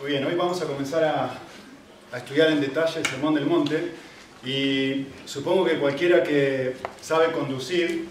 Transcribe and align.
Muy 0.00 0.12
bien, 0.12 0.24
hoy 0.24 0.34
vamos 0.34 0.62
a 0.62 0.64
comenzar 0.64 1.04
a, 1.04 1.30
a 2.10 2.16
estudiar 2.16 2.50
en 2.52 2.62
detalle 2.62 3.00
el 3.00 3.06
Sermón 3.06 3.34
del 3.34 3.44
Monte 3.44 3.92
y 4.42 5.08
supongo 5.26 5.66
que 5.66 5.76
cualquiera 5.76 6.22
que 6.22 6.76
sabe 7.02 7.32
conducir 7.32 8.08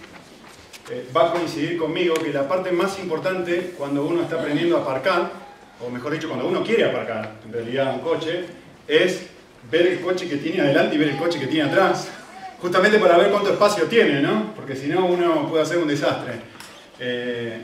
eh, 0.91 1.07
va 1.17 1.29
a 1.29 1.31
coincidir 1.31 1.79
conmigo 1.79 2.13
que 2.13 2.31
la 2.31 2.47
parte 2.47 2.71
más 2.71 2.99
importante 2.99 3.73
cuando 3.75 4.05
uno 4.05 4.21
está 4.21 4.39
aprendiendo 4.39 4.77
a 4.77 4.81
aparcar, 4.81 5.31
o 5.83 5.89
mejor 5.89 6.13
dicho, 6.13 6.27
cuando 6.27 6.47
uno 6.47 6.63
quiere 6.63 6.85
aparcar, 6.85 7.39
en 7.43 7.53
realidad 7.53 7.95
un 7.95 8.01
coche, 8.01 8.45
es 8.87 9.21
ver 9.71 9.87
el 9.87 10.01
coche 10.01 10.29
que 10.29 10.37
tiene 10.37 10.61
adelante 10.61 10.93
y 10.93 10.99
ver 10.99 11.09
el 11.09 11.17
coche 11.17 11.39
que 11.39 11.47
tiene 11.47 11.71
atrás, 11.71 12.07
justamente 12.61 12.99
para 12.99 13.17
ver 13.17 13.31
cuánto 13.31 13.51
espacio 13.51 13.85
tiene, 13.85 14.21
¿no? 14.21 14.53
Porque 14.55 14.75
si 14.75 14.85
no 14.85 15.07
uno 15.07 15.49
puede 15.49 15.63
hacer 15.63 15.79
un 15.79 15.87
desastre. 15.87 16.33
Eh, 16.99 17.63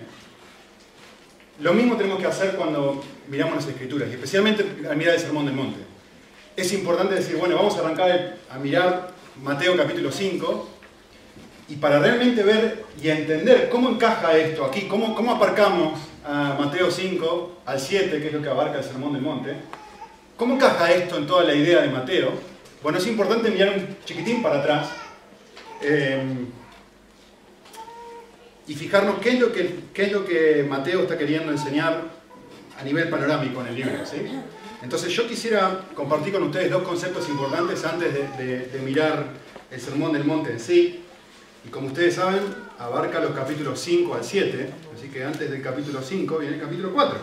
lo 1.59 1.73
mismo 1.75 1.95
tenemos 1.95 2.19
que 2.19 2.25
hacer 2.25 2.55
cuando 2.55 3.03
miramos 3.27 3.55
las 3.55 3.67
escrituras, 3.67 4.09
y 4.09 4.13
especialmente 4.13 4.65
al 4.89 4.97
mirar 4.97 5.15
el 5.15 5.21
Sermón 5.21 5.45
del 5.45 5.55
Monte. 5.55 5.79
Es 6.55 6.71
importante 6.73 7.15
decir, 7.15 7.35
bueno, 7.37 7.55
vamos 7.55 7.75
a 7.75 7.79
arrancar 7.79 8.37
a 8.49 8.57
mirar 8.59 9.09
Mateo 9.41 9.75
capítulo 9.75 10.11
5, 10.11 10.69
y 11.67 11.75
para 11.77 11.99
realmente 11.99 12.43
ver 12.43 12.85
y 13.01 13.09
entender 13.09 13.69
cómo 13.69 13.89
encaja 13.89 14.37
esto 14.37 14.65
aquí, 14.65 14.83
cómo, 14.83 15.15
cómo 15.15 15.33
aparcamos 15.33 15.99
a 16.23 16.55
Mateo 16.59 16.91
5 16.91 17.61
al 17.65 17.79
7, 17.79 18.19
que 18.19 18.27
es 18.27 18.33
lo 18.33 18.41
que 18.41 18.49
abarca 18.49 18.77
el 18.77 18.83
Sermón 18.83 19.13
del 19.13 19.21
Monte, 19.21 19.55
cómo 20.37 20.55
encaja 20.55 20.91
esto 20.91 21.17
en 21.17 21.27
toda 21.27 21.43
la 21.43 21.55
idea 21.55 21.81
de 21.81 21.89
Mateo, 21.89 22.31
bueno, 22.85 22.99
es 22.99 23.07
importante 23.07 23.49
mirar 23.49 23.69
un 23.69 23.97
chiquitín 24.05 24.43
para 24.43 24.59
atrás 24.59 24.89
eh, 25.81 26.23
y 28.67 28.75
fijarnos 28.75 29.17
qué 29.17 29.29
es, 29.29 29.39
lo 29.39 29.51
que, 29.51 29.75
qué 29.91 30.03
es 30.03 30.11
lo 30.11 30.23
que 30.23 30.63
Mateo 30.69 31.01
está 31.01 31.17
queriendo 31.17 31.51
enseñar 31.51 32.03
a 32.79 32.83
nivel 32.83 33.09
panorámico 33.09 33.61
en 33.61 33.67
el 33.67 33.75
libro. 33.75 34.05
¿sí? 34.05 34.17
Entonces 34.81 35.11
yo 35.13 35.27
quisiera 35.27 35.81
compartir 35.95 36.33
con 36.33 36.43
ustedes 36.43 36.69
dos 36.69 36.83
conceptos 36.83 37.27
importantes 37.29 37.83
antes 37.85 38.13
de, 38.13 38.79
mirar 38.83 39.25
el 39.71 39.81
Sermón 39.81 40.13
del 40.13 40.25
Monte 40.25 40.51
en 40.51 40.59
sí. 40.59 41.03
Y 41.65 41.69
como 41.69 41.87
ustedes 41.87 42.15
saben, 42.15 42.43
abarca 42.77 43.19
los 43.19 43.31
capítulos 43.31 43.79
5 43.79 44.13
al 44.13 44.23
7, 44.23 44.69
así 44.95 45.07
que 45.07 45.23
antes 45.23 45.49
del 45.49 45.61
capítulo 45.61 46.01
5 46.01 46.37
viene 46.37 46.55
el 46.55 46.61
capítulo 46.61 46.93
4. 46.93 47.17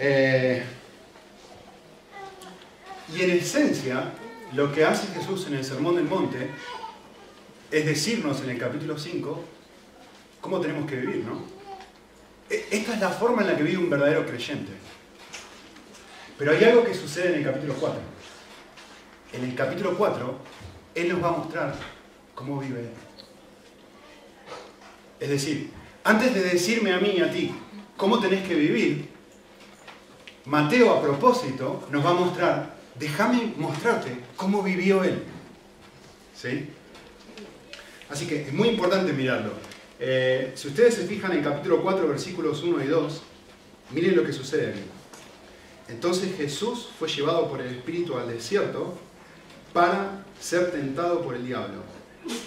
Eh, 0.00 0.62
y 3.14 3.22
en 3.22 3.30
esencia, 3.30 4.12
lo 4.54 4.72
que 4.72 4.84
hace 4.84 5.06
Jesús 5.14 5.46
en 5.46 5.54
el 5.54 5.64
Sermón 5.64 5.96
del 5.96 6.04
Monte 6.04 6.50
es 7.70 7.86
decirnos 7.86 8.40
en 8.40 8.50
el 8.50 8.58
capítulo 8.58 8.98
5 8.98 9.44
cómo 10.40 10.60
tenemos 10.60 10.90
que 10.90 10.96
vivir, 10.96 11.24
¿no? 11.24 11.57
Esta 12.50 12.94
es 12.94 13.00
la 13.00 13.10
forma 13.10 13.42
en 13.42 13.48
la 13.48 13.56
que 13.56 13.62
vive 13.62 13.78
un 13.78 13.90
verdadero 13.90 14.24
creyente. 14.24 14.72
Pero 16.38 16.52
hay 16.52 16.64
algo 16.64 16.84
que 16.84 16.94
sucede 16.94 17.34
en 17.34 17.34
el 17.40 17.44
capítulo 17.44 17.74
4. 17.74 18.00
En 19.34 19.44
el 19.44 19.54
capítulo 19.54 19.96
4, 19.98 20.38
Él 20.94 21.08
nos 21.10 21.22
va 21.22 21.28
a 21.28 21.32
mostrar 21.32 21.74
cómo 22.34 22.58
vive 22.58 22.80
Él. 22.80 22.90
Es 25.20 25.28
decir, 25.28 25.70
antes 26.04 26.32
de 26.32 26.42
decirme 26.42 26.92
a 26.92 27.00
mí 27.00 27.14
y 27.16 27.20
a 27.20 27.30
ti 27.30 27.54
cómo 27.96 28.20
tenés 28.20 28.46
que 28.46 28.54
vivir, 28.54 29.08
Mateo 30.46 30.94
a 30.94 31.02
propósito 31.02 31.86
nos 31.90 32.04
va 32.04 32.10
a 32.10 32.14
mostrar, 32.14 32.74
déjame 32.94 33.52
mostrarte 33.58 34.18
cómo 34.36 34.62
vivió 34.62 35.04
Él. 35.04 35.22
¿Sí? 36.34 36.70
Así 38.08 38.26
que 38.26 38.42
es 38.42 38.52
muy 38.54 38.68
importante 38.68 39.12
mirarlo. 39.12 39.52
Eh, 40.00 40.52
si 40.54 40.68
ustedes 40.68 40.94
se 40.94 41.06
fijan 41.06 41.32
en 41.32 41.42
capítulo 41.42 41.82
4, 41.82 42.06
versículos 42.06 42.62
1 42.62 42.84
y 42.84 42.86
2, 42.86 43.22
miren 43.90 44.16
lo 44.16 44.24
que 44.24 44.32
sucede. 44.32 44.74
Entonces 45.88 46.36
Jesús 46.36 46.90
fue 46.98 47.08
llevado 47.08 47.48
por 47.48 47.60
el 47.60 47.74
Espíritu 47.74 48.16
al 48.16 48.28
desierto 48.28 48.96
para 49.72 50.24
ser 50.40 50.70
tentado 50.70 51.22
por 51.22 51.34
el 51.34 51.46
diablo. 51.46 51.82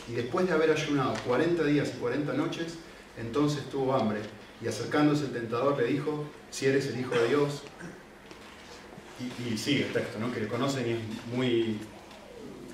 Y 0.07 0.13
después 0.13 0.47
de 0.47 0.53
haber 0.53 0.71
ayunado 0.71 1.13
40 1.25 1.63
días 1.63 1.91
y 1.95 1.99
40 1.99 2.33
noches, 2.33 2.77
entonces 3.17 3.67
tuvo 3.69 3.95
hambre. 3.95 4.19
Y 4.63 4.67
acercándose 4.67 5.25
el 5.25 5.31
tentador 5.31 5.77
le 5.77 5.87
dijo, 5.87 6.25
si 6.51 6.67
eres 6.67 6.87
el 6.87 6.99
Hijo 6.99 7.15
de 7.15 7.27
Dios. 7.29 7.63
Y, 9.45 9.57
sigue 9.57 9.85
el 9.85 9.93
texto, 9.93 10.17
¿no? 10.19 10.31
que 10.31 10.39
lo 10.39 10.47
conocen 10.47 10.87
y 10.87 10.91
es 10.91 10.99
muy... 11.35 11.79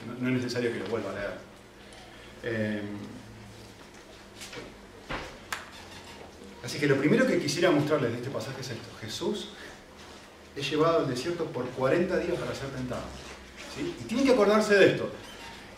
No, 0.05 0.13
no 0.21 0.27
es 0.29 0.44
necesario 0.44 0.71
que 0.71 0.79
lo 0.79 0.85
vuelva 0.85 1.11
a 1.11 1.13
leer. 1.13 1.31
Eh, 2.44 2.81
así 6.63 6.79
que 6.79 6.88
lo 6.88 6.97
primero 6.97 7.25
que 7.25 7.40
quisiera 7.40 7.72
mostrarles 7.72 8.12
de 8.12 8.18
este 8.18 8.29
pasaje 8.29 8.62
es 8.62 8.69
esto. 8.69 8.88
Jesús 9.01 9.50
es 10.56 10.69
llevado 10.69 11.00
al 11.00 11.07
desierto 11.07 11.45
por 11.45 11.66
40 11.69 12.18
días 12.19 12.38
para 12.38 12.56
ser 12.56 12.69
tentado. 12.69 13.03
Y 13.79 14.03
tienen 14.06 14.25
que 14.25 14.34
acordarse 14.34 14.73
de 14.75 14.94
esto. 14.94 15.09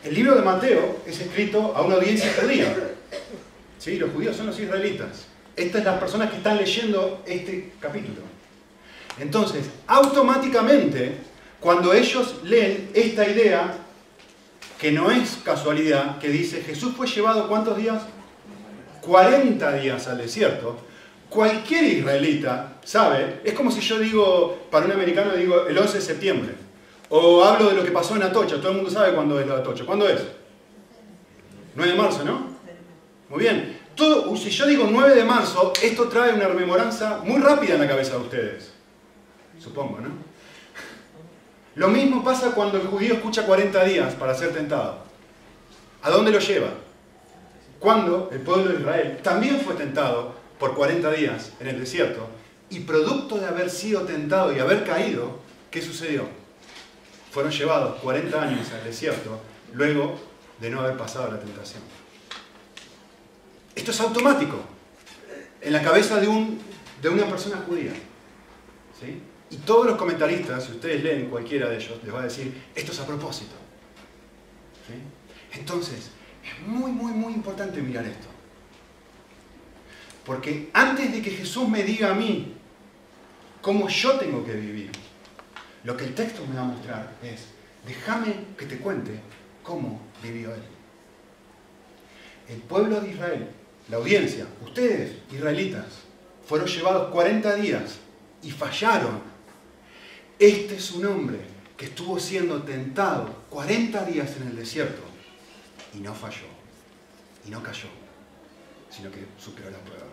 El 0.04 0.14
libro 0.14 0.36
de 0.36 0.42
Mateo 0.42 1.02
es 1.06 1.20
escrito 1.20 1.76
a 1.76 1.82
una 1.82 1.96
audiencia 1.96 2.34
judía. 2.40 2.74
¿Sí? 3.78 3.98
Los 3.98 4.12
judíos 4.12 4.36
son 4.36 4.48
los 4.48 4.60
israelitas. 4.60 5.26
Estas 5.56 5.84
son 5.84 5.92
las 5.92 6.00
personas 6.00 6.30
que 6.30 6.38
están 6.38 6.58
leyendo 6.58 7.22
este 7.26 7.74
capítulo. 7.82 8.22
Entonces, 9.20 9.66
automáticamente, 9.88 11.18
cuando 11.60 11.94
ellos 11.94 12.36
leen 12.44 12.90
esta 12.94 13.28
idea, 13.28 13.78
que 14.80 14.94
no 14.94 15.12
es 15.12 15.38
casualidad, 15.44 16.20
que 16.20 16.30
dice 16.30 16.62
Jesús 16.62 16.94
fue 16.96 17.06
llevado 17.06 17.50
cuántos 17.50 17.76
días? 17.76 18.02
40 19.02 19.74
días 19.74 20.08
al 20.08 20.18
desierto. 20.18 20.78
Cualquier 21.30 21.84
israelita 21.84 22.80
sabe, 22.84 23.42
es 23.44 23.54
como 23.54 23.72
si 23.72 23.82
yo 23.82 24.00
digo, 24.00 24.68
para 24.72 24.86
un 24.86 24.92
americano 24.92 25.34
digo 25.34 25.68
el 25.68 25.78
11 25.78 25.98
de 25.98 26.04
septiembre. 26.04 26.54
O 27.10 27.44
hablo 27.44 27.70
de 27.70 27.76
lo 27.76 27.84
que 27.84 27.92
pasó 27.92 28.16
en 28.16 28.24
Atocha. 28.24 28.58
Todo 28.58 28.70
el 28.70 28.78
mundo 28.78 28.90
sabe 28.90 29.14
cuándo 29.14 29.40
es 29.40 29.48
la 29.48 29.56
Atocha. 29.56 29.86
¿Cuándo 29.86 30.08
es? 30.08 30.22
9 31.76 31.92
de 31.92 31.98
marzo, 31.98 32.24
¿no? 32.24 32.48
Muy 33.30 33.40
bien. 33.40 33.80
Todo, 33.96 34.36
si 34.36 34.50
yo 34.50 34.66
digo 34.66 34.88
9 34.90 35.16
de 35.16 35.24
marzo, 35.24 35.74
esto 35.82 36.08
trae 36.08 36.34
una 36.34 36.48
rememoranza 36.48 37.20
muy 37.24 37.42
rápida 37.42 37.76
en 37.76 37.82
la 37.82 37.88
cabeza 37.88 38.14
de 38.14 38.20
ustedes. 38.20 38.72
Supongo, 39.60 40.00
¿no? 40.00 40.10
Lo 41.76 41.88
mismo 41.90 42.24
pasa 42.24 42.52
cuando 42.52 42.78
el 42.78 42.88
judío 42.88 43.16
escucha 43.16 43.46
40 43.46 43.84
días 43.86 44.14
para 44.16 44.34
ser 44.34 44.54
tentado. 44.54 45.00
¿A 46.02 46.10
dónde 46.10 46.32
lo 46.32 46.40
lleva? 46.40 46.70
Cuando 47.80 48.30
el 48.32 48.42
pueblo 48.42 48.72
de 48.72 48.80
Israel 48.80 49.20
también 49.24 49.60
fue 49.62 49.76
tentado 49.76 50.36
por 50.60 50.76
40 50.76 51.12
días 51.12 51.54
en 51.60 51.68
el 51.68 51.80
desierto 51.80 52.28
y 52.70 52.82
producto 52.82 53.38
de 53.38 53.48
haber 53.48 53.70
sido 53.70 54.02
tentado 54.02 54.54
y 54.54 54.60
haber 54.60 54.84
caído, 54.84 55.40
¿qué 55.72 55.82
sucedió? 55.82 56.40
fueron 57.32 57.52
llevados 57.52 58.00
40 58.02 58.42
años 58.42 58.72
al 58.72 58.84
desierto 58.84 59.40
luego 59.74 60.20
de 60.60 60.70
no 60.70 60.82
haber 60.82 60.98
pasado 60.98 61.32
la 61.32 61.40
tentación. 61.40 61.82
Esto 63.76 63.92
es 63.92 64.00
automático 64.02 64.58
en 65.62 65.74
la 65.74 65.82
cabeza 65.82 66.20
de, 66.20 66.28
un, 66.28 66.60
de 67.02 67.10
una 67.10 67.28
persona 67.28 67.58
judía. 67.68 67.94
¿sí? 69.00 69.22
Y 69.52 69.58
todos 69.58 69.86
los 69.86 69.98
comentaristas, 69.98 70.66
si 70.66 70.72
ustedes 70.74 71.04
leen 71.04 71.30
cualquiera 71.30 71.70
de 71.70 71.78
ellos, 71.78 72.00
les 72.04 72.14
va 72.14 72.20
a 72.20 72.24
decir, 72.24 72.62
esto 72.76 72.92
es 72.92 73.00
a 73.00 73.06
propósito. 73.06 73.56
¿sí? 74.88 75.58
Entonces, 75.58 76.12
es 76.44 76.68
muy, 76.68 76.92
muy, 76.92 77.12
muy 77.12 77.34
importante 77.34 77.82
mirar 77.82 78.06
esto. 78.06 78.28
Porque 80.26 80.70
antes 80.74 81.12
de 81.12 81.22
que 81.22 81.32
Jesús 81.32 81.68
me 81.68 81.84
diga 81.84 82.12
a 82.12 82.14
mí 82.14 82.54
cómo 83.62 83.90
yo 83.90 84.18
tengo 84.20 84.46
que 84.46 84.54
vivir, 84.54 84.92
lo 85.84 85.98
que 85.98 86.06
el 86.06 86.16
texto 86.16 86.46
me 86.46 86.56
va 86.56 86.62
a 86.62 86.66
mostrar 86.66 87.14
es, 87.24 87.46
déjame 87.86 88.34
que 88.58 88.66
te 88.66 88.78
cuente 88.78 89.20
cómo 89.64 90.00
vivió 90.22 90.54
él. 90.54 90.62
El 92.48 92.62
pueblo 92.62 93.00
de 93.02 93.12
Israel, 93.12 93.48
la 93.90 93.98
audiencia, 93.98 94.46
ustedes, 94.64 95.14
israelitas, 95.32 95.86
fueron 96.46 96.68
llevados 96.68 97.12
40 97.12 97.56
días 97.56 98.00
y 98.44 98.52
fallaron. 98.52 99.22
Este 100.38 100.76
es 100.76 100.92
un 100.92 101.06
hombre 101.06 101.40
que 101.78 101.86
estuvo 101.86 102.20
siendo 102.20 102.62
tentado 102.64 103.34
40 103.50 104.06
días 104.06 104.36
en 104.38 104.48
el 104.48 104.56
desierto 104.56 105.09
y 105.94 106.00
no 106.00 106.14
falló, 106.14 106.48
y 107.46 107.50
no 107.50 107.62
cayó, 107.64 107.88
sino 108.90 109.12
que 109.12 109.26
superó 109.38 109.70
la 109.70 109.80
prueba. 109.80 110.06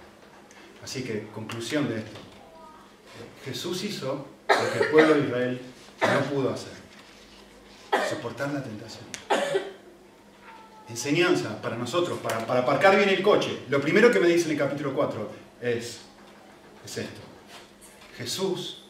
Así 0.82 1.02
que, 1.02 1.28
conclusión 1.34 1.88
de 1.88 1.98
esto. 1.98 2.20
Jesús 3.44 3.82
hizo 3.84 4.28
lo 4.48 4.72
que 4.72 4.78
el 4.84 4.90
pueblo 4.90 5.14
de 5.14 5.20
Israel 5.20 5.60
no 6.00 6.20
pudo 6.30 6.50
hacer. 6.52 6.72
Soportar 8.08 8.52
la 8.52 8.62
tentación. 8.62 9.04
Enseñanza 10.88 11.60
para 11.60 11.76
nosotros, 11.76 12.18
para, 12.20 12.46
para, 12.46 12.60
aparcar 12.60 12.96
bien 12.96 13.08
el 13.08 13.22
coche. 13.22 13.64
Lo 13.68 13.80
primero 13.80 14.10
que 14.10 14.20
me 14.20 14.28
dice 14.28 14.44
en 14.44 14.52
el 14.52 14.58
capítulo 14.58 14.94
4 14.94 15.30
es, 15.62 16.00
es 16.84 16.98
esto. 16.98 17.20
Jesús 18.16 18.84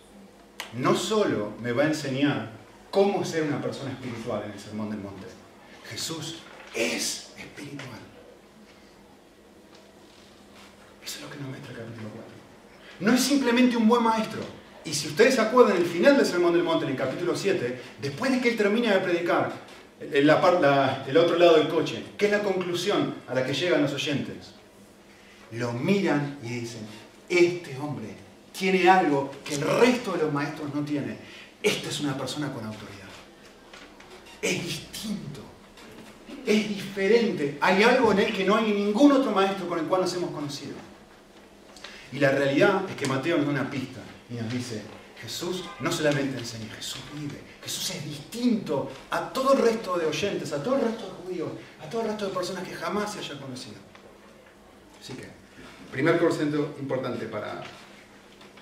no 0.74 0.94
solo 0.94 1.54
me 1.60 1.72
va 1.72 1.84
a 1.84 1.86
enseñar 1.86 2.50
cómo 2.90 3.24
ser 3.24 3.44
una 3.44 3.60
persona 3.60 3.92
espiritual 3.92 4.42
en 4.44 4.52
el 4.52 4.60
Sermón 4.60 4.90
del 4.90 5.00
Monte. 5.00 5.26
Jesús 5.88 6.40
es 6.76 7.30
espiritual. 7.38 8.00
Eso 11.04 11.16
es 11.16 11.22
lo 11.22 11.30
que 11.30 11.38
nos 11.38 11.48
muestra 11.48 11.72
el 11.72 11.78
capítulo 11.78 12.08
4. 12.10 12.24
No 13.00 13.12
es 13.12 13.20
simplemente 13.20 13.76
un 13.76 13.88
buen 13.88 14.02
maestro. 14.02 14.40
Y 14.84 14.94
si 14.94 15.08
ustedes 15.08 15.34
se 15.34 15.40
acuerdan, 15.40 15.76
el 15.76 15.86
final 15.86 16.16
del 16.16 16.26
Sermón 16.26 16.52
del 16.52 16.62
Monte, 16.62 16.84
en 16.84 16.92
el 16.92 16.96
capítulo 16.96 17.34
7, 17.34 17.80
después 18.00 18.30
de 18.30 18.40
que 18.40 18.50
él 18.50 18.56
termina 18.56 18.92
de 18.92 19.00
predicar, 19.00 19.52
en 19.98 20.26
la, 20.26 21.04
el 21.06 21.16
otro 21.16 21.36
lado 21.38 21.56
del 21.56 21.68
coche, 21.68 22.04
¿qué 22.18 22.26
es 22.26 22.32
la 22.32 22.42
conclusión 22.42 23.14
a 23.26 23.34
la 23.34 23.44
que 23.44 23.54
llegan 23.54 23.82
los 23.82 23.94
oyentes? 23.94 24.52
Lo 25.52 25.72
miran 25.72 26.38
y 26.42 26.48
dicen, 26.60 26.82
este 27.28 27.76
hombre 27.78 28.08
tiene 28.56 28.88
algo 28.88 29.30
que 29.44 29.54
el 29.54 29.62
resto 29.62 30.12
de 30.12 30.24
los 30.24 30.32
maestros 30.32 30.74
no 30.74 30.82
tiene. 30.82 31.16
Esta 31.62 31.88
es 31.88 32.00
una 32.00 32.16
persona 32.16 32.52
con 32.52 32.64
autoridad. 32.64 33.08
Es 34.42 34.62
distinto. 34.62 35.45
Es 36.46 36.68
diferente. 36.68 37.58
Hay 37.60 37.82
algo 37.82 38.12
en 38.12 38.20
él 38.20 38.32
que 38.32 38.44
no 38.44 38.56
hay 38.56 38.72
ningún 38.72 39.12
otro 39.12 39.32
maestro 39.32 39.68
con 39.68 39.80
el 39.80 39.86
cual 39.86 40.02
nos 40.02 40.14
hemos 40.14 40.30
conocido. 40.30 40.74
Y 42.12 42.18
la 42.20 42.30
realidad 42.30 42.88
es 42.88 42.94
que 42.94 43.06
Mateo 43.06 43.36
nos 43.36 43.46
da 43.46 43.52
una 43.52 43.70
pista 43.70 44.00
y 44.30 44.34
nos 44.34 44.50
dice, 44.52 44.80
Jesús 45.20 45.64
no 45.80 45.90
solamente 45.90 46.38
enseña, 46.38 46.72
Jesús 46.74 47.00
vive. 47.14 47.40
Jesús 47.62 47.90
es 47.90 48.04
distinto 48.04 48.88
a 49.10 49.32
todo 49.32 49.54
el 49.54 49.58
resto 49.58 49.98
de 49.98 50.06
oyentes, 50.06 50.52
a 50.52 50.62
todo 50.62 50.76
el 50.76 50.82
resto 50.82 51.04
de 51.04 51.10
judíos, 51.24 51.50
a 51.82 51.90
todo 51.90 52.02
el 52.02 52.08
resto 52.08 52.26
de 52.26 52.32
personas 52.32 52.62
que 52.62 52.74
jamás 52.74 53.12
se 53.12 53.18
hayan 53.18 53.38
conocido. 53.38 53.76
Así 55.00 55.14
que, 55.14 55.28
primer 55.90 56.18
concepto 56.18 56.76
importante 56.78 57.26
para 57.26 57.62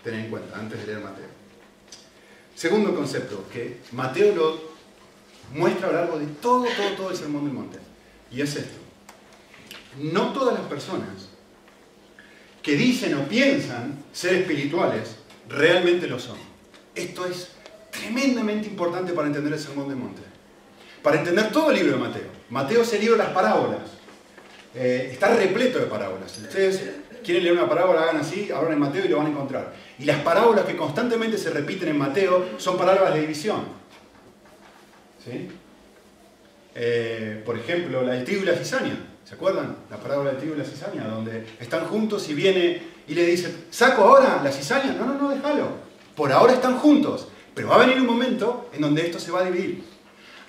tener 0.03 0.21
en 0.21 0.31
cuenta 0.31 0.59
antes 0.59 0.81
de 0.81 0.87
leer 0.87 1.01
Mateo. 1.01 1.29
Segundo 2.55 2.95
concepto, 2.95 3.47
que 3.53 3.81
Mateo 3.93 4.35
lo 4.35 4.74
muestra 5.53 5.89
a 5.89 5.93
lo 5.93 5.99
largo 5.99 6.19
de 6.19 6.27
todo, 6.27 6.65
todo, 6.65 6.91
todo 6.97 7.11
el 7.11 7.17
Sermón 7.17 7.45
del 7.45 7.55
Monte. 7.55 7.79
Y 8.31 8.41
es 8.41 8.57
esto. 8.57 8.79
No 10.01 10.33
todas 10.33 10.59
las 10.59 10.67
personas 10.69 11.29
que 12.63 12.77
dicen 12.77 13.15
o 13.15 13.29
piensan 13.29 14.03
ser 14.13 14.35
espirituales 14.35 15.17
realmente 15.49 16.07
lo 16.07 16.19
son. 16.19 16.37
Esto 16.95 17.27
es 17.27 17.51
tremendamente 17.91 18.67
importante 18.67 19.13
para 19.13 19.29
entender 19.29 19.53
el 19.53 19.59
Sermón 19.59 19.89
del 19.89 19.99
Monte. 19.99 20.23
Para 21.03 21.19
entender 21.19 21.53
todo 21.53 21.71
el 21.71 21.77
libro 21.77 21.93
de 21.93 21.99
Mateo. 21.99 22.27
Mateo 22.51 22.83
es 22.83 22.93
el 22.95 23.01
libro 23.01 23.17
de 23.17 23.25
las 23.25 23.33
parábolas. 23.33 23.81
Eh, 24.75 25.11
está 25.13 25.35
repleto 25.35 25.79
de 25.79 25.87
parábolas. 25.87 26.33
Si 26.33 26.43
ustedes 26.43 26.83
quieren 27.25 27.45
leer 27.45 27.57
una 27.57 27.69
parábola, 27.69 28.03
hagan 28.03 28.17
así, 28.17 28.51
abran 28.51 28.73
en 28.73 28.79
Mateo 28.79 29.05
y 29.05 29.09
lo 29.09 29.19
van 29.19 29.27
a 29.27 29.31
encontrar. 29.31 29.75
Y 29.99 30.05
las 30.05 30.21
parábolas 30.21 30.65
que 30.65 30.77
constantemente 30.77 31.39
se 31.39 31.51
repiten 31.51 31.89
en 31.89 31.99
Mateo 31.99 32.47
son 32.57 32.77
parábolas 32.77 33.15
de 33.15 33.21
división. 33.21 33.65
¿Sí? 35.25 35.49
Eh, 36.75 37.43
por 37.45 37.59
ejemplo, 37.59 38.03
la 38.03 38.13
del 38.13 38.25
trigo 38.25 38.43
y 38.43 38.47
la 38.47 38.57
cizaña. 38.57 38.97
¿Se 39.25 39.35
acuerdan? 39.35 39.77
La 39.91 39.97
parábola 39.97 40.31
del 40.31 40.39
trigo 40.39 40.55
y 40.55 40.59
la 40.59 40.65
cizaña, 40.65 41.07
donde 41.07 41.47
están 41.59 41.87
juntos 41.87 42.29
y 42.29 42.35
viene 42.35 42.83
y 43.07 43.15
le 43.15 43.25
dice, 43.25 43.55
¿saco 43.71 44.03
ahora 44.03 44.41
la 44.43 44.51
cizaña? 44.51 44.93
No, 44.93 45.07
no, 45.07 45.15
no, 45.15 45.31
déjalo. 45.31 45.69
Por 46.15 46.33
ahora 46.33 46.55
están 46.55 46.77
juntos. 46.79 47.29
Pero 47.55 47.69
va 47.69 47.77
a 47.77 47.79
venir 47.79 48.01
un 48.01 48.07
momento 48.07 48.69
en 48.73 48.81
donde 48.81 49.03
esto 49.03 49.19
se 49.19 49.31
va 49.31 49.41
a 49.41 49.45
dividir. 49.45 49.85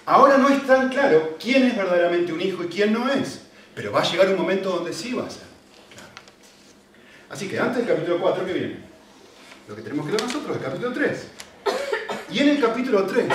Ahora 0.05 0.37
no 0.37 0.49
es 0.49 0.65
tan 0.65 0.89
claro 0.89 1.37
quién 1.39 1.63
es 1.63 1.77
verdaderamente 1.77 2.33
un 2.33 2.41
hijo 2.41 2.63
y 2.63 2.67
quién 2.67 2.93
no 2.93 3.09
es. 3.09 3.41
Pero 3.73 3.91
va 3.91 4.01
a 4.01 4.11
llegar 4.11 4.29
un 4.29 4.37
momento 4.37 4.69
donde 4.69 4.93
sí 4.93 5.13
va 5.13 5.25
a 5.25 5.29
ser. 5.29 5.43
Claro. 5.93 6.09
Así 7.29 7.47
que 7.47 7.59
antes 7.59 7.85
del 7.85 7.95
capítulo 7.95 8.19
4, 8.19 8.45
¿qué 8.45 8.53
viene? 8.53 8.77
Lo 9.67 9.75
que 9.75 9.81
tenemos 9.81 10.05
que 10.05 10.11
ver 10.11 10.21
nosotros, 10.21 10.57
el 10.57 10.63
capítulo 10.63 10.93
3. 10.93 11.27
Y 12.31 12.39
en 12.39 12.49
el 12.49 12.59
capítulo 12.59 13.05
3, 13.05 13.27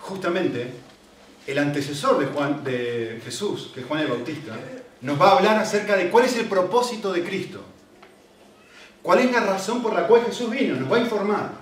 justamente, 0.00 0.70
el 1.46 1.58
antecesor 1.58 2.18
de, 2.18 2.26
Juan, 2.26 2.64
de 2.64 3.20
Jesús, 3.24 3.70
que 3.72 3.80
es 3.80 3.86
Juan 3.86 4.00
el 4.00 4.08
Bautista, 4.08 4.56
nos 5.00 5.20
va 5.20 5.28
a 5.28 5.36
hablar 5.36 5.56
acerca 5.58 5.96
de 5.96 6.10
cuál 6.10 6.24
es 6.24 6.36
el 6.36 6.46
propósito 6.46 7.12
de 7.12 7.22
Cristo. 7.22 7.62
¿Cuál 9.02 9.20
es 9.20 9.30
la 9.30 9.40
razón 9.40 9.82
por 9.82 9.94
la 9.94 10.06
cual 10.06 10.24
Jesús 10.24 10.50
vino? 10.50 10.74
Nos 10.74 10.90
va 10.90 10.96
a 10.96 11.00
informar. 11.00 11.52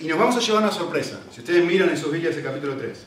Y 0.00 0.06
nos 0.06 0.18
vamos 0.18 0.36
a 0.36 0.40
llevar 0.40 0.62
una 0.62 0.72
sorpresa. 0.72 1.20
Si 1.30 1.40
ustedes 1.40 1.64
miran 1.64 1.90
en 1.90 1.98
sus 1.98 2.10
Biblias 2.10 2.36
el 2.36 2.42
capítulo 2.42 2.76
3. 2.76 2.98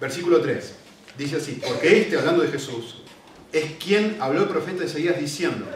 Versículo 0.00 0.40
3. 0.40 0.74
Dice 1.16 1.36
así, 1.36 1.60
porque 1.64 2.00
este, 2.00 2.16
hablando 2.16 2.42
de 2.42 2.48
Jesús, 2.48 3.02
es 3.52 3.72
quien 3.82 4.16
habló 4.20 4.42
el 4.42 4.48
profeta 4.48 4.84
Isaías 4.84 5.18
diciendo, 5.18 5.66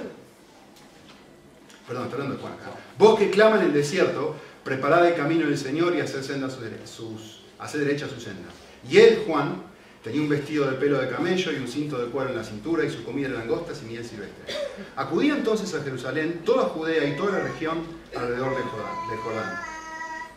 perdón, 1.87 2.05
está 2.05 2.17
hablando 2.17 2.37
de 2.37 2.43
Juan 2.43 2.55
vos 2.99 3.19
que 3.19 3.31
clama 3.31 3.57
en 3.57 3.63
el 3.63 3.73
desierto, 3.73 4.37
preparad 4.65 5.07
el 5.07 5.15
camino 5.15 5.47
del 5.47 5.59
Señor 5.59 5.95
y 5.95 6.01
hacer, 6.01 6.23
senda 6.23 6.49
sus, 6.51 7.43
hacer 7.59 7.81
derecha 7.81 8.09
su 8.09 8.21
senda. 8.21 8.49
Y 8.89 8.99
él, 8.99 9.25
Juan, 9.27 9.73
Tenía 10.03 10.21
un 10.21 10.29
vestido 10.29 10.69
de 10.69 10.77
pelo 10.79 10.99
de 10.99 11.09
camello 11.09 11.53
y 11.53 11.57
un 11.57 11.69
cinto 11.69 11.97
de 11.97 12.11
cuero 12.11 12.31
en 12.31 12.37
la 12.37 12.43
cintura 12.43 12.85
y 12.85 12.91
su 12.91 13.05
comida 13.05 13.29
era 13.29 13.39
langostas 13.39 13.83
y 13.83 13.87
miel 13.87 14.05
silvestre. 14.05 14.53
Acudía 14.97 15.35
entonces 15.35 15.73
a 15.75 15.83
Jerusalén 15.83 16.43
toda 16.45 16.65
Judea 16.65 17.05
y 17.05 17.17
toda 17.17 17.39
la 17.39 17.45
región 17.45 17.85
alrededor 18.17 18.57
de 18.57 18.63
Jordán, 18.63 19.61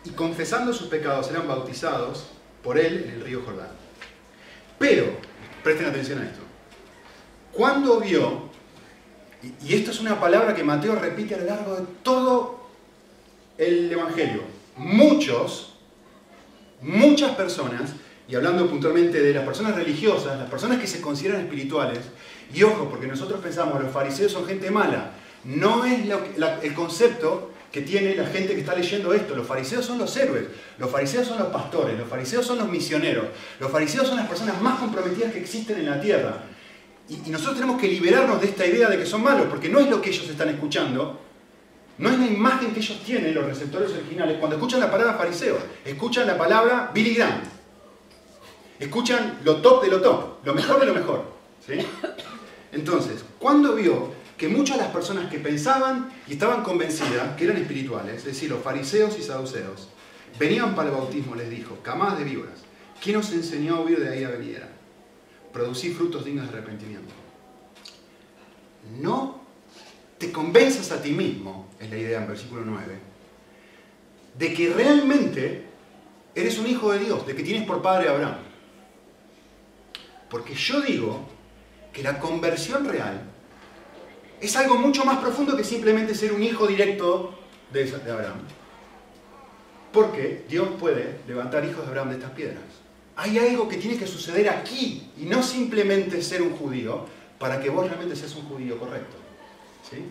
Y 0.04 0.12
confesando 0.12 0.72
sus 0.72 0.88
pecados 0.88 1.32
eran 1.32 1.48
bautizados 1.48 2.28
por 2.64 2.78
él 2.78 3.06
en 3.08 3.16
el 3.16 3.22
río 3.22 3.42
Jordán. 3.44 3.72
Pero, 4.78 5.06
presten 5.64 5.88
atención 5.88 6.20
a 6.20 6.26
esto, 6.26 6.42
cuando 7.52 8.00
vio, 8.00 8.50
y 9.64 9.74
esto 9.74 9.90
es 9.90 10.00
una 10.00 10.20
palabra 10.20 10.54
que 10.54 10.64
Mateo 10.64 10.94
repite 10.94 11.34
a 11.34 11.38
lo 11.40 11.46
largo 11.46 11.76
de 11.76 11.86
todo 12.04 12.55
el 13.58 13.92
Evangelio, 13.92 14.42
muchos, 14.78 15.76
muchas 16.82 17.36
personas 17.36 17.94
y 18.28 18.36
hablando 18.36 18.68
puntualmente 18.68 19.22
de 19.22 19.34
las 19.34 19.46
personas 19.46 19.76
religiosas, 19.76 20.40
las 20.40 20.50
personas 20.50 20.80
que 20.80 20.88
se 20.88 21.00
consideran 21.00 21.42
espirituales, 21.42 22.00
y 22.54 22.64
ojo, 22.64 22.90
porque 22.90 23.08
nosotros 23.08 23.40
pensamos, 23.42 23.82
los 23.82 23.92
fariseos 23.92 24.32
son 24.32 24.46
gente 24.46 24.72
mala, 24.72 25.12
no 25.44 25.86
es 25.86 26.00
el 26.64 26.74
concepto 26.74 27.52
que 27.72 27.82
tiene 27.82 28.16
la 28.16 28.26
gente 28.26 28.54
que 28.54 28.62
está 28.62 28.74
leyendo 28.74 29.14
esto. 29.14 29.36
Los 29.36 29.46
fariseos 29.46 29.86
son 29.86 29.98
los 29.98 30.16
héroes, 30.16 30.46
los 30.78 30.90
fariseos 30.90 31.28
son 31.28 31.40
los 31.40 31.50
pastores, 31.50 32.00
los 32.00 32.08
fariseos 32.08 32.46
son 32.46 32.58
los 32.58 32.70
misioneros, 32.70 33.26
los 33.60 33.70
fariseos 33.70 34.08
son 34.08 34.18
las 34.18 34.28
personas 34.28 34.62
más 34.62 34.80
comprometidas 34.80 35.34
que 35.34 35.40
existen 35.40 35.80
en 35.80 35.88
la 35.88 36.00
tierra. 36.00 36.44
Y, 37.10 37.16
y 37.28 37.30
nosotros 37.30 37.56
tenemos 37.56 37.80
que 37.80 37.88
liberarnos 37.88 38.40
de 38.40 38.48
esta 38.48 38.66
idea 38.66 38.88
de 38.88 38.98
que 38.98 39.06
son 39.06 39.22
malos, 39.22 39.48
porque 39.50 39.70
no 39.70 39.80
es 39.80 39.90
lo 39.90 40.02
que 40.02 40.10
ellos 40.10 40.28
están 40.30 40.50
escuchando, 40.50 41.20
no 41.98 42.10
es 42.10 42.20
la 42.20 42.26
imagen 42.26 42.74
que 42.74 42.80
ellos 42.80 43.02
tienen, 43.06 43.34
los 43.34 43.46
receptores 43.46 43.92
originales, 43.92 44.38
cuando 44.38 44.58
escuchan 44.58 44.82
la 44.82 44.92
palabra 44.92 45.14
fariseo, 45.14 45.58
escuchan 45.86 46.28
la 46.28 46.38
palabra 46.38 46.92
Billy 46.94 47.16
Graham. 47.16 47.42
Escuchan 48.80 49.40
lo 49.46 49.62
top 49.62 49.84
de 49.84 49.90
lo 49.90 50.02
top, 50.02 50.46
lo 50.46 50.54
mejor 50.54 50.80
de 50.80 50.86
lo 50.86 50.94
mejor. 50.94 51.24
¿sí? 51.66 51.74
Entonces, 52.74 53.24
cuando 53.40 53.76
vio 53.76 54.14
que 54.38 54.50
muchas 54.50 54.78
de 54.78 54.84
las 54.84 54.92
personas 54.92 55.32
que 55.32 55.40
pensaban 55.40 56.12
y 56.28 56.34
estaban 56.34 56.64
convencidas 56.64 57.36
que 57.38 57.46
eran 57.46 57.58
espirituales, 57.58 58.18
es 58.18 58.26
decir, 58.26 58.50
los 58.50 58.62
fariseos 58.62 59.18
y 59.18 59.24
saduceos, 59.24 59.88
venían 60.38 60.76
para 60.76 60.90
el 60.90 60.96
bautismo, 60.96 61.36
les 61.36 61.50
dijo, 61.50 61.78
camadas 61.82 62.20
de 62.20 62.26
víboras, 62.26 62.60
¿quién 63.02 63.16
os 63.16 63.32
enseñó 63.32 63.78
a 63.78 63.82
huir 63.82 64.02
de 64.02 64.10
ahí 64.10 64.24
a 64.26 64.30
venir? 64.30 64.64
Producir 65.54 65.96
frutos 65.96 66.26
dignos 66.26 66.52
de 66.52 66.58
arrepentimiento. 66.58 67.14
No 69.00 69.40
te 70.18 70.32
convenzas 70.32 70.92
a 70.92 71.02
ti 71.02 71.12
mismo, 71.12 71.68
es 71.86 71.92
la 71.92 71.98
idea 71.98 72.22
en 72.22 72.28
versículo 72.28 72.62
9, 72.66 73.00
de 74.38 74.54
que 74.54 74.74
realmente 74.74 75.64
eres 76.34 76.60
un 76.60 76.68
hijo 76.68 76.92
de 76.92 77.00
Dios, 77.00 77.26
de 77.26 77.36
que 77.36 77.44
tienes 77.44 77.66
por 77.66 77.82
padre 77.82 78.10
a 78.10 78.12
Abraham. 78.12 78.38
Porque 80.30 80.54
yo 80.54 80.82
digo 80.82 81.26
que 81.94 82.04
la 82.04 82.20
conversión 82.20 82.86
real 82.86 83.22
es 84.42 84.56
algo 84.58 84.78
mucho 84.78 85.06
más 85.06 85.20
profundo 85.20 85.56
que 85.56 85.64
simplemente 85.64 86.14
ser 86.14 86.34
un 86.34 86.44
hijo 86.44 86.68
directo 86.68 87.40
de 87.72 88.12
Abraham. 88.12 88.40
Porque 89.92 90.46
Dios 90.50 90.68
puede 90.78 91.20
levantar 91.28 91.64
hijos 91.64 91.84
de 91.84 91.88
Abraham 91.88 92.10
de 92.10 92.16
estas 92.16 92.32
piedras. 92.32 92.64
Hay 93.16 93.38
algo 93.40 93.70
que 93.70 93.78
tiene 93.78 93.98
que 93.98 94.08
suceder 94.08 94.50
aquí 94.50 95.10
y 95.18 95.26
no 95.26 95.42
simplemente 95.42 96.22
ser 96.22 96.42
un 96.42 96.58
judío 96.58 97.06
para 97.40 97.62
que 97.62 97.70
vos 97.70 97.88
realmente 97.88 98.16
seas 98.16 98.36
un 98.36 98.44
judío 98.44 98.78
correcto. 98.78 99.16
¿Sí? 99.90 100.04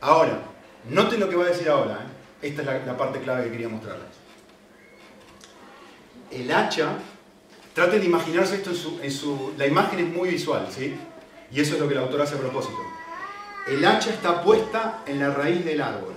Ahora, 0.00 0.53
noten 0.88 1.20
lo 1.20 1.28
que 1.28 1.36
va 1.36 1.44
a 1.44 1.48
decir 1.48 1.68
ahora. 1.68 1.94
¿eh? 1.94 2.48
Esta 2.48 2.62
es 2.62 2.66
la, 2.66 2.78
la 2.86 2.96
parte 2.96 3.20
clave 3.20 3.44
que 3.44 3.52
quería 3.52 3.68
mostrarles. 3.68 4.08
El 6.30 6.50
hacha 6.52 6.98
Traten 7.74 8.00
de 8.00 8.06
imaginarse 8.06 8.54
esto 8.54 8.70
en 9.02 9.10
su, 9.10 9.52
La 9.58 9.66
imagen 9.66 9.98
es 9.98 10.06
muy 10.06 10.28
visual, 10.28 10.68
¿sí? 10.70 10.94
Y 11.50 11.60
eso 11.60 11.74
es 11.74 11.80
lo 11.80 11.88
que 11.88 11.94
el 11.94 12.00
autor 12.00 12.22
hace 12.22 12.36
a 12.36 12.38
propósito. 12.38 12.78
El 13.66 13.84
hacha 13.84 14.10
está 14.10 14.42
puesta 14.42 15.02
en 15.06 15.18
la 15.18 15.30
raíz 15.30 15.64
del 15.64 15.82
árbol. 15.82 16.14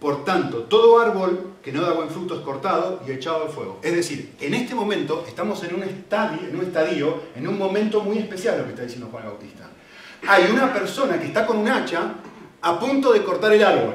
Por 0.00 0.24
tanto, 0.24 0.62
todo 0.62 0.98
árbol 0.98 1.56
que 1.62 1.72
no 1.72 1.82
da 1.82 1.92
buen 1.92 2.08
fruto 2.08 2.36
es 2.36 2.40
cortado 2.40 3.02
y 3.06 3.12
echado 3.12 3.44
al 3.44 3.50
fuego. 3.50 3.80
Es 3.82 3.94
decir, 3.94 4.34
en 4.40 4.54
este 4.54 4.74
momento 4.74 5.24
estamos 5.28 5.62
en 5.62 5.74
un 5.74 5.82
estadio, 5.82 6.48
en 6.48 6.56
un 6.56 6.64
estadio, 6.64 7.20
en 7.36 7.46
un 7.46 7.58
momento 7.58 8.00
muy 8.00 8.18
especial 8.18 8.58
lo 8.58 8.64
que 8.64 8.70
está 8.70 8.82
diciendo 8.82 9.08
Juan 9.12 9.24
Bautista. 9.24 9.68
Hay 10.26 10.50
una 10.50 10.72
persona 10.72 11.20
que 11.20 11.26
está 11.26 11.46
con 11.46 11.58
un 11.58 11.68
hacha 11.68 12.14
a 12.62 12.78
punto 12.78 13.12
de 13.12 13.22
cortar 13.22 13.52
el 13.52 13.64
árbol 13.64 13.94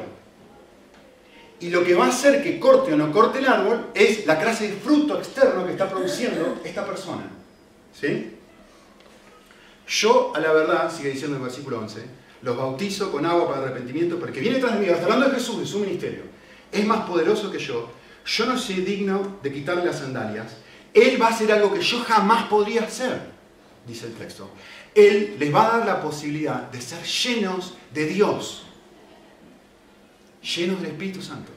y 1.59 1.69
lo 1.69 1.83
que 1.83 1.95
va 1.95 2.05
a 2.05 2.09
hacer 2.09 2.43
que 2.43 2.59
corte 2.59 2.93
o 2.93 2.97
no 2.97 3.11
corte 3.11 3.39
el 3.39 3.47
árbol 3.47 3.87
es 3.93 4.25
la 4.27 4.39
clase 4.39 4.69
de 4.69 4.75
fruto 4.75 5.17
externo 5.17 5.65
que 5.65 5.71
está 5.71 5.89
produciendo 5.89 6.59
esta 6.63 6.85
persona. 6.85 7.23
¿Sí? 7.99 8.33
Yo, 9.87 10.33
a 10.35 10.39
la 10.39 10.51
verdad, 10.51 10.91
sigue 10.95 11.11
diciendo 11.11 11.37
el 11.37 11.43
versículo 11.43 11.79
11, 11.79 12.01
los 12.43 12.57
bautizo 12.57 13.11
con 13.11 13.25
agua 13.25 13.47
para 13.47 13.61
arrepentimiento, 13.63 14.19
porque 14.19 14.39
viene 14.39 14.59
tras 14.59 14.73
de 14.73 14.79
mí, 14.79 14.85
está 14.85 15.03
hablando 15.03 15.29
de 15.29 15.35
Jesús, 15.35 15.59
de 15.59 15.65
su 15.65 15.79
ministerio, 15.79 16.23
es 16.71 16.85
más 16.85 17.07
poderoso 17.07 17.49
que 17.49 17.57
yo, 17.57 17.89
yo 18.25 18.45
no 18.45 18.57
soy 18.57 18.75
digno 18.81 19.37
de 19.41 19.51
quitarle 19.51 19.85
las 19.85 19.99
sandalias, 19.99 20.57
Él 20.93 21.19
va 21.19 21.27
a 21.27 21.29
hacer 21.29 21.51
algo 21.51 21.73
que 21.73 21.81
yo 21.81 21.99
jamás 22.01 22.43
podría 22.47 22.83
hacer, 22.83 23.19
dice 23.87 24.07
el 24.07 24.13
texto. 24.13 24.49
Él 24.97 25.35
les 25.37 25.53
va 25.53 25.67
a 25.67 25.77
dar 25.77 25.85
la 25.85 26.01
posibilidad 26.01 26.71
de 26.71 26.81
ser 26.81 27.03
llenos 27.03 27.75
de 27.93 28.07
Dios, 28.07 28.63
llenos 30.41 30.81
del 30.81 30.89
Espíritu 30.89 31.21
Santo. 31.21 31.51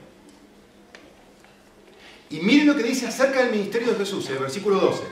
Y 2.29 2.41
miren 2.41 2.67
lo 2.67 2.77
que 2.77 2.83
dice 2.83 3.07
acerca 3.07 3.43
del 3.43 3.53
ministerio 3.53 3.93
de 3.93 3.99
Jesús, 3.99 4.29
en 4.29 4.35
el 4.35 4.43
versículo 4.43 4.79
12. 4.79 5.05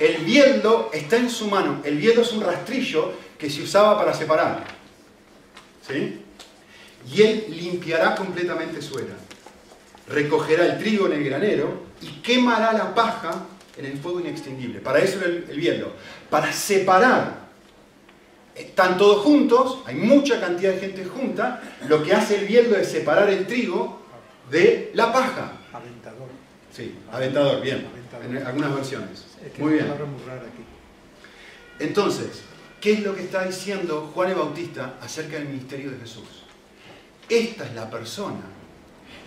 El 0.00 0.24
bieldo 0.24 0.90
está 0.92 1.18
en 1.18 1.30
su 1.30 1.46
mano. 1.46 1.80
El 1.84 1.98
bieldo 1.98 2.22
es 2.22 2.32
un 2.32 2.42
rastrillo 2.42 3.12
que 3.38 3.48
se 3.48 3.62
usaba 3.62 3.96
para 3.96 4.12
separar. 4.12 4.64
¿Sí? 5.86 6.24
Y 7.14 7.22
él 7.22 7.44
limpiará 7.48 8.16
completamente 8.16 8.82
su 8.82 8.98
era. 8.98 9.16
Recogerá 10.08 10.66
el 10.66 10.78
trigo 10.78 11.06
en 11.06 11.12
el 11.12 11.22
granero 11.22 11.84
y 12.02 12.08
quemará 12.22 12.72
la 12.72 12.92
paja 12.92 13.46
en 13.76 13.86
el 13.86 13.98
fuego 13.98 14.20
inextinguible. 14.20 14.80
Para 14.80 14.98
eso 15.00 15.18
era 15.18 15.28
el, 15.28 15.46
el 15.48 15.56
bieldo. 15.56 15.92
Para 16.28 16.52
separar. 16.52 17.40
Están 18.54 18.98
todos 18.98 19.22
juntos, 19.22 19.78
hay 19.86 19.94
mucha 19.94 20.40
cantidad 20.40 20.72
de 20.72 20.80
gente 20.80 21.04
junta. 21.04 21.62
Lo 21.88 22.02
que 22.02 22.12
hace 22.12 22.36
el 22.40 22.46
bieldo 22.46 22.76
es 22.76 22.88
separar 22.88 23.30
el 23.30 23.46
trigo 23.46 24.00
de 24.50 24.90
la 24.94 25.12
paja. 25.12 25.52
Aventador. 25.72 26.28
Sí, 26.74 26.94
aventador, 27.10 27.62
bien. 27.62 27.86
Aventador. 27.90 28.26
En 28.26 28.46
algunas 28.46 28.74
versiones. 28.74 29.24
Es 29.44 29.52
que 29.52 29.62
Muy 29.62 29.74
bien. 29.74 29.84
una 29.86 29.94
palabra 29.94 30.12
muy 30.12 30.22
rara 30.26 30.42
aquí. 30.42 30.64
Entonces, 31.78 32.42
¿qué 32.80 32.92
es 32.94 33.00
lo 33.02 33.14
que 33.14 33.22
está 33.22 33.44
diciendo 33.44 34.10
Juan 34.14 34.30
el 34.30 34.34
Bautista 34.34 34.96
acerca 35.00 35.36
del 35.38 35.46
ministerio 35.48 35.92
de 35.92 35.98
Jesús? 35.98 36.44
Esta 37.28 37.64
es 37.64 37.74
la 37.74 37.88
persona 37.88 38.42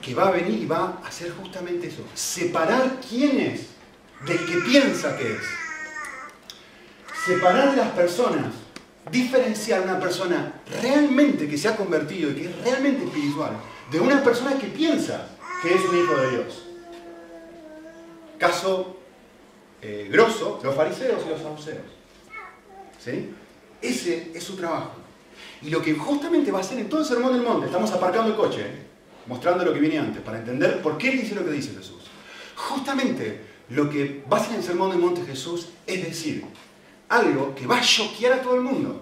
que 0.01 0.13
va 0.13 0.27
a 0.27 0.31
venir 0.31 0.61
y 0.61 0.65
va 0.65 0.99
a 1.03 1.07
hacer 1.07 1.31
justamente 1.31 1.87
eso. 1.87 2.03
Separar 2.13 2.99
quién 3.09 3.39
es 3.39 3.67
del 4.25 4.45
que 4.45 4.57
piensa 4.57 5.17
que 5.17 5.33
es. 5.33 5.43
Separar 7.25 7.75
las 7.77 7.89
personas. 7.91 8.53
Diferenciar 9.11 9.81
una 9.81 9.99
persona 9.99 10.61
realmente 10.81 11.47
que 11.47 11.57
se 11.57 11.67
ha 11.67 11.75
convertido 11.75 12.31
y 12.31 12.35
que 12.35 12.45
es 12.45 12.63
realmente 12.63 13.03
espiritual 13.03 13.51
de 13.91 13.99
una 13.99 14.23
persona 14.23 14.57
que 14.57 14.67
piensa 14.67 15.27
que 15.61 15.73
es 15.73 15.81
un 15.81 15.97
hijo 15.97 16.15
de 16.15 16.29
Dios. 16.31 16.63
Caso 18.37 18.97
eh, 19.81 20.07
grosso, 20.09 20.61
los 20.63 20.73
fariseos 20.73 21.21
y 21.25 21.29
los 21.29 21.41
saduceos. 21.41 21.85
¿Sí? 22.97 23.29
Ese 23.81 24.31
es 24.33 24.43
su 24.43 24.55
trabajo. 24.55 24.93
Y 25.61 25.69
lo 25.69 25.81
que 25.81 25.93
justamente 25.93 26.51
va 26.51 26.59
a 26.59 26.61
hacer 26.61 26.79
en 26.79 26.87
todo 26.87 27.01
el 27.01 27.05
Sermón 27.05 27.33
del 27.33 27.41
Monte, 27.41 27.65
estamos 27.65 27.91
aparcando 27.91 28.29
el 28.29 28.37
coche, 28.37 28.61
¿eh? 28.61 28.83
mostrando 29.27 29.65
lo 29.65 29.73
que 29.73 29.79
viene 29.79 29.99
antes, 29.99 30.21
para 30.21 30.39
entender 30.39 30.81
por 30.81 30.97
qué 30.97 31.11
dice 31.11 31.35
lo 31.35 31.43
que 31.43 31.51
dice 31.51 31.73
Jesús. 31.75 32.03
Justamente 32.55 33.52
lo 33.73 33.89
que 33.89 34.23
va 34.31 34.37
a 34.37 34.45
en 34.47 34.55
el 34.55 34.63
Sermón 34.63 34.91
del 34.91 34.99
Monte 34.99 35.25
Jesús 35.25 35.69
es 35.87 36.05
decir, 36.05 36.43
algo 37.09 37.53
que 37.55 37.65
va 37.65 37.77
a 37.77 37.81
choquear 37.81 38.33
a 38.33 38.41
todo 38.41 38.55
el 38.55 38.61
mundo. 38.61 39.01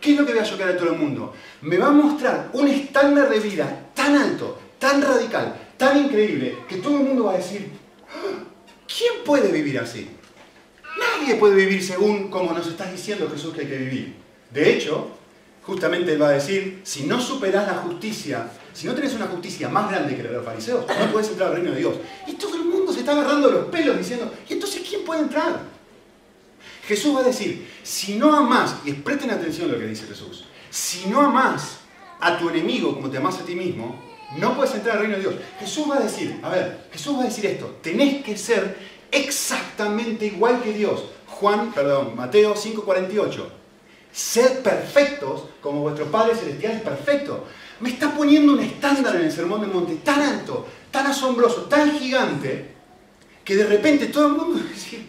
¿Qué 0.00 0.12
es 0.12 0.18
lo 0.18 0.26
que 0.26 0.34
va 0.34 0.42
a 0.42 0.44
choquear 0.44 0.70
a 0.70 0.76
todo 0.76 0.92
el 0.92 0.98
mundo? 0.98 1.34
Me 1.62 1.78
va 1.78 1.88
a 1.88 1.92
mostrar 1.92 2.50
un 2.52 2.68
estándar 2.68 3.28
de 3.28 3.40
vida 3.40 3.90
tan 3.94 4.16
alto, 4.16 4.58
tan 4.78 5.02
radical, 5.02 5.56
tan 5.76 6.04
increíble, 6.04 6.58
que 6.68 6.76
todo 6.76 6.98
el 6.98 7.04
mundo 7.04 7.24
va 7.24 7.34
a 7.34 7.38
decir, 7.38 7.70
"Ah, 8.08 8.44
¿quién 8.86 9.24
puede 9.24 9.50
vivir 9.50 9.78
así? 9.78 10.08
Nadie 10.98 11.34
puede 11.36 11.56
vivir 11.56 11.82
según 11.82 12.30
como 12.30 12.52
nos 12.52 12.66
estás 12.66 12.92
diciendo 12.92 13.28
Jesús 13.30 13.54
que 13.54 13.62
hay 13.62 13.66
que 13.66 13.78
vivir. 13.78 14.14
De 14.50 14.72
hecho, 14.72 15.10
justamente 15.62 16.12
Él 16.12 16.22
va 16.22 16.28
a 16.28 16.32
decir, 16.32 16.80
si 16.84 17.04
no 17.04 17.20
superás 17.20 17.66
la 17.66 17.74
justicia, 17.74 18.48
si 18.76 18.86
no 18.86 18.94
tenés 18.94 19.14
una 19.14 19.26
justicia 19.26 19.70
más 19.70 19.90
grande 19.90 20.14
que 20.14 20.22
la 20.22 20.28
de 20.28 20.36
los 20.36 20.44
fariseos, 20.44 20.84
no 20.86 21.10
puedes 21.10 21.30
entrar 21.30 21.48
al 21.48 21.54
reino 21.54 21.70
de 21.70 21.78
Dios. 21.78 21.94
Y 22.26 22.34
todo 22.34 22.56
el 22.56 22.64
mundo 22.66 22.92
se 22.92 22.98
está 23.00 23.12
agarrando 23.12 23.50
los 23.50 23.64
pelos 23.68 23.96
diciendo, 23.96 24.30
¿y 24.46 24.52
entonces 24.52 24.82
quién 24.86 25.02
puede 25.02 25.22
entrar? 25.22 25.60
Jesús 26.86 27.16
va 27.16 27.20
a 27.20 27.24
decir, 27.24 27.66
si 27.82 28.16
no 28.16 28.36
amás, 28.36 28.76
y 28.84 28.92
presten 28.92 29.30
atención 29.30 29.70
a 29.70 29.72
lo 29.72 29.78
que 29.78 29.86
dice 29.86 30.06
Jesús, 30.06 30.44
si 30.68 31.08
no 31.08 31.22
amás 31.22 31.78
a 32.20 32.36
tu 32.38 32.50
enemigo 32.50 32.94
como 32.94 33.08
te 33.08 33.16
amás 33.16 33.38
a 33.38 33.46
ti 33.46 33.54
mismo, 33.54 33.98
no 34.36 34.54
puedes 34.54 34.74
entrar 34.74 34.96
al 34.96 35.04
reino 35.04 35.16
de 35.16 35.22
Dios. 35.22 35.34
Jesús 35.58 35.90
va 35.90 35.96
a 35.96 36.00
decir, 36.00 36.38
a 36.42 36.50
ver, 36.50 36.86
Jesús 36.92 37.16
va 37.16 37.22
a 37.22 37.26
decir 37.26 37.46
esto, 37.46 37.78
tenés 37.80 38.22
que 38.22 38.36
ser 38.36 38.76
exactamente 39.10 40.26
igual 40.26 40.62
que 40.62 40.74
Dios. 40.74 41.02
Juan, 41.26 41.72
perdón, 41.72 42.14
Mateo 42.14 42.54
5:48. 42.54 43.46
Sed 44.12 44.60
perfectos 44.60 45.44
como 45.62 45.80
vuestro 45.80 46.10
Padre 46.10 46.34
Celestial 46.34 46.72
es 46.72 46.82
perfecto. 46.82 47.44
Me 47.80 47.90
está 47.90 48.14
poniendo 48.14 48.54
un 48.54 48.60
estándar 48.60 49.16
en 49.16 49.26
el 49.26 49.32
Sermón 49.32 49.60
del 49.60 49.70
Monte 49.70 49.96
tan 49.96 50.20
alto, 50.20 50.66
tan 50.90 51.06
asombroso, 51.06 51.62
tan 51.62 51.98
gigante, 51.98 52.74
que 53.44 53.56
de 53.56 53.66
repente 53.66 54.06
todo 54.06 54.28
el 54.28 54.32
mundo 54.32 54.62
decir, 54.68 55.06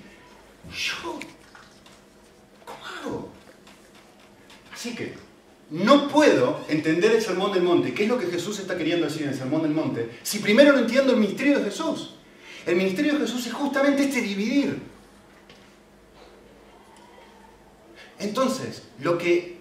yo, 0.71 1.19
¿cómo 2.65 2.79
hago? 2.85 3.29
Así 4.73 4.93
que 4.93 5.13
no 5.69 6.07
puedo 6.07 6.61
entender 6.69 7.11
el 7.13 7.21
Sermón 7.21 7.51
del 7.51 7.63
Monte, 7.63 7.93
qué 7.93 8.03
es 8.03 8.09
lo 8.09 8.17
que 8.17 8.27
Jesús 8.27 8.59
está 8.59 8.77
queriendo 8.77 9.07
decir 9.07 9.23
en 9.23 9.29
el 9.29 9.35
Sermón 9.35 9.63
del 9.63 9.71
Monte, 9.71 10.19
si 10.23 10.39
primero 10.39 10.71
no 10.73 10.79
entiendo 10.79 11.13
el 11.13 11.19
ministerio 11.19 11.59
de 11.59 11.65
Jesús. 11.65 12.13
El 12.65 12.75
ministerio 12.75 13.13
de 13.13 13.19
Jesús 13.19 13.47
es 13.47 13.53
justamente 13.53 14.03
este 14.03 14.21
dividir. 14.21 14.81
Entonces, 18.19 18.83
lo 18.99 19.17
que 19.17 19.56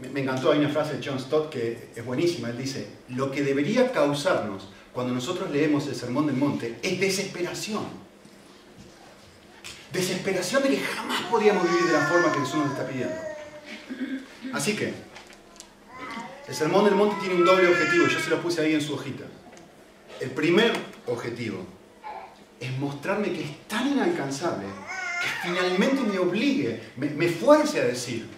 me- 0.00 0.08
me 0.08 0.20
encantó, 0.22 0.52
hay 0.52 0.58
una 0.58 0.68
frase 0.68 0.96
de 0.98 1.06
John 1.06 1.18
Stott 1.20 1.50
que 1.50 1.90
es 1.94 2.04
buenísima, 2.04 2.50
él 2.50 2.58
dice, 2.58 2.86
lo 3.08 3.30
que 3.30 3.42
debería 3.42 3.92
causarnos 3.92 4.68
cuando 4.92 5.12
nosotros 5.14 5.50
leemos 5.50 5.86
el 5.86 5.94
Sermón 5.94 6.26
del 6.26 6.36
Monte 6.36 6.78
es 6.82 6.98
desesperación. 7.00 7.84
Desesperación 9.92 10.62
de 10.62 10.68
que 10.70 10.78
jamás 10.80 11.22
podíamos 11.22 11.64
vivir 11.64 11.84
de 11.86 11.92
la 11.92 12.06
forma 12.06 12.32
que 12.32 12.38
Jesús 12.40 12.56
nos 12.56 12.70
está 12.70 12.86
pidiendo. 12.86 13.14
Así 14.52 14.74
que, 14.76 14.92
el 16.48 16.54
Sermón 16.54 16.84
del 16.84 16.94
Monte 16.94 17.16
tiene 17.20 17.34
un 17.36 17.44
doble 17.44 17.68
objetivo, 17.68 18.06
yo 18.06 18.18
se 18.20 18.30
lo 18.30 18.40
puse 18.40 18.60
ahí 18.60 18.74
en 18.74 18.80
su 18.80 18.94
hojita. 18.94 19.24
El 20.20 20.30
primer 20.30 20.72
objetivo 21.06 21.64
es 22.60 22.76
mostrarme 22.78 23.32
que 23.32 23.42
es 23.42 23.68
tan 23.68 23.88
inalcanzable 23.88 24.66
que 24.66 25.48
finalmente 25.48 26.02
me 26.02 26.18
obligue, 26.18 26.80
me, 26.96 27.10
me 27.10 27.28
fuerce 27.28 27.80
a 27.80 27.84
decir, 27.84 28.28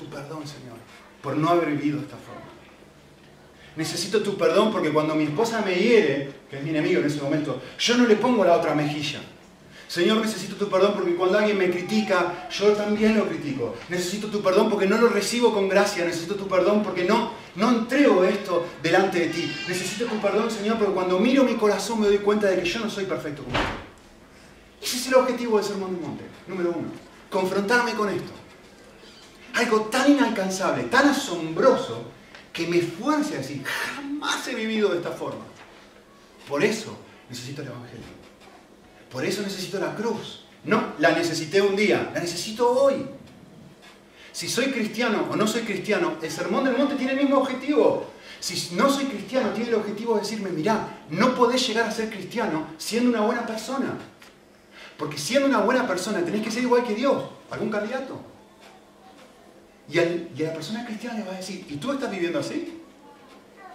tu 0.00 0.06
perdón, 0.06 0.46
Señor, 0.46 0.78
por 1.22 1.36
no 1.36 1.50
haber 1.50 1.70
vivido 1.70 1.98
de 1.98 2.04
esta 2.04 2.16
forma. 2.16 2.40
Necesito 3.76 4.22
tu 4.22 4.36
perdón 4.36 4.72
porque 4.72 4.90
cuando 4.90 5.14
mi 5.14 5.24
esposa 5.24 5.62
me 5.64 5.74
hiere, 5.74 6.32
que 6.48 6.56
es 6.56 6.62
mi 6.62 6.70
enemigo 6.70 7.00
en 7.00 7.06
ese 7.06 7.20
momento, 7.20 7.60
yo 7.78 7.96
no 7.96 8.06
le 8.06 8.16
pongo 8.16 8.44
la 8.44 8.56
otra 8.56 8.74
mejilla. 8.74 9.20
Señor, 9.86 10.18
necesito 10.18 10.54
tu 10.56 10.68
perdón 10.70 10.92
porque 10.94 11.14
cuando 11.16 11.38
alguien 11.38 11.58
me 11.58 11.68
critica, 11.68 12.48
yo 12.50 12.72
también 12.72 13.16
lo 13.16 13.26
critico. 13.26 13.74
Necesito 13.88 14.28
tu 14.28 14.40
perdón 14.40 14.70
porque 14.70 14.86
no 14.86 14.96
lo 14.98 15.08
recibo 15.08 15.52
con 15.52 15.68
gracia. 15.68 16.04
Necesito 16.04 16.36
tu 16.36 16.46
perdón 16.46 16.82
porque 16.82 17.04
no, 17.04 17.32
no 17.56 17.70
entrego 17.70 18.24
esto 18.24 18.66
delante 18.82 19.18
de 19.18 19.26
ti. 19.26 19.52
Necesito 19.68 20.06
tu 20.06 20.20
perdón, 20.20 20.48
Señor, 20.50 20.78
porque 20.78 20.94
cuando 20.94 21.18
miro 21.18 21.42
mi 21.42 21.54
corazón 21.54 22.00
me 22.00 22.06
doy 22.06 22.18
cuenta 22.18 22.46
de 22.46 22.62
que 22.62 22.68
yo 22.68 22.78
no 22.78 22.88
soy 22.88 23.04
perfecto 23.04 23.42
como 23.42 23.56
tú. 23.56 23.64
Ese 24.80 24.96
es 24.96 25.06
el 25.08 25.14
objetivo 25.14 25.56
del 25.58 25.66
Sermón 25.66 25.92
del 25.92 26.00
Monte, 26.00 26.24
número 26.46 26.70
uno. 26.70 26.88
Confrontarme 27.28 27.94
con 27.94 28.08
esto. 28.08 28.39
Algo 29.54 29.82
tan 29.82 30.12
inalcanzable, 30.12 30.84
tan 30.84 31.08
asombroso, 31.08 32.04
que 32.52 32.66
me 32.66 32.80
fuerce 32.80 33.34
a 33.34 33.38
decir, 33.38 33.64
jamás 33.64 34.46
he 34.48 34.54
vivido 34.54 34.90
de 34.90 34.98
esta 34.98 35.12
forma. 35.12 35.44
Por 36.48 36.64
eso 36.64 36.96
necesito 37.28 37.62
el 37.62 37.68
Evangelio. 37.68 38.20
Por 39.10 39.24
eso 39.24 39.42
necesito 39.42 39.78
la 39.78 39.94
cruz. 39.94 40.44
No, 40.64 40.94
la 40.98 41.12
necesité 41.12 41.62
un 41.62 41.76
día, 41.76 42.10
la 42.14 42.20
necesito 42.20 42.70
hoy. 42.70 43.06
Si 44.32 44.48
soy 44.48 44.66
cristiano 44.66 45.26
o 45.30 45.36
no 45.36 45.46
soy 45.46 45.62
cristiano, 45.62 46.16
el 46.22 46.30
Sermón 46.30 46.64
del 46.64 46.76
Monte 46.76 46.94
tiene 46.94 47.12
el 47.12 47.18
mismo 47.18 47.38
objetivo. 47.38 48.06
Si 48.38 48.74
no 48.74 48.90
soy 48.90 49.04
cristiano, 49.06 49.50
tiene 49.50 49.70
el 49.70 49.76
objetivo 49.76 50.14
de 50.14 50.20
decirme, 50.20 50.50
mirá, 50.50 51.04
no 51.10 51.34
podés 51.34 51.66
llegar 51.66 51.88
a 51.88 51.92
ser 51.92 52.08
cristiano 52.10 52.66
siendo 52.78 53.10
una 53.10 53.20
buena 53.20 53.46
persona. 53.46 53.98
Porque 54.96 55.18
siendo 55.18 55.48
una 55.48 55.60
buena 55.60 55.86
persona 55.86 56.24
tenés 56.24 56.42
que 56.42 56.50
ser 56.50 56.62
igual 56.62 56.84
que 56.84 56.94
Dios, 56.94 57.24
algún 57.50 57.70
candidato. 57.70 58.20
Y, 59.90 59.98
a 59.98 60.46
la 60.46 60.52
persona 60.54 60.86
cristiana 60.86 61.18
le 61.18 61.24
va 61.24 61.32
a 61.32 61.36
decir, 61.38 61.66
¿y 61.68 61.76
tú 61.76 61.92
estás 61.92 62.10
viviendo 62.10 62.38
así? 62.38 62.80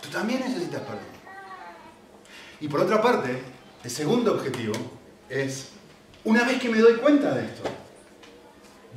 Tú 0.01 0.09
también 0.09 0.39
necesitas 0.39 0.81
perdón. 0.81 1.15
Y 2.61 2.67
por 2.67 2.79
otra 2.81 3.01
parte, 3.01 3.37
el 3.83 3.91
segundo 3.91 4.33
objetivo 4.33 4.73
es, 5.29 5.69
una 6.23 6.43
vez 6.43 6.59
que 6.59 6.69
me 6.69 6.79
doy 6.79 6.95
cuenta 6.95 7.35
de 7.35 7.45
esto, 7.45 7.63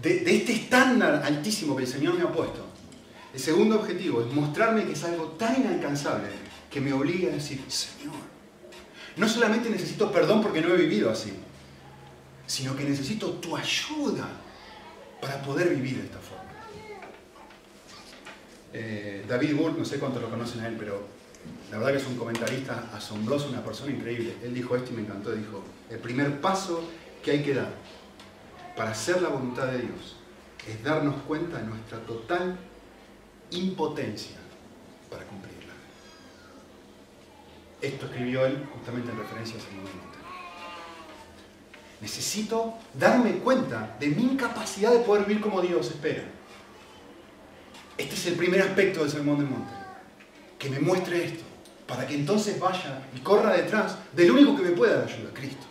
de 0.01 0.37
este 0.37 0.53
estándar 0.53 1.23
altísimo 1.25 1.75
que 1.75 1.83
el 1.83 1.89
Señor 1.89 2.15
me 2.15 2.23
ha 2.23 2.33
puesto, 2.33 2.69
el 3.35 3.41
segundo 3.41 3.77
objetivo 3.77 4.23
es 4.23 4.33
mostrarme 4.33 4.85
que 4.85 4.93
es 4.93 5.05
algo 5.05 5.27
tan 5.33 5.61
inalcanzable 5.61 6.29
que 6.71 6.81
me 6.81 6.93
obliga 6.93 7.31
a 7.31 7.35
decir, 7.35 7.61
Señor, 7.69 8.15
no 9.17 9.29
solamente 9.29 9.69
necesito 9.69 10.11
perdón 10.13 10.43
porque 10.43 10.61
no 10.61 10.75
he 10.75 10.77
vivido 10.77 11.11
así, 11.11 11.33
sino 12.47 12.75
que 12.77 12.85
necesito 12.85 13.33
tu 13.35 13.57
ayuda 13.57 14.29
para 15.21 15.43
poder 15.43 15.71
vivir 15.71 15.99
de 15.99 16.05
esta 16.05 16.19
forma. 16.19 16.28
Eh, 18.73 19.25
David 19.27 19.55
Wood, 19.55 19.79
no 19.79 19.85
sé 19.85 19.99
cuántos 19.99 20.23
lo 20.23 20.29
conocen 20.29 20.61
a 20.61 20.69
él, 20.69 20.77
pero 20.79 21.07
la 21.71 21.79
verdad 21.79 21.93
que 21.93 21.99
es 21.99 22.07
un 22.07 22.17
comentarista 22.17 22.91
asombroso, 22.95 23.49
una 23.49 23.65
persona 23.65 23.93
increíble. 23.93 24.35
Él 24.43 24.55
dijo 24.55 24.77
esto 24.77 24.93
y 24.93 24.97
me 24.97 25.03
encantó, 25.03 25.33
dijo, 25.33 25.63
el 25.91 25.99
primer 25.99 26.41
paso 26.41 26.83
que 27.23 27.31
hay 27.33 27.43
que 27.43 27.55
dar 27.55 27.73
para 28.77 28.91
hacer 28.91 29.23
la 29.23 29.29
voluntad 29.29 29.67
de 29.67 29.79
Dios 29.79 30.17
es 30.69 30.83
darnos 30.83 31.17
cuenta 31.23 31.59
de 31.59 31.65
nuestra 31.65 31.99
total 32.01 32.59
impotencia 33.51 34.37
para 35.11 35.25
cumplirla. 35.25 35.73
Esto 37.81 38.07
escribió 38.07 38.45
él 38.45 38.67
justamente 38.75 39.11
en 39.11 39.19
referencia 39.19 39.57
a 39.57 39.59
ese 39.59 39.71
momento. 39.71 40.19
Necesito 42.01 42.75
darme 42.95 43.39
cuenta 43.39 43.97
de 43.99 44.09
mi 44.09 44.23
incapacidad 44.23 44.93
de 44.93 45.01
poder 45.01 45.25
vivir 45.25 45.43
como 45.43 45.61
Dios 45.61 45.89
espera. 45.89 46.23
Este 47.99 48.15
es 48.15 48.27
el 48.27 48.35
primer 48.35 48.63
aspecto 48.63 49.01
del 49.01 49.11
Sermón 49.11 49.39
del 49.39 49.49
Monte. 49.49 49.73
Que 50.59 50.71
me 50.71 50.79
muestre 50.79 51.25
esto. 51.25 51.45
Para 51.87 52.07
que 52.07 52.15
entonces 52.15 52.61
vaya 52.61 53.03
y 53.17 53.21
corra 53.21 53.55
detrás 53.55 53.97
del 54.13 54.31
único 54.31 54.57
que 54.57 54.63
me 54.63 54.71
puede 54.71 54.95
dar 54.95 55.05
ayuda, 55.05 55.31
Cristo. 55.35 55.67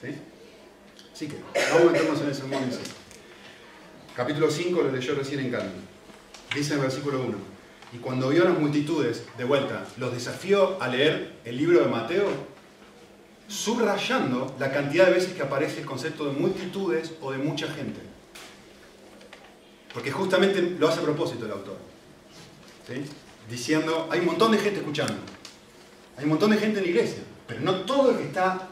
¿Sí? 0.00 0.16
Así 1.12 1.26
que 1.28 1.36
vamos 1.72 1.88
a 1.88 1.92
meternos 1.92 2.20
en 2.22 2.28
el 2.28 2.34
sermón 2.34 2.62
en 2.62 2.72
sí. 2.72 2.78
Capítulo 4.16 4.50
5 4.50 4.82
lo 4.82 4.90
leyó 4.90 5.14
recién 5.14 5.40
en. 5.40 5.50
Dice 6.54 6.72
en 6.72 6.78
el 6.78 6.86
versículo 6.86 7.20
1. 7.22 7.36
Y 7.92 7.98
cuando 7.98 8.28
vio 8.28 8.42
a 8.42 8.50
las 8.50 8.58
multitudes, 8.58 9.24
de 9.36 9.44
vuelta, 9.44 9.84
los 9.96 10.12
desafió 10.12 10.80
a 10.80 10.88
leer 10.88 11.32
el 11.44 11.56
libro 11.56 11.80
de 11.80 11.88
Mateo, 11.88 12.28
subrayando 13.48 14.54
la 14.60 14.72
cantidad 14.72 15.06
de 15.06 15.14
veces 15.14 15.34
que 15.34 15.42
aparece 15.42 15.80
el 15.80 15.86
concepto 15.86 16.24
de 16.26 16.32
multitudes 16.38 17.12
o 17.20 17.32
de 17.32 17.38
mucha 17.38 17.66
gente. 17.66 18.00
Porque 19.92 20.10
justamente 20.10 20.76
lo 20.78 20.88
hace 20.88 21.00
a 21.00 21.02
propósito 21.02 21.46
el 21.46 21.52
autor. 21.52 21.76
Diciendo, 23.48 24.08
hay 24.10 24.20
un 24.20 24.26
montón 24.26 24.52
de 24.52 24.58
gente 24.58 24.80
escuchando. 24.80 25.16
Hay 26.16 26.24
un 26.24 26.30
montón 26.30 26.50
de 26.50 26.56
gente 26.56 26.78
en 26.78 26.84
la 26.84 26.90
iglesia. 26.90 27.22
Pero 27.46 27.60
no 27.60 27.80
todo 27.82 28.10
el 28.10 28.18
que 28.18 28.24
está, 28.24 28.68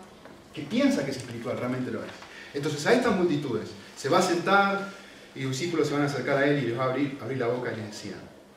que 0.55 0.63
piensa 0.63 1.05
que 1.05 1.11
es 1.11 1.17
espiritual, 1.17 1.57
realmente 1.59 1.91
lo 1.91 2.05
es. 2.05 2.11
Entonces 2.55 2.87
a 2.87 2.93
estas 2.93 3.15
multitudes 3.15 3.71
se 3.97 4.09
va 4.09 4.19
a 4.19 4.23
sentar 4.23 4.93
y 5.35 5.43
los 5.43 5.53
discípulos 5.53 5.89
se 5.89 5.95
van 5.95 6.03
a 6.03 6.07
acercar 6.07 6.39
a 6.39 6.47
él 6.47 6.63
y 6.63 6.67
les 6.69 6.79
va 6.79 6.85
a 6.85 6.87
abrir, 6.91 7.19
la 7.37 7.47
boca 7.49 7.73
y 7.73 7.77
les 7.77 7.87
decía, 7.87 8.15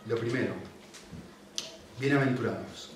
lo 0.07 0.15
primero, 0.17 0.53
bienaventurados. 1.99 2.91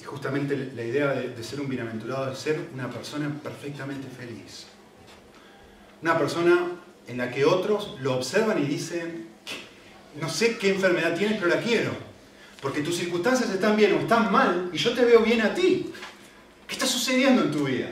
Y 0.00 0.04
justamente 0.04 0.72
la 0.74 0.82
idea 0.82 1.12
de, 1.12 1.30
de 1.30 1.42
ser 1.44 1.60
un 1.60 1.68
bienaventurado 1.68 2.32
es 2.32 2.38
ser 2.38 2.60
una 2.74 2.90
persona 2.90 3.30
perfectamente 3.42 4.08
feliz. 4.08 4.66
Una 6.02 6.18
persona 6.18 6.66
en 7.08 7.18
la 7.18 7.30
que 7.30 7.44
otros 7.44 7.96
lo 8.00 8.14
observan 8.14 8.62
y 8.62 8.66
dicen, 8.66 9.26
no 10.20 10.28
sé 10.28 10.56
qué 10.58 10.70
enfermedad 10.70 11.16
tienes, 11.16 11.38
pero 11.38 11.54
la 11.54 11.60
quiero. 11.60 11.90
Porque 12.60 12.80
tus 12.80 12.96
circunstancias 12.96 13.50
están 13.50 13.76
bien 13.76 13.92
o 13.92 14.00
están 14.00 14.32
mal 14.32 14.70
y 14.72 14.78
yo 14.78 14.92
te 14.94 15.04
veo 15.04 15.20
bien 15.20 15.42
a 15.42 15.54
ti. 15.54 15.92
¿Qué 16.66 16.74
está 16.74 16.86
sucediendo 16.86 17.42
en 17.42 17.52
tu 17.52 17.64
vida? 17.64 17.88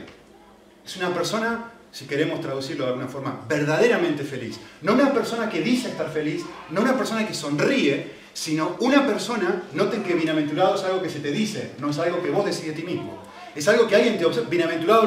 Es 0.85 0.97
una 0.97 1.13
persona, 1.13 1.71
si 1.91 2.05
queremos 2.05 2.41
traducirlo 2.41 2.85
de 2.85 2.91
alguna 2.91 3.07
forma, 3.07 3.45
verdaderamente 3.47 4.23
feliz. 4.23 4.59
No 4.81 4.93
una 4.93 5.13
persona 5.13 5.49
que 5.49 5.61
dice 5.61 5.89
estar 5.89 6.11
feliz, 6.11 6.43
no 6.71 6.81
una 6.81 6.97
persona 6.97 7.25
que 7.25 7.33
sonríe, 7.33 8.11
sino 8.33 8.75
una 8.79 9.07
persona, 9.07 9.63
noten 9.73 10.03
que 10.03 10.13
bienaventurado 10.13 10.75
es 10.75 10.83
algo 10.83 11.01
que 11.01 11.09
se 11.09 11.19
te 11.19 11.31
dice, 11.31 11.71
no 11.79 11.91
es 11.91 11.99
algo 11.99 12.21
que 12.21 12.31
vos 12.31 12.43
decís 12.43 12.65
de 12.65 12.73
ti 12.73 12.83
mismo. 12.83 13.23
Es 13.55 13.67
algo 13.69 13.87
que 13.87 13.95
alguien 13.95 14.17
te 14.17 14.25
observa. 14.25 14.49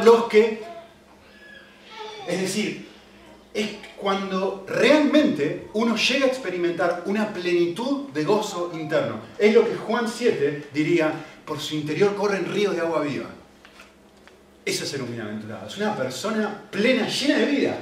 Los 0.02 0.24
que... 0.28 0.62
Es 2.26 2.40
decir, 2.40 2.88
es 3.52 3.68
cuando 4.00 4.64
realmente 4.68 5.68
uno 5.74 5.96
llega 5.96 6.26
a 6.26 6.28
experimentar 6.28 7.02
una 7.06 7.32
plenitud 7.32 8.08
de 8.10 8.24
gozo 8.24 8.70
interno. 8.74 9.20
Es 9.38 9.54
lo 9.54 9.68
que 9.68 9.76
Juan 9.76 10.08
7 10.08 10.68
diría, 10.72 11.12
por 11.44 11.58
su 11.60 11.74
interior 11.74 12.14
corren 12.14 12.46
ríos 12.52 12.74
de 12.74 12.82
agua 12.82 13.00
viva. 13.02 13.26
Eso 14.64 14.84
es 14.84 14.90
ser 14.90 15.02
un 15.02 15.10
bienaventurado. 15.10 15.66
Es 15.66 15.76
una 15.78 15.96
persona 15.96 16.64
plena, 16.70 17.08
llena 17.08 17.38
de 17.38 17.46
vida, 17.46 17.76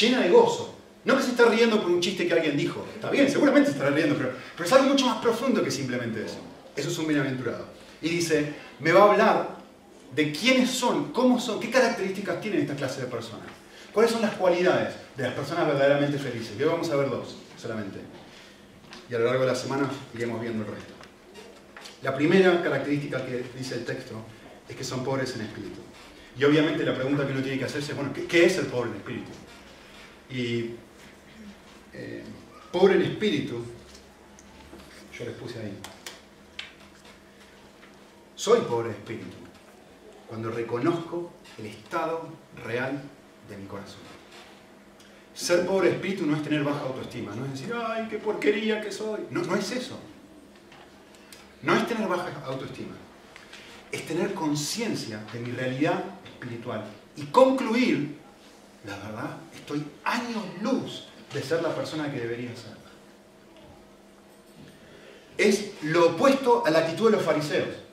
llena 0.00 0.20
de 0.20 0.30
gozo. 0.30 0.74
No 1.04 1.16
que 1.16 1.22
se 1.22 1.30
está 1.30 1.46
riendo 1.46 1.82
por 1.82 1.90
un 1.90 2.00
chiste 2.00 2.26
que 2.26 2.32
alguien 2.32 2.56
dijo. 2.56 2.86
Está 2.94 3.10
bien, 3.10 3.28
seguramente 3.30 3.70
se 3.70 3.76
estará 3.76 3.94
riendo, 3.94 4.16
pero, 4.16 4.32
pero 4.54 4.66
es 4.66 4.72
algo 4.72 4.88
mucho 4.88 5.06
más 5.06 5.18
profundo 5.18 5.62
que 5.62 5.70
simplemente 5.70 6.24
eso. 6.24 6.38
Eso 6.76 6.88
es 6.88 6.98
un 6.98 7.06
bienaventurado. 7.06 7.66
Y 8.00 8.08
dice, 8.08 8.52
me 8.80 8.92
va 8.92 9.00
a 9.00 9.10
hablar 9.12 9.56
de 10.14 10.32
quiénes 10.32 10.70
son, 10.70 11.12
cómo 11.12 11.40
son, 11.40 11.60
qué 11.60 11.70
características 11.70 12.40
tienen 12.40 12.60
esta 12.60 12.74
clase 12.74 13.00
de 13.02 13.06
personas. 13.06 13.46
¿Cuáles 13.94 14.10
son 14.10 14.22
las 14.22 14.34
cualidades 14.34 14.92
de 15.16 15.22
las 15.22 15.34
personas 15.34 15.68
verdaderamente 15.68 16.18
felices? 16.18 16.56
Y 16.58 16.62
hoy 16.64 16.68
vamos 16.68 16.90
a 16.90 16.96
ver 16.96 17.08
dos 17.08 17.36
solamente. 17.56 18.00
Y 19.08 19.14
a 19.14 19.18
lo 19.20 19.26
largo 19.26 19.42
de 19.42 19.46
la 19.46 19.54
semana 19.54 19.88
iremos 20.12 20.40
viendo 20.40 20.64
el 20.64 20.70
resto. 20.70 20.92
La 22.02 22.12
primera 22.12 22.60
característica 22.60 23.24
que 23.24 23.44
dice 23.56 23.76
el 23.76 23.84
texto 23.84 24.20
es 24.68 24.74
que 24.74 24.82
son 24.82 25.04
pobres 25.04 25.36
en 25.36 25.42
espíritu. 25.42 25.80
Y 26.36 26.42
obviamente 26.42 26.84
la 26.84 26.92
pregunta 26.92 27.24
que 27.24 27.32
uno 27.32 27.42
tiene 27.42 27.56
que 27.56 27.66
hacerse 27.66 27.92
es, 27.92 27.96
bueno, 27.96 28.12
¿qué, 28.12 28.44
es 28.44 28.58
el 28.58 28.66
pobre 28.66 28.90
en 28.90 28.96
espíritu? 28.96 29.30
Y 30.28 30.74
eh, 31.92 32.24
pobre 32.72 32.94
en 32.96 33.02
espíritu, 33.02 33.64
yo 35.16 35.24
les 35.24 35.34
puse 35.34 35.60
ahí, 35.60 35.78
soy 38.34 38.60
pobre 38.62 38.88
en 38.88 38.94
espíritu 38.96 39.36
cuando 40.28 40.50
reconozco 40.50 41.30
el 41.58 41.66
estado 41.66 42.28
real 42.64 43.00
de 43.48 43.56
mi 43.56 43.66
corazón. 43.66 44.00
Ser 45.34 45.66
pobre 45.66 45.90
espíritu 45.90 46.26
no 46.26 46.36
es 46.36 46.42
tener 46.42 46.62
baja 46.62 46.80
autoestima, 46.80 47.34
no 47.34 47.44
es 47.46 47.52
decir, 47.52 47.74
ay, 47.74 48.06
qué 48.08 48.18
porquería 48.18 48.80
que 48.80 48.92
soy. 48.92 49.20
No, 49.30 49.42
no 49.42 49.56
es 49.56 49.70
eso. 49.72 49.98
No 51.62 51.74
es 51.74 51.86
tener 51.88 52.06
baja 52.06 52.30
autoestima. 52.46 52.94
Es 53.90 54.06
tener 54.06 54.34
conciencia 54.34 55.24
de 55.32 55.40
mi 55.40 55.50
realidad 55.50 56.04
espiritual 56.24 56.84
y 57.16 57.22
concluir, 57.26 58.16
la 58.84 58.96
verdad, 58.96 59.36
estoy 59.54 59.84
años 60.04 60.44
luz 60.62 61.08
de 61.32 61.42
ser 61.42 61.62
la 61.62 61.74
persona 61.74 62.10
que 62.12 62.20
debería 62.20 62.50
ser. 62.50 62.74
Es 65.36 65.72
lo 65.82 66.10
opuesto 66.10 66.64
a 66.64 66.70
la 66.70 66.80
actitud 66.80 67.10
de 67.10 67.16
los 67.16 67.24
fariseos. 67.24 67.83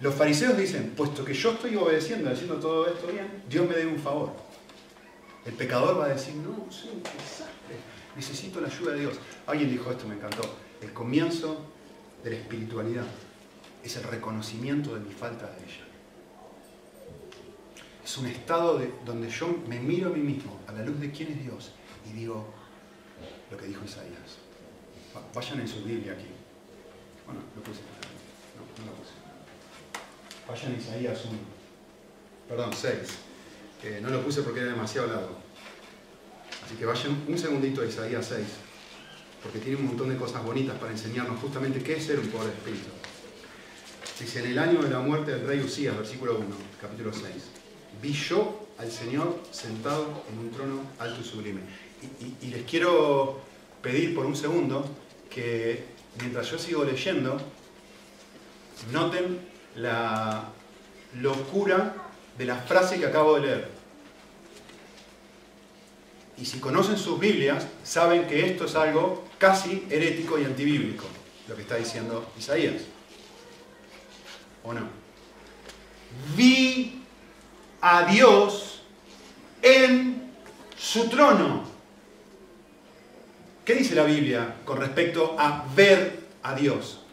Los 0.00 0.14
fariseos 0.14 0.56
dicen, 0.56 0.92
puesto 0.96 1.24
que 1.24 1.34
yo 1.34 1.52
estoy 1.52 1.74
obedeciendo, 1.74 2.30
haciendo 2.30 2.56
todo 2.56 2.86
esto 2.86 3.08
bien, 3.08 3.42
Dios 3.48 3.68
me 3.68 3.74
debe 3.74 3.90
un 3.90 3.98
favor. 3.98 4.32
El 5.44 5.54
pecador 5.54 5.98
va 5.98 6.04
a 6.04 6.08
decir, 6.08 6.34
no, 6.36 6.70
soy 6.70 6.90
un 6.90 7.02
desastre, 7.02 7.76
necesito 8.14 8.60
la 8.60 8.68
ayuda 8.68 8.92
de 8.92 9.00
Dios. 9.00 9.14
Alguien 9.46 9.70
dijo 9.70 9.90
esto, 9.90 10.06
me 10.06 10.14
encantó. 10.14 10.42
El 10.80 10.92
comienzo 10.92 11.64
de 12.22 12.30
la 12.30 12.36
espiritualidad 12.36 13.06
es 13.82 13.96
el 13.96 14.04
reconocimiento 14.04 14.94
de 14.94 15.00
mi 15.00 15.12
falta 15.12 15.46
de 15.46 15.64
ella. 15.64 15.84
Es 18.04 18.16
un 18.18 18.26
estado 18.26 18.78
de, 18.78 18.92
donde 19.04 19.28
yo 19.28 19.48
me 19.66 19.80
miro 19.80 20.10
a 20.10 20.12
mí 20.12 20.20
mismo 20.20 20.60
a 20.66 20.72
la 20.72 20.82
luz 20.82 21.00
de 21.00 21.10
quién 21.10 21.32
es 21.32 21.42
Dios 21.42 21.72
y 22.08 22.12
digo 22.12 22.46
lo 23.50 23.56
que 23.56 23.66
dijo 23.66 23.84
Isaías. 23.84 24.38
Vayan 25.34 25.60
en 25.60 25.68
su 25.68 25.82
Biblia 25.82 26.12
aquí. 26.12 26.28
Bueno, 27.26 27.40
lo 27.56 27.62
puse. 27.62 27.80
No, 27.80 28.84
no 28.84 28.90
lo 28.90 28.96
puse. 28.96 29.12
Vayan 30.48 30.74
a 30.74 30.78
Isaías 30.78 31.24
1. 31.26 31.38
Perdón, 32.48 32.70
6. 32.72 32.96
no 34.00 34.08
lo 34.08 34.22
puse 34.22 34.42
porque 34.42 34.60
era 34.60 34.70
demasiado 34.70 35.08
largo. 35.08 35.36
Así 36.64 36.74
que 36.76 36.86
vayan 36.86 37.22
un 37.28 37.38
segundito 37.38 37.82
a 37.82 37.86
Isaías 37.86 38.26
6. 38.26 38.46
Porque 39.42 39.58
tiene 39.58 39.76
un 39.76 39.86
montón 39.88 40.08
de 40.08 40.16
cosas 40.16 40.42
bonitas 40.42 40.78
para 40.78 40.92
enseñarnos 40.92 41.38
justamente 41.40 41.82
qué 41.82 41.96
es 41.96 42.04
ser 42.04 42.18
un 42.18 42.28
pobre 42.28 42.48
espíritu. 42.48 42.88
Dice, 44.18 44.40
en 44.40 44.46
el 44.46 44.58
año 44.58 44.82
de 44.82 44.90
la 44.90 45.00
muerte 45.00 45.32
del 45.32 45.46
rey 45.46 45.60
Usías, 45.60 45.96
versículo 45.96 46.38
1, 46.38 46.46
capítulo 46.80 47.12
6. 47.12 47.24
Vi 48.02 48.12
yo 48.12 48.68
al 48.78 48.90
Señor 48.90 49.40
sentado 49.52 50.24
en 50.32 50.38
un 50.38 50.50
trono 50.50 50.80
alto 50.98 51.20
y 51.20 51.24
sublime. 51.24 51.60
Y 52.40 52.46
les 52.46 52.64
quiero 52.64 53.40
pedir 53.82 54.14
por 54.14 54.24
un 54.24 54.34
segundo 54.34 54.88
que 55.30 55.84
mientras 56.18 56.50
yo 56.50 56.58
sigo 56.58 56.84
leyendo, 56.84 57.38
noten 58.92 59.57
la 59.76 60.44
locura 61.20 61.94
de 62.36 62.44
la 62.44 62.56
frase 62.56 62.98
que 62.98 63.06
acabo 63.06 63.36
de 63.36 63.40
leer. 63.40 63.68
Y 66.36 66.44
si 66.44 66.60
conocen 66.60 66.96
sus 66.96 67.18
Biblias, 67.18 67.66
saben 67.82 68.26
que 68.26 68.46
esto 68.46 68.66
es 68.66 68.74
algo 68.76 69.24
casi 69.38 69.86
herético 69.90 70.38
y 70.38 70.44
antibíblico, 70.44 71.04
lo 71.48 71.56
que 71.56 71.62
está 71.62 71.76
diciendo 71.76 72.30
Isaías. 72.38 72.82
¿O 74.62 74.72
no? 74.72 74.82
Vi 76.36 77.02
a 77.80 78.04
Dios 78.04 78.82
en 79.62 80.32
su 80.76 81.08
trono. 81.08 81.64
¿Qué 83.64 83.74
dice 83.74 83.94
la 83.94 84.04
Biblia 84.04 84.56
con 84.64 84.78
respecto 84.78 85.36
a 85.38 85.66
ver 85.74 86.20
a 86.42 86.54
Dios? 86.54 87.04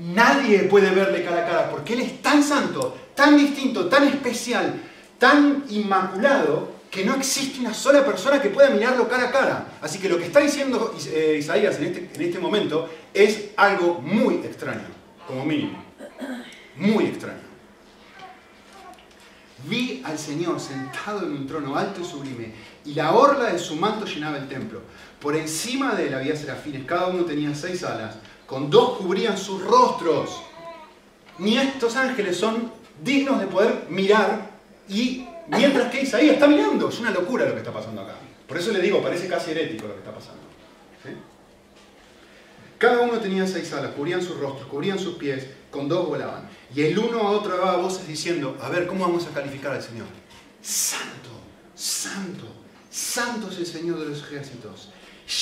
Nadie 0.00 0.60
puede 0.60 0.90
verle 0.90 1.22
cara 1.22 1.42
a 1.42 1.46
cara 1.46 1.70
porque 1.70 1.92
Él 1.92 2.00
es 2.00 2.22
tan 2.22 2.42
santo, 2.42 2.96
tan 3.14 3.36
distinto, 3.36 3.86
tan 3.86 4.08
especial, 4.08 4.80
tan 5.18 5.64
inmaculado, 5.68 6.80
que 6.90 7.04
no 7.04 7.14
existe 7.14 7.60
una 7.60 7.72
sola 7.72 8.04
persona 8.04 8.40
que 8.40 8.48
pueda 8.48 8.70
mirarlo 8.70 9.08
cara 9.08 9.28
a 9.28 9.30
cara. 9.30 9.66
Así 9.80 9.98
que 9.98 10.08
lo 10.08 10.18
que 10.18 10.24
está 10.24 10.40
diciendo 10.40 10.94
eh, 11.06 11.36
Isaías 11.38 11.76
en 11.78 11.84
este, 11.84 12.10
en 12.14 12.22
este 12.22 12.38
momento 12.38 12.88
es 13.12 13.50
algo 13.56 14.00
muy 14.00 14.36
extraño, 14.36 14.88
como 15.26 15.44
mínimo. 15.44 15.84
Muy 16.76 17.04
extraño. 17.04 17.50
Vi 19.68 20.02
al 20.04 20.18
Señor 20.18 20.58
sentado 20.58 21.26
en 21.26 21.32
un 21.32 21.46
trono 21.46 21.76
alto 21.76 22.00
y 22.00 22.04
sublime, 22.04 22.52
y 22.86 22.94
la 22.94 23.12
orla 23.12 23.52
de 23.52 23.58
su 23.58 23.76
manto 23.76 24.06
llenaba 24.06 24.38
el 24.38 24.48
templo. 24.48 24.80
Por 25.20 25.36
encima 25.36 25.94
de 25.94 26.08
él 26.08 26.14
había 26.14 26.34
serafines, 26.34 26.86
cada 26.86 27.08
uno 27.08 27.24
tenía 27.24 27.54
seis 27.54 27.84
alas, 27.84 28.16
con 28.50 28.68
dos 28.68 28.98
cubrían 28.98 29.38
sus 29.38 29.62
rostros. 29.62 30.42
Ni 31.38 31.56
estos 31.56 31.94
ángeles 31.94 32.36
son 32.36 32.72
dignos 33.00 33.38
de 33.38 33.46
poder 33.46 33.86
mirar 33.88 34.50
y 34.88 35.24
mientras 35.46 35.92
que 35.92 36.02
Isaías 36.02 36.34
está 36.34 36.48
mirando, 36.48 36.88
es 36.88 36.98
una 36.98 37.12
locura 37.12 37.46
lo 37.46 37.52
que 37.52 37.60
está 37.60 37.72
pasando 37.72 38.02
acá. 38.02 38.16
Por 38.48 38.58
eso 38.58 38.72
le 38.72 38.80
digo, 38.80 39.00
parece 39.00 39.28
casi 39.28 39.52
herético 39.52 39.86
lo 39.86 39.92
que 39.92 40.00
está 40.00 40.12
pasando. 40.12 40.40
Cada 42.76 43.02
uno 43.02 43.20
tenía 43.20 43.46
seis 43.46 43.72
alas, 43.72 43.92
cubrían 43.92 44.20
sus 44.20 44.36
rostros, 44.40 44.66
cubrían 44.68 44.98
sus 44.98 45.14
pies, 45.14 45.46
con 45.70 45.88
dos 45.88 46.08
volaban. 46.08 46.48
Y 46.74 46.82
el 46.82 46.98
uno 46.98 47.20
a 47.20 47.30
otro 47.30 47.56
daba 47.56 47.76
voces 47.76 48.08
diciendo, 48.08 48.58
a 48.60 48.68
ver, 48.68 48.88
¿cómo 48.88 49.06
vamos 49.06 49.28
a 49.28 49.30
calificar 49.30 49.74
al 49.74 49.82
Señor? 49.82 50.06
Santo, 50.60 51.30
santo, 51.76 52.46
santo 52.90 53.48
es 53.48 53.58
el 53.58 53.66
Señor 53.66 54.00
de 54.00 54.06
los 54.06 54.24
ejércitos. 54.24 54.90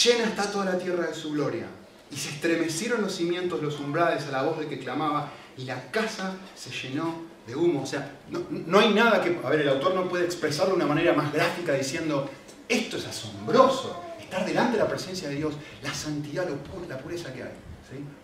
Llena 0.04 0.24
está 0.24 0.52
toda 0.52 0.66
la 0.66 0.78
tierra 0.78 1.06
de 1.06 1.14
su 1.14 1.30
gloria. 1.30 1.68
Y 2.10 2.16
se 2.16 2.30
estremecieron 2.30 3.02
los 3.02 3.14
cimientos, 3.14 3.62
los 3.62 3.78
umbrales 3.80 4.24
a 4.26 4.30
la 4.30 4.42
voz 4.42 4.58
de 4.58 4.66
que 4.66 4.78
clamaba, 4.78 5.30
y 5.56 5.64
la 5.64 5.90
casa 5.90 6.36
se 6.54 6.70
llenó 6.70 7.22
de 7.46 7.54
humo. 7.54 7.82
O 7.82 7.86
sea, 7.86 8.18
no, 8.30 8.46
no 8.50 8.78
hay 8.78 8.94
nada 8.94 9.22
que... 9.22 9.38
A 9.44 9.50
ver, 9.50 9.60
el 9.60 9.68
autor 9.68 9.94
no 9.94 10.08
puede 10.08 10.24
expresarlo 10.24 10.70
de 10.70 10.76
una 10.76 10.86
manera 10.86 11.12
más 11.12 11.32
gráfica 11.32 11.72
diciendo, 11.72 12.30
esto 12.68 12.96
es 12.96 13.06
asombroso 13.06 14.04
estar 14.28 14.44
delante 14.44 14.72
de 14.72 14.82
la 14.82 14.88
presencia 14.88 15.28
de 15.28 15.36
Dios, 15.36 15.54
la 15.82 15.92
santidad, 15.94 16.46
la 16.88 16.98
pureza 16.98 17.32
que 17.32 17.42
hay. 17.42 17.50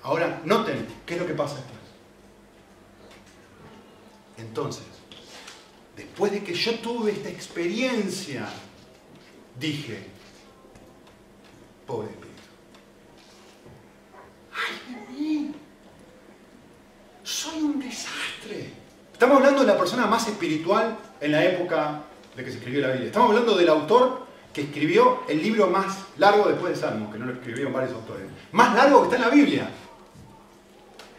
Ahora, 0.02 0.42
noten 0.44 0.86
qué 1.06 1.14
es 1.14 1.20
lo 1.20 1.26
que 1.26 1.32
pasa 1.32 1.54
después. 1.54 1.80
Entonces, 4.36 4.84
después 5.96 6.32
de 6.32 6.44
que 6.44 6.52
yo 6.52 6.78
tuve 6.80 7.12
esta 7.12 7.30
experiencia, 7.30 8.46
dije, 9.58 10.06
pobre 11.86 12.08
ay 14.64 14.94
de 14.94 15.12
mí, 15.12 15.54
soy 17.22 17.62
un 17.62 17.80
desastre. 17.80 18.72
Estamos 19.12 19.38
hablando 19.38 19.60
de 19.60 19.66
la 19.66 19.78
persona 19.78 20.06
más 20.06 20.26
espiritual 20.26 20.96
en 21.20 21.32
la 21.32 21.44
época 21.44 22.02
de 22.36 22.44
que 22.44 22.50
se 22.50 22.58
escribió 22.58 22.80
la 22.82 22.88
Biblia. 22.88 23.06
Estamos 23.06 23.30
hablando 23.30 23.56
del 23.56 23.68
autor 23.68 24.24
que 24.52 24.62
escribió 24.62 25.22
el 25.28 25.42
libro 25.42 25.68
más 25.68 25.98
largo 26.18 26.48
después 26.48 26.74
de 26.74 26.80
Salmos, 26.80 27.12
que 27.12 27.18
no 27.18 27.26
lo 27.26 27.32
escribieron 27.32 27.72
varios 27.72 27.92
autores. 27.94 28.26
Más 28.52 28.74
largo 28.74 29.00
que 29.00 29.04
está 29.04 29.16
en 29.16 29.22
la 29.22 29.30
Biblia. 29.30 29.68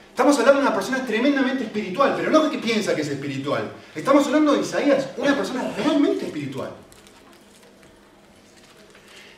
Estamos 0.09 0.39
hablando 0.39 0.61
de 0.61 0.67
una 0.67 0.75
persona 0.75 1.05
tremendamente 1.05 1.65
espiritual, 1.65 2.13
pero 2.15 2.31
no 2.31 2.49
que 2.49 2.57
piensa 2.57 2.95
que 2.95 3.01
es 3.01 3.09
espiritual. 3.09 3.69
Estamos 3.93 4.25
hablando 4.27 4.53
de 4.53 4.61
Isaías, 4.61 5.09
una 5.17 5.35
persona 5.35 5.69
realmente 5.75 6.25
espiritual. 6.25 6.71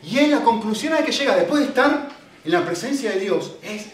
Y 0.03 0.19
en 0.19 0.31
la 0.31 0.43
conclusión 0.43 0.93
a 0.93 0.99
la 0.99 1.05
que 1.05 1.11
llega 1.11 1.35
después 1.35 1.61
de 1.61 1.69
estar 1.69 2.09
en 2.45 2.51
la 2.51 2.63
presencia 2.63 3.11
de 3.11 3.19
Dios 3.19 3.55
es, 3.63 3.87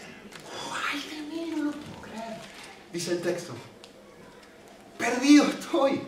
¡ay 0.92 1.04
de 1.10 1.22
mí, 1.22 1.50
no 1.56 1.64
lo 1.64 1.70
puedo 1.70 2.02
creer! 2.02 2.36
Dice 2.94 3.10
el 3.10 3.22
texto, 3.22 3.52
perdido 4.96 5.46
estoy, 5.46 6.00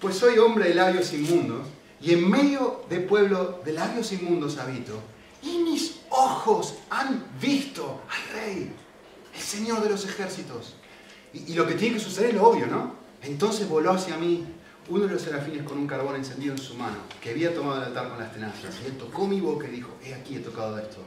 pues 0.00 0.16
soy 0.16 0.38
hombre 0.38 0.70
de 0.70 0.74
labios 0.74 1.12
inmundos 1.12 1.66
y 2.00 2.14
en 2.14 2.30
medio 2.30 2.82
de 2.88 3.00
pueblo 3.00 3.60
de 3.62 3.74
labios 3.74 4.10
inmundos 4.10 4.56
habito, 4.56 4.98
y 5.42 5.58
mis 5.58 6.00
ojos 6.08 6.76
han 6.88 7.26
visto 7.38 8.00
al 8.08 8.34
Rey, 8.34 8.72
el 9.34 9.40
Señor 9.40 9.82
de 9.82 9.90
los 9.90 10.06
ejércitos. 10.06 10.76
Y, 11.34 11.52
lo 11.52 11.66
que 11.66 11.74
tiene 11.74 11.96
que 11.96 12.00
suceder 12.00 12.30
es 12.30 12.36
lo 12.36 12.48
obvio, 12.48 12.66
¿no? 12.66 12.94
Entonces 13.20 13.68
voló 13.68 13.92
hacia 13.92 14.16
mí 14.16 14.46
uno 14.88 15.06
de 15.06 15.12
los 15.12 15.20
serafines 15.20 15.64
con 15.64 15.76
un 15.76 15.86
carbón 15.86 16.16
encendido 16.16 16.54
en 16.54 16.58
su 16.58 16.74
mano, 16.74 17.00
que 17.20 17.32
había 17.32 17.54
tomado 17.54 17.82
el 17.82 17.88
altar 17.88 18.08
con 18.08 18.18
las 18.18 18.32
tenazas, 18.32 18.76
y 18.82 18.86
él 18.86 18.96
tocó 18.96 19.26
mi 19.26 19.42
boca 19.42 19.68
y 19.68 19.72
dijo, 19.72 19.90
he 20.02 20.14
aquí 20.14 20.36
he 20.36 20.40
tocado 20.40 20.78
esto, 20.78 21.02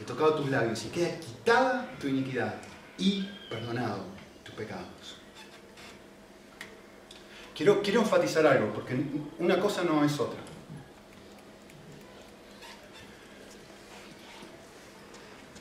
he 0.00 0.04
tocado 0.04 0.36
tus 0.36 0.48
labios, 0.48 0.82
y 0.86 0.88
queda 0.88 1.20
quitada 1.20 1.94
tu 2.00 2.08
iniquidad 2.08 2.54
y 2.96 3.28
perdonado 3.50 4.11
pecados. 4.52 5.16
Quiero, 7.54 7.82
enfatizar 8.00 8.46
algo, 8.46 8.72
porque 8.72 8.96
una 9.38 9.60
cosa 9.60 9.84
no 9.84 10.04
es 10.04 10.18
otra. 10.18 10.40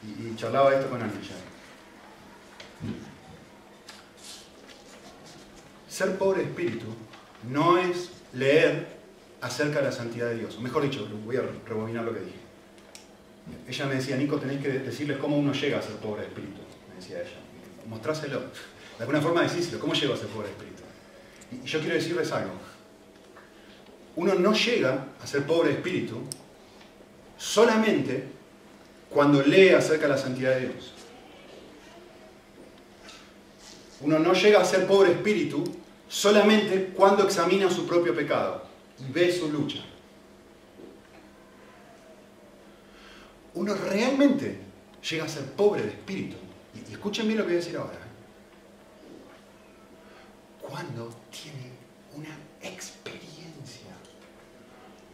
Y, 0.04 0.36
charlaba 0.36 0.73
esto 0.73 0.89
con 0.89 1.01
Ana 1.01 1.13
Ser 5.88 6.17
pobre 6.17 6.43
espíritu 6.43 6.88
no 7.49 7.77
es 7.77 8.10
leer 8.34 8.88
acerca 9.41 9.80
de 9.80 9.86
la 9.86 9.91
santidad 9.91 10.30
de 10.30 10.39
Dios. 10.39 10.58
O 10.58 10.62
mejor 10.62 10.82
dicho, 10.84 11.08
voy 11.23 11.36
a 11.36 11.41
rebobinar 11.67 12.04
lo 12.04 12.13
que 12.13 12.21
dije. 12.21 12.39
Ella 13.67 13.86
me 13.86 13.95
decía, 13.95 14.15
Nico, 14.15 14.38
tenéis 14.38 14.62
que 14.62 14.69
decirles 14.69 15.17
cómo 15.17 15.38
uno 15.38 15.54
llega 15.54 15.80
a 15.80 15.82
ser 15.82 15.97
pobre 15.97 16.23
espíritu. 16.23 16.62
Me 16.89 16.95
decía 16.95 17.19
ella. 17.19 17.38
Mostráselo. 17.88 18.41
De 19.01 19.05
alguna 19.05 19.19
forma 19.19 19.41
decírselo. 19.41 19.79
¿Cómo 19.79 19.95
llego 19.95 20.13
a 20.13 20.17
ser 20.17 20.27
pobre 20.27 20.49
espíritu? 20.49 20.83
Y 21.51 21.67
yo 21.67 21.79
quiero 21.79 21.95
decirles 21.95 22.31
algo. 22.31 22.51
Uno 24.15 24.35
no 24.35 24.53
llega 24.53 25.07
a 25.19 25.25
ser 25.25 25.43
pobre 25.47 25.69
de 25.69 25.75
espíritu 25.77 26.21
solamente 27.35 28.25
cuando 29.09 29.41
lee 29.41 29.69
acerca 29.69 30.03
de 30.03 30.09
la 30.09 30.19
santidad 30.19 30.53
de 30.53 30.67
Dios. 30.67 30.93
Uno 34.01 34.19
no 34.19 34.33
llega 34.33 34.61
a 34.61 34.65
ser 34.65 34.85
pobre 34.85 35.13
espíritu 35.13 35.63
solamente 36.07 36.93
cuando 36.95 37.23
examina 37.23 37.71
su 37.71 37.87
propio 37.87 38.15
pecado 38.15 38.65
y 38.99 39.11
ve 39.11 39.35
su 39.35 39.51
lucha. 39.51 39.83
Uno 43.55 43.73
realmente 43.73 44.59
llega 45.09 45.23
a 45.23 45.27
ser 45.27 45.45
pobre 45.53 45.81
de 45.81 45.89
espíritu. 45.89 46.35
Y 46.87 46.91
escuchen 46.91 47.25
bien 47.25 47.39
lo 47.39 47.45
que 47.45 47.53
voy 47.53 47.57
a 47.59 47.65
decir 47.65 47.77
ahora 47.77 48.00
cuando 50.71 51.10
tiene 51.29 51.69
una 52.15 52.34
experiencia, 52.62 53.91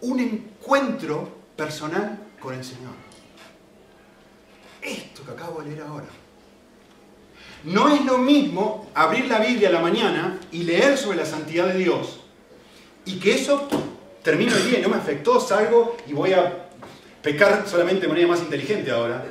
un 0.01 0.19
encuentro 0.19 1.29
personal 1.55 2.19
con 2.39 2.53
el 2.53 2.63
Señor. 2.63 2.93
Esto 4.83 5.25
que 5.25 5.31
acabo 5.31 5.61
de 5.61 5.69
leer 5.69 5.81
ahora. 5.81 6.05
No 7.63 7.89
es 7.89 8.05
lo 8.05 8.19
mismo 8.19 8.87
abrir 8.93 9.25
la 9.25 9.39
Biblia 9.39 9.69
a 9.69 9.71
la 9.71 9.81
mañana 9.81 10.39
y 10.51 10.61
leer 10.61 10.95
sobre 10.95 11.17
la 11.17 11.25
santidad 11.25 11.67
de 11.67 11.79
Dios 11.79 12.19
y 13.05 13.17
que 13.17 13.33
eso 13.33 13.67
termino 14.21 14.55
el 14.55 14.69
día 14.69 14.79
y 14.79 14.81
no 14.83 14.89
me 14.89 14.97
afectó, 14.97 15.39
salgo 15.39 15.97
y 16.05 16.13
voy 16.13 16.33
a 16.33 16.67
pecar 17.23 17.67
solamente 17.67 18.01
de 18.03 18.09
manera 18.09 18.27
más 18.27 18.41
inteligente 18.41 18.91
ahora. 18.91 19.25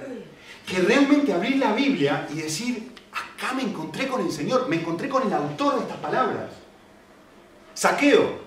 Que 0.66 0.80
realmente 0.80 1.32
abrir 1.32 1.58
la 1.58 1.72
Biblia 1.72 2.26
y 2.32 2.38
decir, 2.38 2.95
acá 3.36 3.52
me 3.52 3.62
encontré 3.62 4.08
con 4.08 4.22
el 4.22 4.32
Señor, 4.32 4.68
me 4.68 4.76
encontré 4.76 5.08
con 5.08 5.26
el 5.26 5.32
autor 5.32 5.76
de 5.76 5.80
estas 5.82 5.98
palabras. 5.98 6.50
Saqueo. 7.74 8.46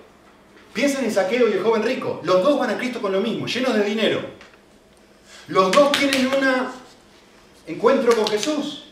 Piensen 0.72 1.04
en 1.04 1.12
Saqueo 1.12 1.48
y 1.48 1.52
el 1.52 1.62
joven 1.62 1.82
rico. 1.82 2.20
Los 2.24 2.42
dos 2.42 2.58
van 2.58 2.70
a 2.70 2.76
Cristo 2.76 3.00
con 3.00 3.12
lo 3.12 3.20
mismo, 3.20 3.46
llenos 3.46 3.74
de 3.74 3.84
dinero. 3.84 4.20
Los 5.48 5.72
dos 5.72 5.92
tienen 5.92 6.26
un 6.26 6.68
encuentro 7.66 8.14
con 8.14 8.26
Jesús. 8.26 8.86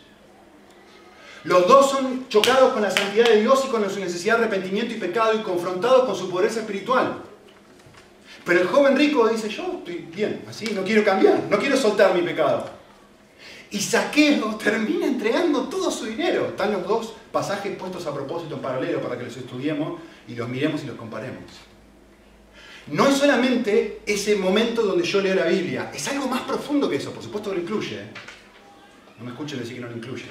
Los 1.44 1.68
dos 1.68 1.90
son 1.90 2.28
chocados 2.28 2.72
con 2.72 2.82
la 2.82 2.90
santidad 2.90 3.28
de 3.28 3.40
Dios 3.40 3.64
y 3.66 3.68
con 3.68 3.88
su 3.88 4.00
necesidad 4.00 4.38
de 4.38 4.44
arrepentimiento 4.44 4.94
y 4.94 4.98
pecado 4.98 5.34
y 5.34 5.42
confrontados 5.42 6.04
con 6.04 6.16
su 6.16 6.28
pobreza 6.28 6.60
espiritual. 6.60 7.22
Pero 8.44 8.60
el 8.60 8.66
joven 8.66 8.96
rico 8.96 9.28
dice, 9.28 9.48
yo 9.48 9.78
estoy 9.78 10.08
bien, 10.12 10.44
así, 10.48 10.66
no 10.74 10.82
quiero 10.82 11.04
cambiar, 11.04 11.44
no 11.48 11.58
quiero 11.58 11.76
soltar 11.76 12.14
mi 12.14 12.22
pecado. 12.22 12.77
Y 13.70 13.80
Saqueo 13.80 14.56
termina 14.56 15.06
entregando 15.06 15.68
todo 15.68 15.90
su 15.90 16.06
dinero. 16.06 16.46
Están 16.48 16.72
los 16.72 16.86
dos 16.86 17.14
pasajes 17.30 17.76
puestos 17.76 18.06
a 18.06 18.14
propósito 18.14 18.54
en 18.54 18.62
paralelo 18.62 19.00
para 19.02 19.18
que 19.18 19.24
los 19.24 19.36
estudiemos 19.36 20.00
y 20.26 20.34
los 20.34 20.48
miremos 20.48 20.82
y 20.84 20.86
los 20.86 20.96
comparemos. 20.96 21.42
No 22.86 23.06
es 23.06 23.18
solamente 23.18 24.00
ese 24.06 24.36
momento 24.36 24.82
donde 24.82 25.04
yo 25.04 25.20
leo 25.20 25.34
la 25.34 25.44
Biblia, 25.44 25.90
es 25.94 26.08
algo 26.08 26.26
más 26.26 26.42
profundo 26.42 26.88
que 26.88 26.96
eso, 26.96 27.12
por 27.12 27.22
supuesto 27.22 27.50
que 27.50 27.56
lo 27.56 27.62
incluye. 27.62 27.96
¿eh? 27.96 28.06
No 29.18 29.24
me 29.26 29.32
escuchen 29.32 29.58
decir 29.58 29.74
que 29.74 29.80
no 29.82 29.88
lo 29.88 29.96
incluye. 29.96 30.24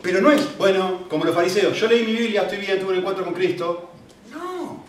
Pero 0.00 0.22
no 0.22 0.30
es, 0.32 0.56
bueno, 0.56 1.06
como 1.10 1.26
los 1.26 1.34
fariseos, 1.34 1.78
yo 1.78 1.86
leí 1.86 2.06
mi 2.06 2.12
Biblia, 2.12 2.42
estoy 2.42 2.58
bien, 2.58 2.80
tuve 2.80 2.92
un 2.92 2.98
encuentro 3.00 3.24
con 3.24 3.34
Cristo. 3.34 3.90
No. 4.32 4.84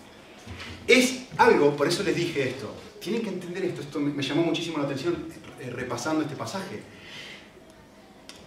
Es 0.87 1.23
algo, 1.37 1.75
por 1.75 1.89
eso 1.89 2.03
les 2.03 2.15
dije 2.15 2.47
esto. 2.47 2.73
Tienen 3.01 3.23
que 3.23 3.29
entender 3.29 3.65
esto, 3.65 3.81
esto 3.81 3.99
me 3.99 4.23
llamó 4.23 4.43
muchísimo 4.43 4.77
la 4.77 4.85
atención 4.85 5.25
eh, 5.59 5.69
repasando 5.71 6.21
este 6.21 6.35
pasaje 6.35 6.81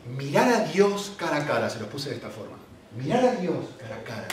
mirar 0.07 0.49
a 0.49 0.61
Dios 0.65 1.13
cara 1.17 1.39
a 1.39 1.47
cara, 1.47 1.71
se 1.71 1.81
lo 1.81 1.87
puse 1.87 2.11
de 2.11 2.17
esta 2.17 2.31
forma. 2.31 2.57
Mirar 2.97 3.25
a 3.25 3.37
Dios 3.37 3.67
cara 3.79 3.97
a 3.97 4.03
cara. 4.03 4.29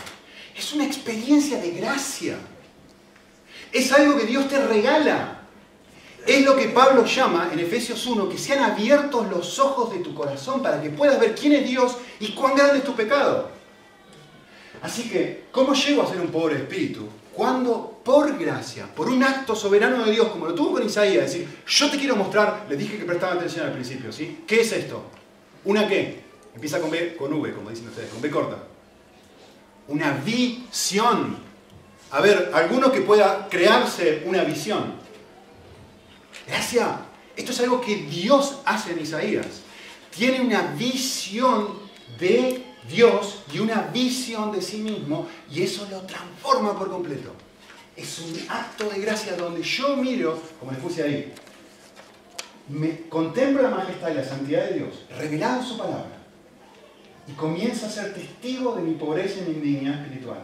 Es 0.57 0.73
una 0.73 0.85
experiencia 0.85 1.59
de 1.59 1.71
gracia. 1.71 2.37
Es 3.71 3.91
algo 3.91 4.17
que 4.17 4.25
Dios 4.25 4.47
te 4.47 4.59
regala. 4.65 5.39
Es 6.27 6.43
lo 6.43 6.55
que 6.55 6.67
Pablo 6.69 7.05
llama 7.05 7.49
en 7.53 7.59
Efesios 7.59 8.05
1, 8.05 8.27
que 8.27 8.37
sean 8.37 8.63
abiertos 8.63 9.29
los 9.29 9.57
ojos 9.59 9.91
de 9.91 9.99
tu 9.99 10.13
corazón 10.13 10.61
para 10.61 10.81
que 10.81 10.89
puedas 10.89 11.19
ver 11.19 11.33
quién 11.33 11.53
es 11.53 11.67
Dios 11.67 11.97
y 12.19 12.33
cuán 12.33 12.55
grande 12.55 12.79
es 12.79 12.83
tu 12.83 12.95
pecado. 12.95 13.49
Así 14.81 15.09
que, 15.09 15.45
¿cómo 15.51 15.73
llego 15.73 16.03
a 16.03 16.07
ser 16.07 16.19
un 16.19 16.27
pobre 16.27 16.57
espíritu? 16.57 17.07
Cuando, 17.33 18.01
por 18.03 18.37
gracia, 18.37 18.87
por 18.93 19.07
un 19.09 19.23
acto 19.23 19.55
soberano 19.55 20.03
de 20.03 20.11
Dios, 20.11 20.27
como 20.27 20.45
lo 20.45 20.53
tuvo 20.53 20.73
con 20.73 20.85
Isaías, 20.85 21.31
decir, 21.31 21.47
yo 21.65 21.89
te 21.89 21.97
quiero 21.97 22.15
mostrar, 22.15 22.65
les 22.69 22.77
dije 22.77 22.97
que 22.97 23.05
prestaba 23.05 23.33
atención 23.33 23.65
al 23.65 23.73
principio, 23.73 24.11
¿sí? 24.11 24.43
¿Qué 24.45 24.61
es 24.61 24.71
esto? 24.73 25.03
¿Una 25.65 25.87
qué? 25.87 26.23
Empieza 26.53 26.79
con 26.79 26.89
B, 26.89 27.15
con 27.15 27.33
V, 27.33 27.53
como 27.53 27.69
dicen 27.69 27.87
ustedes, 27.87 28.09
con 28.09 28.21
B 28.21 28.29
corta. 28.29 28.57
Una 29.87 30.13
visión. 30.13 31.37
A 32.11 32.21
ver, 32.21 32.51
alguno 32.53 32.91
que 32.91 33.01
pueda 33.01 33.47
crearse 33.49 34.23
una 34.25 34.43
visión. 34.43 34.95
Gracias. 36.47 36.87
Esto 37.35 37.51
es 37.51 37.59
algo 37.61 37.79
que 37.79 37.95
Dios 37.95 38.59
hace 38.65 38.91
en 38.91 38.99
Isaías. 38.99 39.61
Tiene 40.15 40.41
una 40.41 40.73
visión 40.73 41.79
de 42.19 42.65
Dios 42.89 43.43
y 43.53 43.59
una 43.59 43.81
visión 43.93 44.51
de 44.51 44.61
sí 44.61 44.77
mismo 44.77 45.27
y 45.51 45.61
eso 45.61 45.87
lo 45.89 46.01
transforma 46.01 46.77
por 46.77 46.89
completo. 46.89 47.33
Es 47.95 48.19
un 48.19 48.33
acto 48.49 48.89
de 48.89 48.99
gracia 48.99 49.35
donde 49.35 49.61
yo 49.61 49.95
miro, 49.95 50.41
como 50.59 50.71
les 50.71 50.81
puse 50.81 51.03
ahí, 51.03 51.33
me 52.69 53.07
contemplo 53.09 53.61
la 53.61 53.69
majestad 53.69 54.11
y 54.11 54.13
la 54.13 54.23
santidad 54.23 54.65
de 54.69 54.75
Dios, 54.75 55.05
revelado 55.17 55.61
en 55.61 55.67
su 55.67 55.77
palabra, 55.77 56.17
y 57.27 57.31
comienzo 57.33 57.87
a 57.87 57.89
ser 57.89 58.13
testigo 58.13 58.75
de 58.75 58.81
mi 58.81 58.93
pobreza 58.93 59.39
y 59.39 59.49
mi 59.49 59.55
indignidad 59.55 60.01
espiritual. 60.01 60.41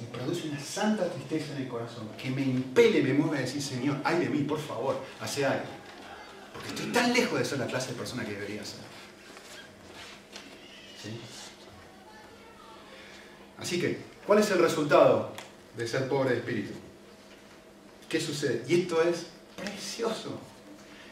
Y 0.00 0.04
produce 0.04 0.48
una 0.48 0.60
santa 0.60 1.08
tristeza 1.08 1.54
en 1.56 1.62
el 1.62 1.68
corazón 1.68 2.08
que 2.20 2.30
me 2.30 2.42
impele, 2.42 3.02
me 3.02 3.14
mueve 3.14 3.38
a 3.38 3.40
decir, 3.40 3.60
Señor, 3.60 3.96
ay 4.04 4.18
de 4.18 4.28
mí, 4.28 4.42
por 4.42 4.60
favor, 4.60 4.96
hace 5.20 5.44
algo. 5.44 5.66
Porque 6.52 6.68
estoy 6.68 6.86
tan 6.92 7.12
lejos 7.12 7.38
de 7.38 7.44
ser 7.44 7.58
la 7.58 7.66
clase 7.66 7.92
de 7.92 7.98
persona 7.98 8.24
que 8.24 8.32
debería 8.32 8.64
ser. 8.64 8.80
¿Sí? 11.02 11.20
Así 13.58 13.80
que, 13.80 13.98
¿cuál 14.24 14.38
es 14.38 14.50
el 14.52 14.58
resultado 14.58 15.32
de 15.76 15.88
ser 15.88 16.08
pobre 16.08 16.30
de 16.30 16.36
espíritu? 16.38 16.74
¿Qué 18.08 18.20
sucede? 18.20 18.64
Y 18.68 18.82
esto 18.82 19.02
es 19.02 19.26
precioso. 19.56 20.38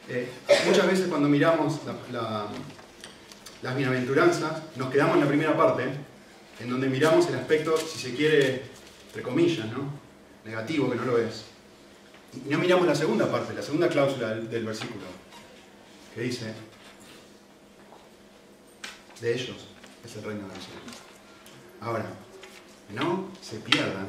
Eh, 0.08 0.28
muchas 0.66 0.86
veces 0.86 1.08
cuando 1.08 1.28
miramos 1.28 1.80
las 3.62 3.76
bienaventuranzas, 3.76 4.62
nos 4.76 4.90
quedamos 4.90 5.14
en 5.14 5.20
la 5.20 5.28
primera 5.28 5.56
parte, 5.56 5.84
en 6.60 6.70
donde 6.70 6.88
miramos 6.88 7.28
el 7.28 7.36
aspecto, 7.36 7.76
si 7.76 7.98
se 7.98 8.14
quiere, 8.14 8.62
entre 9.08 9.22
comillas, 9.22 9.66
¿no? 9.66 10.06
negativo, 10.44 10.88
que 10.88 10.96
no 10.96 11.04
lo 11.04 11.18
es. 11.18 11.44
Y 12.44 12.48
no 12.48 12.58
miramos 12.58 12.86
la 12.86 12.94
segunda 12.94 13.30
parte, 13.30 13.52
la 13.54 13.62
segunda 13.62 13.88
cláusula 13.88 14.34
del, 14.34 14.64
versículo, 14.64 15.04
que 16.14 16.22
dice, 16.22 16.52
de 19.20 19.34
ellos 19.34 19.56
es 20.04 20.16
el 20.16 20.22
reino 20.22 20.42
de 20.42 20.54
los 20.54 20.64
cielos. 20.64 20.82
Ahora, 21.80 22.06
no 22.94 23.28
se 23.42 23.58
pierdan 23.58 24.08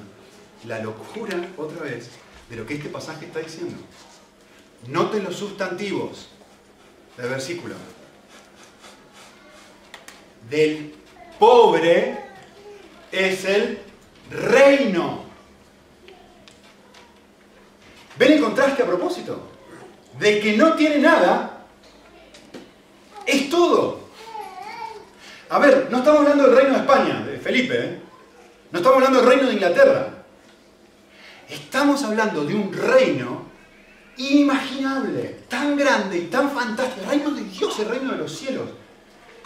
la 0.66 0.80
locura 0.80 1.50
otra 1.58 1.84
vez 1.84 2.10
de 2.50 2.56
lo 2.56 2.66
que 2.66 2.76
este 2.76 2.90
pasaje 2.90 3.26
está 3.26 3.40
diciendo. 3.40 3.78
Noten 4.86 5.24
los 5.24 5.36
sustantivos 5.36 6.28
del 7.18 7.30
versículo. 7.30 7.76
Del 10.50 10.94
pobre 11.40 12.18
es 13.12 13.44
el 13.46 13.80
reino. 14.30 15.26
¿Ven 18.18 18.34
el 18.34 18.42
contraste 18.42 18.84
a 18.84 18.86
propósito? 18.86 19.42
Del 20.20 20.42
que 20.42 20.56
no 20.56 20.74
tiene 20.74 21.00
nada, 21.00 21.66
es 23.26 23.50
todo. 23.50 24.08
A 25.50 25.60
ver, 25.60 25.88
no 25.92 26.00
estamos 26.00 26.22
hablando 26.22 26.44
del 26.44 26.56
reino 26.56 26.74
de 26.74 26.80
España, 26.80 27.22
de 27.22 27.38
Felipe, 27.38 27.76
¿eh? 27.78 28.00
No 28.72 28.80
estamos 28.80 28.98
hablando 28.98 29.20
del 29.20 29.30
reino 29.30 29.48
de 29.48 29.54
Inglaterra. 29.54 30.08
Estamos 31.48 32.04
hablando 32.04 32.44
de 32.44 32.54
un 32.54 32.74
reino 32.74 33.37
inimaginable, 34.18 35.46
tan 35.48 35.78
grande 35.78 36.18
y 36.18 36.28
tan 36.28 36.52
fantástico. 36.52 37.02
El 37.02 37.10
reino 37.10 37.32
de 37.32 37.44
Dios, 37.44 37.80
el 37.80 37.90
reino 37.90 38.12
de 38.12 38.18
los 38.18 38.38
cielos. 38.38 38.70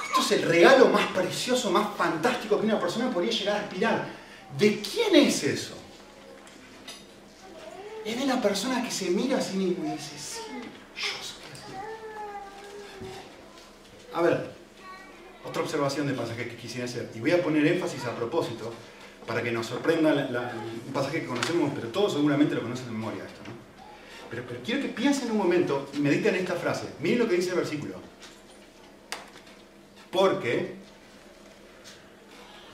Esto 0.04 0.22
es 0.22 0.32
el 0.32 0.50
regalo 0.50 0.90
más 0.90 1.08
precioso, 1.08 1.72
más 1.72 1.96
fantástico 1.96 2.60
que 2.60 2.66
una 2.66 2.80
persona 2.80 3.10
podría 3.10 3.32
llegar 3.32 3.58
a 3.58 3.60
aspirar. 3.62 4.10
¿De 4.58 4.82
quién 4.82 5.16
es 5.16 5.44
eso? 5.44 5.76
Es 8.04 8.20
de 8.20 8.26
la 8.26 8.42
persona 8.42 8.84
que 8.84 8.92
se 8.92 9.10
mira 9.12 9.38
a 9.38 9.42
sí 9.42 9.56
mismo 9.56 9.86
y 9.86 9.92
dice, 9.92 10.18
sí, 10.18 10.42
yo 10.96 11.12
soy 11.22 11.44
así. 11.54 11.74
A 14.14 14.22
ver, 14.22 14.52
otra 15.46 15.62
observación 15.62 16.08
de 16.08 16.14
pasaje 16.14 16.48
que 16.48 16.56
quisiera 16.56 16.86
hacer. 16.86 17.10
Y 17.16 17.20
voy 17.20 17.32
a 17.32 17.42
poner 17.42 17.66
énfasis 17.66 18.04
a 18.06 18.16
propósito 18.16 18.74
para 19.26 19.42
que 19.44 19.52
nos 19.52 19.68
sorprenda 19.68 20.14
un 20.14 20.94
pasaje 20.94 21.22
que 21.22 21.28
conocemos, 21.28 21.72
pero 21.76 21.88
todos 21.90 22.14
seguramente 22.14 22.56
lo 22.56 22.64
conocen 22.64 22.88
de 22.88 22.92
memoria 22.92 23.24
esto. 23.24 23.41
Pero, 24.32 24.46
quiero 24.64 24.82
que 24.82 24.88
piensen 24.88 25.30
un 25.30 25.38
momento 25.38 25.90
y 25.94 26.00
mediten 26.00 26.36
esta 26.36 26.56
frase. 26.56 26.86
Miren 27.02 27.20
lo 27.20 27.28
que 27.28 27.36
dice 27.36 27.50
el 27.50 27.58
versículo. 27.58 27.96
Porque 30.10 30.76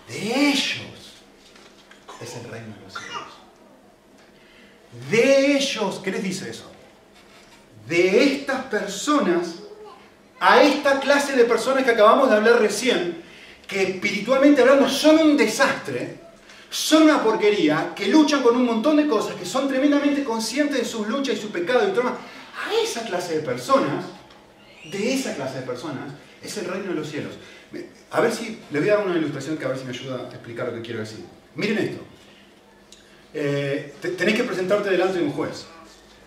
de 0.08 0.50
ellos 0.50 1.16
es 2.22 2.36
el 2.36 2.44
reino 2.50 2.76
de 2.76 2.82
los 2.84 2.94
cielos. 2.94 3.38
De 5.10 5.58
ellos, 5.58 6.00
¿qué 6.04 6.12
les 6.12 6.24
dice 6.24 6.50
eso? 6.50 6.72
De 7.88 8.24
estas 8.24 8.66
personas, 8.66 9.56
a 10.40 10.62
esta 10.62 11.00
clase 11.00 11.36
de 11.36 11.46
personas 11.46 11.84
que 11.84 11.92
acabamos 11.92 12.30
de 12.30 12.36
hablar 12.36 12.60
recién, 12.60 13.24
que 13.68 13.82
espiritualmente 13.82 14.62
hablando 14.62 14.88
son 14.90 15.18
un 15.20 15.38
desastre, 15.38 16.20
son 16.78 17.04
una 17.04 17.24
porquería, 17.24 17.94
que 17.96 18.08
luchan 18.08 18.44
con 18.44 18.56
un 18.56 18.64
montón 18.64 18.98
de 18.98 19.08
cosas, 19.08 19.36
que 19.36 19.46
son 19.46 19.68
tremendamente 19.68 20.24
conscientes 20.24 20.78
de 20.78 20.86
sus 20.86 21.08
luchas 21.08 21.36
y 21.36 21.42
su 21.42 21.50
pecado 21.50 21.90
y 21.90 21.92
todo 21.92 22.08
A 22.08 22.74
esa 22.84 23.04
clase 23.04 23.38
de 23.38 23.42
personas, 23.42 24.06
de 24.86 25.14
esa 25.16 25.36
clase 25.36 25.62
de 25.62 25.66
personas, 25.66 26.14
es 26.40 26.56
el 26.58 26.66
reino 26.66 26.90
de 26.90 26.94
los 26.94 27.10
cielos. 27.10 27.34
A 28.12 28.22
ver 28.22 28.32
si, 28.32 28.60
le 28.70 28.80
voy 28.80 28.90
a 28.90 28.98
dar 28.98 29.08
una 29.08 29.18
ilustración 29.18 29.58
que 29.58 29.66
a 29.66 29.70
ver 29.70 29.80
si 29.80 29.86
me 29.86 29.90
ayuda 29.90 30.28
a 30.28 30.30
explicar 30.30 30.68
lo 30.68 30.76
que 30.76 30.82
quiero 30.84 31.00
decir. 31.00 31.26
Miren 31.56 31.80
esto. 31.80 32.04
Eh, 33.34 33.96
tenés 34.16 34.36
que 34.36 34.44
presentarte 34.44 34.92
delante 34.92 35.18
de 35.18 35.24
un 35.24 35.32
juez. 35.32 35.66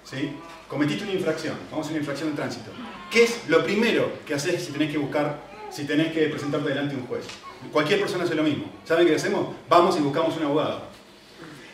¿sí? 0.03 0.33
Cometiste 0.67 1.05
una 1.05 1.13
infracción, 1.13 1.55
vamos 1.71 1.87
a 1.87 1.91
una 1.91 2.01
infracción 2.01 2.31
de 2.31 2.37
tránsito. 2.37 2.73
¿Qué 3.09 3.23
es 3.23 3.49
lo 3.49 3.63
primero 3.63 4.13
que 4.27 4.35
haces 4.35 4.65
si 4.65 4.73
tenés 4.73 4.91
que 4.91 4.99
buscar, 4.99 5.50
si 5.71 5.85
tenés 5.85 6.13
que 6.13 6.29
presentarte 6.29 6.69
delante 6.69 6.95
de 6.95 7.01
un 7.01 7.07
juez? 7.07 7.25
Cualquier 7.73 8.01
persona 8.01 8.25
hace 8.25 8.35
lo 8.35 8.43
mismo. 8.43 8.71
¿Saben 8.85 9.07
qué 9.07 9.15
hacemos? 9.15 9.55
Vamos 9.69 9.97
y 9.97 10.01
buscamos 10.01 10.37
un 10.37 10.45
abogado. 10.45 10.83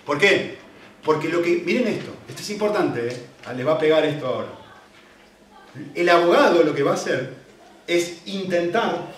¿Por 0.05 0.19
qué? 0.19 0.59
Porque 1.03 1.29
lo 1.29 1.43
que. 1.43 1.63
Miren 1.65 1.87
esto, 1.89 2.11
esto 2.29 2.43
es 2.43 2.51
importante, 2.51 3.09
¿eh? 3.09 3.27
Ah, 3.47 3.53
le 3.53 3.65
va 3.65 3.75
a 3.75 3.79
pegar 3.79 4.05
esto 4.05 4.27
ahora. 4.27 4.49
El 5.95 6.09
abogado 6.09 6.63
lo 6.63 6.75
que 6.75 6.83
va 6.83 6.93
a 6.93 6.95
hacer 6.95 7.35
es 7.87 8.27
intentar, 8.27 9.13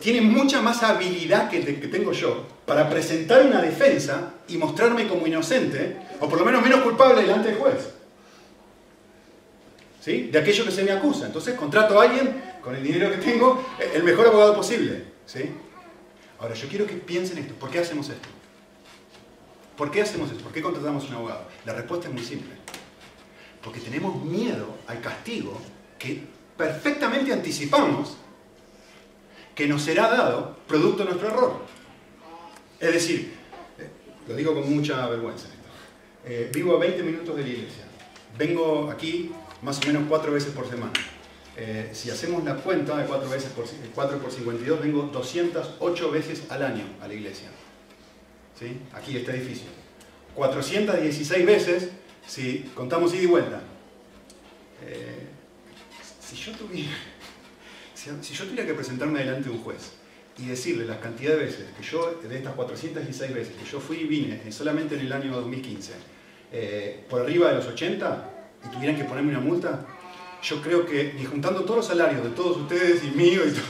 tiene 0.00 0.20
mucha 0.20 0.60
más 0.60 0.82
habilidad 0.82 1.48
que, 1.48 1.64
que 1.64 1.88
tengo 1.88 2.12
yo 2.12 2.46
para 2.66 2.88
presentar 2.88 3.44
una 3.44 3.60
defensa 3.60 4.34
y 4.48 4.56
mostrarme 4.56 5.08
como 5.08 5.26
inocente, 5.26 5.96
o 6.20 6.28
por 6.28 6.38
lo 6.38 6.44
menos 6.44 6.62
menos 6.62 6.82
culpable 6.82 7.22
delante 7.22 7.48
del 7.48 7.58
juez. 7.58 7.90
¿Sí? 10.00 10.28
De 10.30 10.38
aquello 10.38 10.66
que 10.66 10.70
se 10.70 10.84
me 10.84 10.92
acusa. 10.92 11.26
Entonces 11.26 11.54
contrato 11.54 11.98
a 11.98 12.04
alguien 12.04 12.53
con 12.64 12.74
el 12.74 12.82
dinero 12.82 13.10
que 13.10 13.18
tengo, 13.18 13.62
el 13.92 14.02
mejor 14.02 14.26
abogado 14.28 14.56
posible. 14.56 15.04
¿Sí? 15.26 15.50
Ahora, 16.38 16.54
yo 16.54 16.66
quiero 16.68 16.86
que 16.86 16.94
piensen 16.94 17.38
esto. 17.38 17.54
¿Por 17.54 17.70
qué 17.70 17.78
hacemos 17.78 18.08
esto? 18.08 18.28
¿Por 19.76 19.90
qué 19.90 20.02
hacemos 20.02 20.30
esto? 20.30 20.42
¿Por 20.42 20.52
qué 20.52 20.62
contratamos 20.62 21.08
un 21.08 21.14
abogado? 21.16 21.46
La 21.64 21.74
respuesta 21.74 22.08
es 22.08 22.14
muy 22.14 22.24
simple. 22.24 22.54
Porque 23.62 23.80
tenemos 23.80 24.22
miedo 24.24 24.76
al 24.86 25.00
castigo 25.00 25.60
que 25.98 26.22
perfectamente 26.56 27.32
anticipamos 27.32 28.16
que 29.54 29.66
nos 29.66 29.82
será 29.82 30.08
dado 30.08 30.56
producto 30.66 31.04
de 31.04 31.10
nuestro 31.10 31.28
error. 31.28 31.64
Es 32.80 32.92
decir, 32.92 33.34
eh, 33.78 33.88
lo 34.26 34.34
digo 34.34 34.54
con 34.54 34.74
mucha 34.74 35.06
vergüenza. 35.08 35.48
Eh, 36.24 36.50
vivo 36.52 36.76
a 36.76 36.78
20 36.78 37.02
minutos 37.02 37.36
de 37.36 37.42
la 37.42 37.48
iglesia. 37.48 37.84
Vengo 38.38 38.90
aquí 38.90 39.30
más 39.62 39.78
o 39.82 39.86
menos 39.86 40.04
cuatro 40.08 40.32
veces 40.32 40.52
por 40.52 40.68
semana. 40.68 40.92
Eh, 41.56 41.90
si 41.92 42.10
hacemos 42.10 42.42
la 42.44 42.56
cuenta 42.56 42.96
de 42.96 43.06
4, 43.06 43.30
veces 43.30 43.50
por, 43.52 43.64
4 43.94 44.18
por 44.18 44.30
52, 44.30 44.80
vengo 44.80 45.02
208 45.04 46.10
veces 46.10 46.42
al 46.48 46.62
año 46.62 46.84
a 47.00 47.06
la 47.06 47.14
iglesia. 47.14 47.48
¿Sí? 48.58 48.80
Aquí 48.92 49.16
este 49.16 49.32
edificio. 49.32 49.68
416 50.34 51.46
veces 51.46 51.90
si 52.26 52.70
contamos 52.74 53.14
ida 53.14 53.22
y 53.22 53.26
vuelta. 53.26 53.60
Eh, 54.82 55.26
si, 56.20 56.36
yo 56.36 56.52
tuviera, 56.52 56.90
que 58.66 58.74
presentarme 58.74 59.20
delante 59.20 59.48
de 59.48 59.54
un 59.54 59.62
juez 59.62 59.92
y 60.36 60.46
decirle 60.46 60.84
la 60.84 60.98
cantidad 60.98 61.32
de 61.32 61.44
veces 61.44 61.66
que 61.76 61.84
yo, 61.84 62.20
de 62.20 62.36
estas 62.36 62.54
416 62.54 63.32
veces 63.32 63.54
que 63.54 63.64
yo 63.70 63.78
fui 63.78 63.98
y 63.98 64.04
vine 64.04 64.50
solamente 64.50 64.96
en 64.96 65.02
el 65.02 65.12
año 65.12 65.32
2015, 65.36 65.92
eh, 66.52 67.04
por 67.08 67.22
arriba 67.22 67.50
de 67.50 67.56
los 67.56 67.66
80 67.66 68.30
y 68.64 68.68
tuvieran 68.74 68.96
que 68.96 69.04
ponerme 69.04 69.30
una 69.30 69.40
multa, 69.40 69.86
yo 70.44 70.60
creo 70.60 70.84
que 70.84 71.14
ni 71.14 71.24
juntando 71.24 71.62
todos 71.62 71.76
los 71.76 71.86
salarios 71.86 72.22
de 72.22 72.30
todos 72.30 72.58
ustedes 72.58 73.02
y 73.02 73.08
mío 73.08 73.46
y 73.46 73.50
todo, 73.50 73.64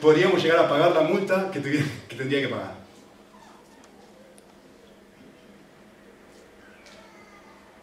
podríamos 0.00 0.42
llegar 0.42 0.58
a 0.58 0.68
pagar 0.68 0.92
la 0.92 1.00
multa 1.00 1.50
que, 1.50 1.60
tendría 1.60 2.42
que 2.42 2.48
pagar. 2.48 2.74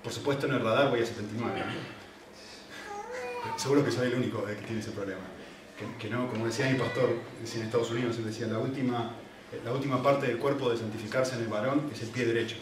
Por 0.04 0.14
supuesto 0.14 0.46
en 0.46 0.54
el 0.54 0.62
radar 0.62 0.92
voy 0.92 1.02
a 1.02 1.06
79. 1.06 1.64
Seguro 3.58 3.84
que 3.84 3.92
soy 3.92 4.08
el 4.08 4.16
único 4.16 4.46
que 4.46 4.54
tiene 4.54 4.80
ese 4.80 4.92
problema. 4.92 5.22
Que, 6.00 6.10
no, 6.10 6.30
como 6.30 6.46
decía 6.46 6.70
mi 6.70 6.78
pastor, 6.78 7.10
en 7.40 7.62
Estados 7.62 7.92
Unidos, 7.92 8.16
él 8.18 8.26
decía, 8.26 8.48
la 8.48 8.60
última, 8.60 9.12
la 9.64 9.74
última 9.74 10.02
parte 10.02 10.28
del 10.28 10.38
cuerpo 10.38 10.70
de 10.70 10.78
santificarse 10.78 11.36
en 11.36 11.42
el 11.42 11.48
varón 11.48 11.90
es 11.92 12.02
el 12.04 12.10
pie 12.10 12.26
derecho. 12.26 12.56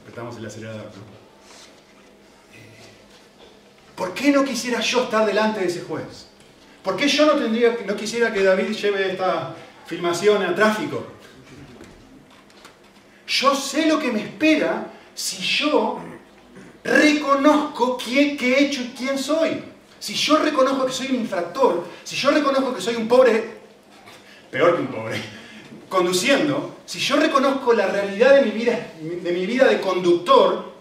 Apretamos 0.00 0.36
el 0.38 0.46
acelerador. 0.46 0.90
¿Por 3.94 4.12
qué 4.14 4.30
no 4.30 4.44
quisiera 4.44 4.80
yo 4.80 5.04
estar 5.04 5.24
delante 5.26 5.60
de 5.60 5.66
ese 5.66 5.82
juez? 5.82 6.26
¿Por 6.82 6.96
qué 6.96 7.08
yo 7.08 7.26
no, 7.26 7.32
tendría, 7.32 7.76
no 7.86 7.96
quisiera 7.96 8.32
que 8.32 8.42
David 8.42 8.72
lleve 8.72 9.12
esta 9.12 9.54
filmación 9.86 10.42
a 10.42 10.54
tráfico? 10.54 11.06
Yo 13.26 13.54
sé 13.54 13.86
lo 13.86 13.98
que 13.98 14.12
me 14.12 14.22
espera 14.22 14.86
si 15.14 15.42
yo 15.42 16.00
reconozco 16.82 17.96
quién, 17.96 18.36
qué 18.36 18.54
he 18.54 18.66
hecho 18.66 18.82
y 18.82 18.94
quién 18.96 19.18
soy. 19.18 19.62
Si 19.98 20.14
yo 20.14 20.36
reconozco 20.36 20.84
que 20.84 20.92
soy 20.92 21.06
un 21.08 21.16
infractor, 21.16 21.86
si 22.04 22.16
yo 22.16 22.30
reconozco 22.30 22.74
que 22.74 22.82
soy 22.82 22.96
un 22.96 23.08
pobre, 23.08 23.60
peor 24.50 24.76
que 24.76 24.82
un 24.82 24.88
pobre, 24.88 25.18
conduciendo, 25.88 26.76
si 26.84 26.98
yo 26.98 27.16
reconozco 27.16 27.72
la 27.72 27.86
realidad 27.86 28.34
de 28.34 28.42
mi 28.42 28.50
vida 28.50 28.92
de, 29.00 29.32
mi 29.32 29.46
vida 29.46 29.66
de 29.66 29.80
conductor, 29.80 30.73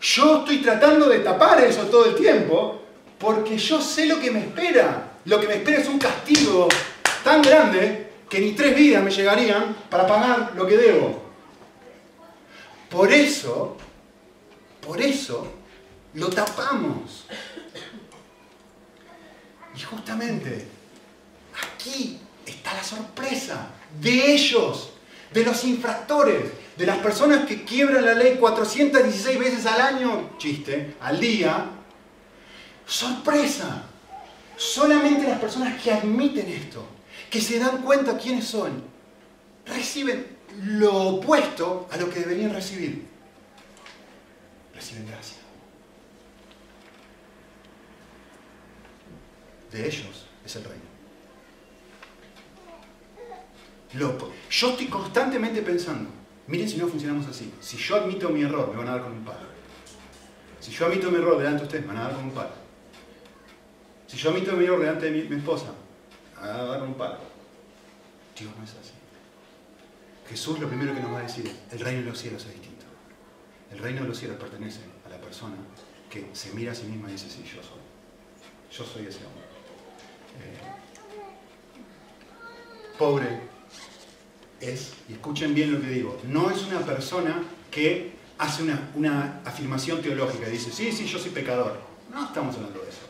yo 0.00 0.38
estoy 0.38 0.58
tratando 0.58 1.08
de 1.08 1.20
tapar 1.20 1.62
eso 1.64 1.82
todo 1.84 2.06
el 2.06 2.14
tiempo 2.14 2.82
porque 3.18 3.58
yo 3.58 3.80
sé 3.80 4.06
lo 4.06 4.20
que 4.20 4.30
me 4.30 4.40
espera. 4.40 5.12
Lo 5.24 5.40
que 5.40 5.48
me 5.48 5.54
espera 5.56 5.80
es 5.80 5.88
un 5.88 5.98
castigo 5.98 6.68
tan 7.24 7.42
grande 7.42 8.08
que 8.28 8.40
ni 8.40 8.52
tres 8.52 8.76
vidas 8.76 9.02
me 9.02 9.10
llegarían 9.10 9.74
para 9.90 10.06
pagar 10.06 10.52
lo 10.54 10.66
que 10.66 10.76
debo. 10.76 11.22
Por 12.88 13.12
eso, 13.12 13.76
por 14.80 15.00
eso, 15.00 15.46
lo 16.14 16.28
tapamos. 16.30 17.26
Y 19.76 19.80
justamente 19.80 20.66
aquí 21.76 22.18
está 22.46 22.74
la 22.74 22.82
sorpresa 22.82 23.70
de 24.00 24.32
ellos, 24.32 24.90
de 25.32 25.44
los 25.44 25.64
infractores, 25.64 26.44
de 26.78 26.86
las 26.86 26.98
personas 26.98 27.44
que 27.44 27.64
quiebran 27.64 28.04
la 28.04 28.14
ley 28.14 28.36
416 28.38 29.38
veces 29.38 29.66
al 29.66 29.80
año, 29.80 30.30
chiste, 30.38 30.94
al 31.00 31.18
día. 31.18 31.70
Sorpresa. 32.86 33.82
Solamente 34.56 35.26
las 35.28 35.40
personas 35.40 35.80
que 35.82 35.92
admiten 35.92 36.48
esto, 36.48 36.86
que 37.28 37.40
se 37.40 37.58
dan 37.58 37.82
cuenta 37.82 38.16
quiénes 38.16 38.46
son, 38.46 38.84
reciben 39.66 40.38
lo 40.62 40.94
opuesto 41.08 41.88
a 41.90 41.96
lo 41.96 42.08
que 42.08 42.20
deberían 42.20 42.54
recibir. 42.54 43.06
Reciben 44.72 45.06
gracia. 45.06 45.38
De 49.72 49.84
ellos 49.84 50.26
es 50.46 50.56
el 50.56 50.64
reino. 50.64 50.84
yo 54.50 54.70
estoy 54.70 54.86
constantemente 54.86 55.60
pensando, 55.62 56.17
miren 56.48 56.68
si 56.68 56.78
no 56.78 56.88
funcionamos 56.88 57.26
así. 57.26 57.52
Si 57.60 57.76
yo 57.76 57.96
admito 57.96 58.30
mi 58.30 58.42
error, 58.42 58.70
me 58.70 58.78
van 58.78 58.88
a 58.88 58.92
dar 58.92 59.02
con 59.02 59.12
un 59.12 59.24
palo. 59.24 59.46
Si 60.60 60.72
yo 60.72 60.86
admito 60.86 61.10
mi 61.10 61.18
error 61.18 61.38
delante 61.38 61.60
de 61.60 61.64
ustedes, 61.66 61.86
me 61.86 61.92
van 61.92 61.98
a 61.98 62.04
dar 62.08 62.14
con 62.16 62.24
un 62.24 62.30
palo. 62.32 62.50
Si 64.06 64.16
yo 64.16 64.30
admito 64.30 64.52
mi 64.52 64.64
error 64.64 64.80
delante 64.80 65.10
de 65.10 65.28
mi, 65.28 65.36
esposa, 65.36 65.72
me 66.40 66.48
van 66.48 66.60
a 66.60 66.64
dar 66.64 66.80
con 66.80 66.88
un 66.88 66.94
palo. 66.94 67.18
Dios 68.38 68.50
no 68.56 68.64
es 68.64 68.70
así. 68.70 68.92
Jesús 70.28 70.58
lo 70.58 70.68
primero 70.68 70.94
que 70.94 71.00
nos 71.00 71.12
va 71.12 71.20
a 71.20 71.22
decir 71.22 71.46
es, 71.46 71.54
el 71.72 71.80
reino 71.80 72.00
de 72.00 72.06
los 72.06 72.18
cielos 72.18 72.44
es 72.44 72.52
distinto. 72.52 72.84
El 73.70 73.78
reino 73.78 74.02
de 74.02 74.08
los 74.08 74.18
cielos 74.18 74.38
pertenece 74.38 74.80
a 75.06 75.10
la 75.10 75.20
persona 75.20 75.56
que 76.10 76.30
se 76.32 76.52
mira 76.54 76.72
a 76.72 76.74
sí 76.74 76.86
misma 76.86 77.08
y 77.08 77.12
dice, 77.12 77.28
sí, 77.28 77.42
yo 77.44 77.62
soy. 77.62 77.78
Yo 78.70 78.84
soy 78.84 79.06
ese 79.06 79.24
hombre. 79.24 79.44
Eh, 80.40 80.78
pobre 82.98 83.57
es, 84.60 84.92
y 85.08 85.12
escuchen 85.12 85.54
bien 85.54 85.72
lo 85.72 85.80
que 85.80 85.88
digo, 85.88 86.20
no 86.24 86.50
es 86.50 86.62
una 86.62 86.80
persona 86.80 87.42
que 87.70 88.12
hace 88.38 88.62
una, 88.62 88.90
una 88.94 89.40
afirmación 89.44 90.00
teológica 90.00 90.48
y 90.48 90.52
dice, 90.52 90.70
sí, 90.72 90.92
sí, 90.92 91.06
yo 91.06 91.18
soy 91.18 91.30
pecador. 91.30 91.80
No 92.12 92.24
estamos 92.24 92.56
hablando 92.56 92.80
de 92.80 92.88
eso. 92.88 93.00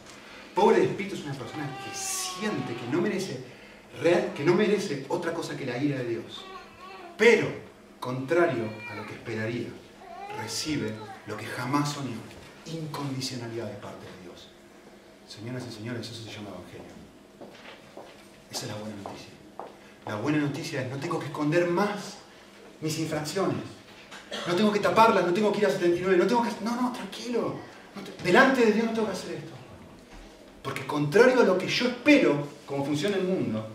Pobre 0.55 0.81
de 0.81 0.87
espíritu 0.87 1.15
es 1.15 1.25
una 1.25 1.35
persona 1.35 1.69
que 1.85 1.97
siente 1.97 2.75
que 2.75 2.91
no 2.91 3.01
merece, 3.01 3.41
que 4.37 4.45
no 4.45 4.55
merece 4.55 5.07
otra 5.09 5.33
cosa 5.33 5.57
que 5.57 5.67
la 5.67 5.79
ira 5.79 5.99
de 5.99 6.09
Dios 6.09 6.45
pero, 7.19 7.49
contrario 7.99 8.71
a 8.89 8.95
lo 8.95 9.05
que 9.05 9.15
esperaría, 9.15 9.67
recibe 10.41 10.95
lo 11.27 11.37
que 11.37 11.45
jamás 11.45 11.93
soñó, 11.93 12.17
incondicionalidad 12.65 13.67
de 13.67 13.77
parte 13.79 14.07
de 14.07 14.23
Dios. 14.23 14.51
Señoras 15.27 15.65
y 15.69 15.75
señores, 15.75 16.09
eso 16.09 16.23
se 16.23 16.31
llama 16.31 16.51
Evangelio. 16.51 16.93
Esa 18.53 18.67
es 18.67 18.69
la 18.69 18.75
buena 18.77 18.95
noticia. 19.03 19.38
La 20.09 20.17
buena 20.17 20.39
noticia 20.39 20.81
es 20.81 20.91
no 20.91 20.97
tengo 20.97 21.19
que 21.19 21.27
esconder 21.27 21.69
más 21.69 22.17
mis 22.81 22.99
infracciones. 22.99 23.59
No 24.47 24.55
tengo 24.55 24.73
que 24.73 24.81
taparlas, 24.81 25.25
no 25.27 25.35
tengo 25.35 25.53
que 25.53 25.59
ir 25.59 25.67
a 25.67 25.71
79, 25.71 26.17
no 26.17 26.27
tengo 26.27 26.43
que... 26.43 26.51
No, 26.65 26.81
no, 26.81 26.93
tranquilo. 26.93 27.57
delante 28.25 28.65
de 28.65 28.73
Dios 28.73 28.87
no 28.87 28.93
tengo 28.93 29.07
que 29.07 29.13
hacer 29.13 29.35
esto. 29.35 29.53
Porque 30.63 30.87
contrario 30.87 31.41
a 31.41 31.45
lo 31.45 31.59
que 31.59 31.69
yo 31.69 31.89
espero, 31.89 32.49
como 32.67 32.85
funciona 32.85 33.17
el 33.17 33.25
mundo, 33.25 33.69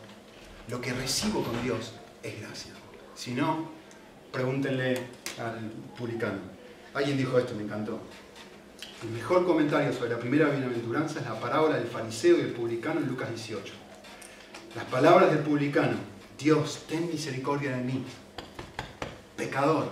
lo 0.68 0.82
que 0.82 0.92
recibo 0.94 1.44
con 1.44 1.62
Dios 1.64 1.94
es 2.24 2.42
gracia. 2.42 2.72
Si 3.16 3.34
no, 3.34 3.70
pregúntenle 4.32 4.98
al 5.40 5.72
publicano. 5.98 6.40
Alguien 6.96 7.18
dijo 7.18 7.38
esto, 7.38 7.54
me 7.56 7.64
encantó. 7.64 8.00
El 9.04 9.10
mejor 9.10 9.46
comentario 9.46 9.94
sobre 9.94 10.12
la 10.12 10.18
primera 10.18 10.50
bienaventuranza 10.50 11.20
es 11.20 11.26
la 11.26 11.40
parábola 11.40 11.78
del 11.78 11.88
fariseo 11.88 12.38
y 12.38 12.42
el 12.42 12.54
publicano 12.54 13.00
en 13.02 13.08
Lucas 13.08 13.30
18. 13.30 13.74
Las 14.76 14.86
palabras 14.86 15.30
del 15.30 15.40
publicano, 15.40 15.98
Dios, 16.38 16.84
ten 16.88 17.10
misericordia 17.10 17.78
de 17.78 17.84
mí, 17.84 18.04
pecador, 19.36 19.90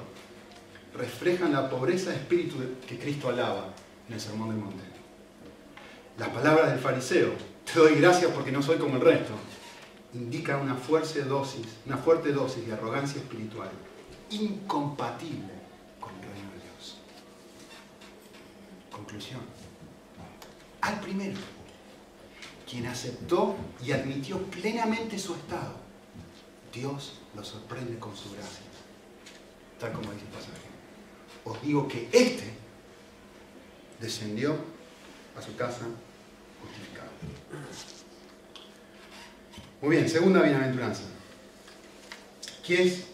reflejan 0.96 1.54
la 1.54 1.70
pobreza 1.70 2.10
de 2.10 2.18
espíritu 2.18 2.58
que 2.88 3.00
Cristo 3.00 3.30
alaba 3.30 3.74
en 4.08 4.16
el 4.16 4.22
Sermón 4.22 4.50
del 4.50 4.58
Monte. 4.58 4.84
Las 6.18 6.30
palabras 6.30 6.72
del 6.72 6.80
fariseo, 6.80 7.32
te 7.66 7.80
doy 7.80 7.96
gracias 7.96 8.32
porque 8.32 8.52
no 8.52 8.62
soy 8.62 8.78
como 8.78 8.98
el 8.98 9.02
resto, 9.02 9.34
indica 10.14 10.58
una 10.58 10.76
fuerte 10.76 11.24
dosis, 11.24 11.66
una 11.86 11.98
fuerte 11.98 12.32
dosis 12.34 12.68
de 12.68 12.74
arrogancia 12.74 13.22
espiritual, 13.22 13.70
incompatible 14.30 15.54
con 16.00 16.12
el 16.16 16.22
reino 16.22 16.52
de 16.52 16.60
Dios. 16.60 16.98
Conclusión. 18.92 19.42
Al 20.82 21.00
primero, 21.00 21.40
quien 22.70 22.88
aceptó 22.88 23.56
y 23.84 23.92
admitió 23.92 24.38
plenamente 24.44 25.18
su 25.18 25.36
estado, 25.36 25.81
Dios 26.74 27.20
lo 27.36 27.44
sorprende 27.44 27.98
con 28.00 28.16
su 28.16 28.32
gracia. 28.32 28.64
Tal 29.80 29.92
como 29.94 30.12
dice 30.12 30.26
el 30.26 30.32
pasaje. 30.32 30.72
Os 31.44 31.62
digo 31.62 31.88
que 31.88 32.08
éste 32.12 32.54
descendió 34.00 34.56
a 35.38 35.42
su 35.42 35.56
casa 35.56 35.86
justificado. 36.62 37.10
Muy 39.82 39.96
bien, 39.96 40.10
segunda 40.10 40.44
bienaventuranza. 40.44 41.04
¿Quién 42.66 42.88
es, 42.88 43.06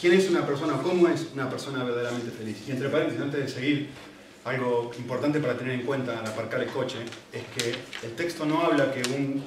¿Quién 0.00 0.14
es 0.14 0.30
una 0.30 0.46
persona, 0.46 0.80
cómo 0.82 1.08
es 1.08 1.28
una 1.34 1.50
persona 1.50 1.84
verdaderamente 1.84 2.30
feliz? 2.30 2.56
Y 2.66 2.70
entre 2.70 2.88
paréntesis, 2.88 3.22
antes 3.22 3.40
de 3.40 3.48
seguir, 3.48 3.90
algo 4.44 4.90
importante 4.98 5.40
para 5.40 5.58
tener 5.58 5.74
en 5.74 5.84
cuenta 5.84 6.18
al 6.18 6.26
aparcar 6.26 6.62
el 6.62 6.68
coche 6.68 6.98
es 7.32 7.42
que 7.56 8.06
el 8.06 8.14
texto 8.16 8.46
no 8.46 8.62
habla 8.62 8.92
que 8.92 9.02
un 9.10 9.44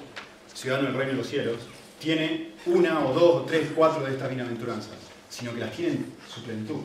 ciudadano 0.53 0.89
del 0.89 0.97
reino 0.97 1.13
de 1.13 1.17
los 1.17 1.27
cielos 1.27 1.57
tiene 2.01 2.55
una 2.65 3.05
o 3.05 3.13
dos 3.13 3.35
o 3.35 3.45
tres, 3.45 3.69
cuatro 3.75 4.03
de 4.03 4.13
estas 4.13 4.27
bienaventuranzas, 4.27 4.95
sino 5.29 5.53
que 5.53 5.59
las 5.59 5.71
tiene 5.71 5.93
en 5.93 6.15
su 6.27 6.43
plenitud, 6.43 6.81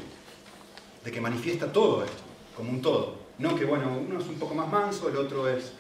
de 1.02 1.10
que 1.10 1.20
manifiesta 1.20 1.72
todo 1.72 2.04
esto, 2.04 2.22
como 2.54 2.70
un 2.70 2.82
todo. 2.82 3.26
No 3.38 3.56
que, 3.56 3.64
bueno, 3.64 3.98
uno 3.98 4.20
es 4.20 4.26
un 4.26 4.38
poco 4.38 4.54
más 4.54 4.70
manso, 4.70 5.08
el 5.08 5.16
otro 5.16 5.48
es, 5.48 5.72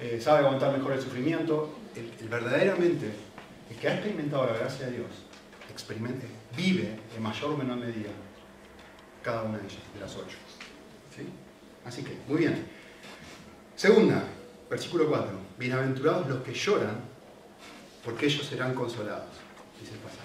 eh, 0.00 0.20
sabe 0.22 0.40
aguantar 0.40 0.76
mejor 0.76 0.92
el 0.92 1.00
sufrimiento, 1.00 1.74
el, 1.94 2.28
verdaderamente, 2.28 3.10
el 3.70 3.76
que 3.76 3.88
ha 3.88 3.94
experimentado 3.94 4.46
la 4.46 4.52
gracia 4.52 4.86
de 4.86 4.92
Dios, 4.92 5.10
experimente, 5.70 6.26
vive 6.56 7.00
en 7.14 7.22
mayor 7.22 7.50
o 7.50 7.56
menor 7.56 7.78
medida 7.78 8.10
cada 9.22 9.42
una 9.42 9.58
de 9.58 9.64
ellas, 9.64 9.82
de 9.94 10.00
las 10.00 10.14
ocho. 10.14 10.36
Así 11.84 12.02
que, 12.02 12.16
muy 12.28 12.38
bien. 12.38 12.66
Segunda, 13.74 14.22
versículo 14.68 15.08
4. 15.08 15.28
Bienaventurados 15.58 16.28
los 16.28 16.42
que 16.42 16.52
lloran, 16.52 17.15
porque 18.06 18.26
ellos 18.26 18.46
serán 18.46 18.72
consolados, 18.72 19.34
dice 19.80 19.94
el 19.94 19.98
pasaje. 19.98 20.22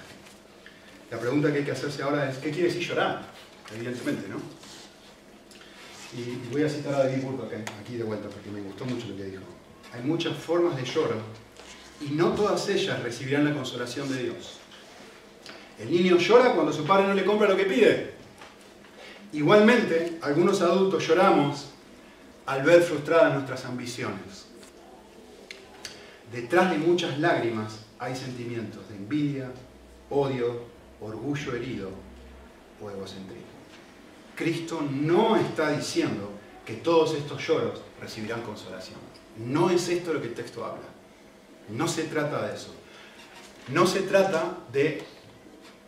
La 1.09 1.19
pregunta 1.19 1.51
que 1.51 1.57
hay 1.57 1.65
que 1.65 1.71
hacerse 1.71 2.03
ahora 2.03 2.29
es, 2.29 2.38
¿qué 2.38 2.51
quiere 2.51 2.67
decir 2.69 2.88
llorar? 2.88 3.32
evidentemente, 3.75 4.27
¿no? 4.27 4.38
Y 6.13 6.51
voy 6.51 6.63
a 6.63 6.69
citar 6.69 6.93
a 6.93 7.05
David 7.05 7.23
Burke 7.23 7.63
aquí 7.82 7.95
de 7.95 8.03
vuelta 8.03 8.27
porque 8.27 8.49
me 8.49 8.61
gustó 8.61 8.86
mucho 8.86 9.07
lo 9.07 9.15
que 9.15 9.23
dijo. 9.23 9.43
Hay 9.93 10.03
muchas 10.03 10.38
formas 10.38 10.75
de 10.75 10.84
lloro 10.84 11.15
y 12.01 12.11
no 12.11 12.34
todas 12.34 12.67
ellas 12.69 13.01
recibirán 13.01 13.45
la 13.45 13.53
consolación 13.53 14.09
de 14.11 14.23
Dios. 14.23 14.57
El 15.79 15.89
niño 15.89 16.17
llora 16.17 16.53
cuando 16.53 16.73
su 16.73 16.86
padre 16.86 17.07
no 17.07 17.13
le 17.13 17.25
compra 17.25 17.47
lo 17.47 17.55
que 17.55 17.63
pide. 17.63 18.13
Igualmente, 19.34 20.19
algunos 20.21 20.61
adultos 20.61 21.07
lloramos 21.07 21.67
al 22.45 22.63
ver 22.63 22.82
frustradas 22.82 23.34
nuestras 23.34 23.63
ambiciones. 23.65 24.40
Detrás 26.32 26.71
de 26.71 26.77
muchas 26.77 27.19
lágrimas 27.19 27.79
hay 27.99 28.15
sentimientos 28.15 28.88
de 28.88 28.95
envidia, 28.95 29.51
odio, 30.09 30.61
orgullo 31.01 31.55
herido 31.55 31.89
o 32.82 32.89
egocentrismo. 32.89 33.51
Cristo 34.36 34.82
no 34.89 35.36
está 35.36 35.71
diciendo 35.71 36.29
que 36.65 36.75
todos 36.75 37.15
estos 37.15 37.45
lloros 37.45 37.82
recibirán 37.99 38.43
consolación. 38.43 38.99
No 39.38 39.69
es 39.69 39.89
esto 39.89 40.13
lo 40.13 40.21
que 40.21 40.27
el 40.27 40.34
texto 40.34 40.65
habla. 40.65 40.88
No 41.69 41.88
se 41.88 42.03
trata 42.03 42.47
de 42.47 42.55
eso. 42.55 42.73
No 43.67 43.86
se 43.86 44.01
trata 44.01 44.57
de 44.71 45.03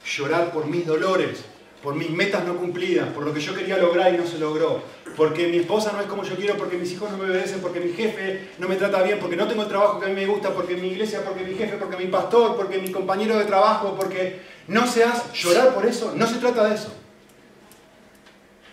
llorar 0.06 0.52
por 0.52 0.66
mis 0.66 0.86
dolores, 0.86 1.44
por 1.82 1.96
mis 1.96 2.10
metas 2.10 2.46
no 2.46 2.58
cumplidas, 2.58 3.10
por 3.10 3.26
lo 3.26 3.34
que 3.34 3.40
yo 3.40 3.56
quería 3.56 3.78
lograr 3.78 4.14
y 4.14 4.18
no 4.18 4.28
se 4.28 4.40
logró, 4.40 4.84
porque 5.16 5.48
mi 5.48 5.58
esposa 5.58 5.92
no 5.92 6.02
es 6.02 6.08
como 6.08 6.24
yo 6.24 6.36
quiero, 6.36 6.58
porque 6.58 6.78
mis 6.78 6.92
hijos 6.92 7.12
no 7.12 7.18
me 7.18 7.26
obedecen, 7.26 7.62
porque 7.62 7.80
mi 7.80 7.94
jefe 7.94 8.52
no 8.58 8.68
me 8.68 8.76
trata 8.76 9.02
bien, 9.02 9.20
porque 9.20 9.36
no 9.36 9.48
tengo 9.48 9.64
el 9.64 9.70
trabajo 9.70 10.00
que 10.00 10.06
a 10.06 10.10
mí 10.10 10.16
me 10.16 10.26
gusta, 10.26 10.54
porque 10.54 10.76
mi 10.76 10.88
iglesia, 10.88 11.24
porque 11.24 11.44
mi 11.44 11.56
jefe, 11.56 11.78
porque 11.78 11.98
mi 11.98 12.08
pastor, 12.08 12.56
porque 12.56 12.80
mi 12.80 12.92
compañero 12.92 13.38
de 13.38 13.46
trabajo, 13.46 13.96
porque 13.96 14.42
no 14.68 14.88
seas 14.88 15.32
llorar 15.34 15.74
por 15.74 15.86
eso, 15.86 16.14
no 16.16 16.28
se 16.28 16.36
trata 16.38 16.66
de 16.66 16.76
eso. 16.76 16.94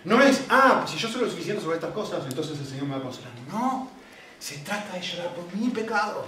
No 0.05 0.23
es, 0.23 0.45
ah, 0.49 0.87
si 0.89 0.97
yo 0.97 1.09
soy 1.09 1.23
lo 1.23 1.31
suficiente 1.31 1.63
sobre 1.63 1.77
estas 1.77 1.93
cosas, 1.93 2.25
entonces 2.27 2.59
el 2.59 2.67
Señor 2.67 2.85
me 2.85 2.95
va 2.95 3.01
a 3.01 3.03
consolar. 3.03 3.33
No, 3.51 3.91
se 4.39 4.59
trata 4.59 4.95
de 4.95 5.03
llorar 5.03 5.35
por 5.35 5.55
mi 5.55 5.69
pecado. 5.69 6.25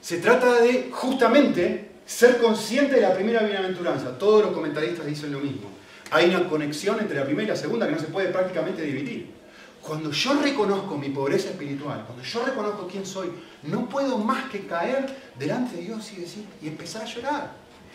Se 0.00 0.18
trata 0.18 0.60
de 0.60 0.90
justamente 0.92 1.90
ser 2.06 2.40
consciente 2.40 2.96
de 2.96 3.00
la 3.00 3.14
primera 3.14 3.42
bienaventuranza. 3.42 4.16
Todos 4.18 4.44
los 4.44 4.52
comentaristas 4.52 5.06
dicen 5.06 5.32
lo 5.32 5.38
mismo. 5.38 5.70
Hay 6.12 6.28
una 6.28 6.46
conexión 6.46 7.00
entre 7.00 7.18
la 7.18 7.24
primera 7.24 7.44
y 7.44 7.48
la 7.48 7.56
segunda 7.56 7.86
que 7.86 7.92
no 7.92 7.98
se 7.98 8.08
puede 8.08 8.28
prácticamente 8.28 8.82
dividir. 8.82 9.32
Cuando 9.80 10.12
yo 10.12 10.34
reconozco 10.42 10.98
mi 10.98 11.08
pobreza 11.08 11.48
espiritual, 11.48 12.04
cuando 12.04 12.22
yo 12.22 12.44
reconozco 12.44 12.86
quién 12.86 13.06
soy, 13.06 13.32
no 13.62 13.88
puedo 13.88 14.18
más 14.18 14.50
que 14.50 14.66
caer 14.66 15.06
delante 15.38 15.76
de 15.76 15.82
Dios 15.84 16.12
y 16.12 16.16
decir, 16.20 16.44
y 16.60 16.68
empezar 16.68 17.02
a 17.02 17.06
llorar, 17.06 17.52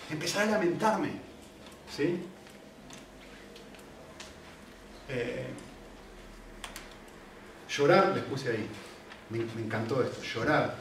empezar 0.10 0.48
a 0.48 0.52
lamentarme. 0.52 1.12
¿Sí? 1.96 2.20
Eh, 5.10 5.48
llorar, 7.70 8.14
les 8.16 8.24
puse 8.24 8.50
ahí, 8.50 8.68
me, 9.30 9.40
encantó 9.64 10.02
esto, 10.02 10.24
llorar 10.24 10.76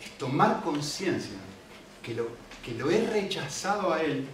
es 0.00 0.16
tomar 0.16 0.62
conciencia 0.62 1.36
que 2.00 2.14
lo, 2.14 2.28
que 2.64 2.74
lo 2.74 2.90
he 2.90 3.06
rechazado 3.08 3.92
a 3.92 4.02
Él 4.02 4.26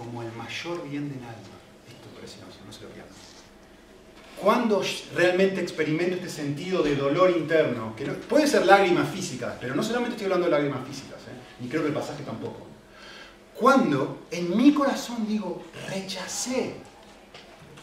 como 0.00 0.22
el 0.22 0.32
mayor 0.32 0.88
bien 0.88 1.10
del 1.10 1.18
alma. 1.18 1.56
Esto 1.86 2.08
es 2.08 2.18
precioso, 2.18 2.58
no 2.66 2.72
se 2.72 2.82
lo 2.84 2.88
pierdan. 2.88 3.12
Cuando 4.40 4.82
realmente 5.14 5.60
experimento 5.60 6.16
este 6.16 6.30
sentido 6.30 6.82
de 6.82 6.96
dolor 6.96 7.30
interno, 7.30 7.94
que 7.94 8.06
puede 8.06 8.46
ser 8.46 8.64
lágrimas 8.64 9.10
físicas, 9.10 9.56
pero 9.60 9.74
no 9.74 9.82
solamente 9.82 10.12
estoy 10.12 10.24
hablando 10.24 10.46
de 10.46 10.52
lágrimas 10.52 10.88
físicas, 10.88 11.18
¿eh? 11.28 11.36
ni 11.60 11.68
creo 11.68 11.82
que 11.82 11.88
el 11.88 11.94
pasaje 11.94 12.22
tampoco. 12.22 12.66
Cuando 13.54 14.22
en 14.30 14.56
mi 14.56 14.72
corazón 14.72 15.26
digo, 15.28 15.62
rechacé 15.90 16.76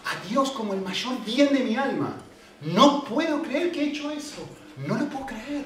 a 0.03 0.27
Dios 0.27 0.49
como 0.49 0.73
el 0.73 0.81
mayor 0.81 1.23
bien 1.23 1.53
de 1.53 1.59
mi 1.59 1.75
alma, 1.75 2.17
no 2.61 3.03
puedo 3.03 3.43
creer 3.43 3.71
que 3.71 3.83
he 3.83 3.89
hecho 3.89 4.09
eso, 4.09 4.41
no 4.87 4.97
lo 4.97 5.05
puedo 5.05 5.27
creer. 5.27 5.65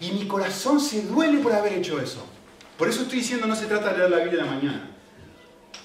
Y 0.00 0.12
mi 0.12 0.26
corazón 0.26 0.80
se 0.80 1.02
duele 1.02 1.40
por 1.40 1.52
haber 1.52 1.74
hecho 1.74 2.00
eso. 2.00 2.24
Por 2.78 2.88
eso 2.88 3.02
estoy 3.02 3.18
diciendo 3.18 3.46
no 3.46 3.54
se 3.54 3.66
trata 3.66 3.92
de 3.92 3.98
leer 3.98 4.10
la 4.10 4.18
Biblia 4.20 4.40
en 4.40 4.46
la 4.46 4.52
mañana. 4.52 4.91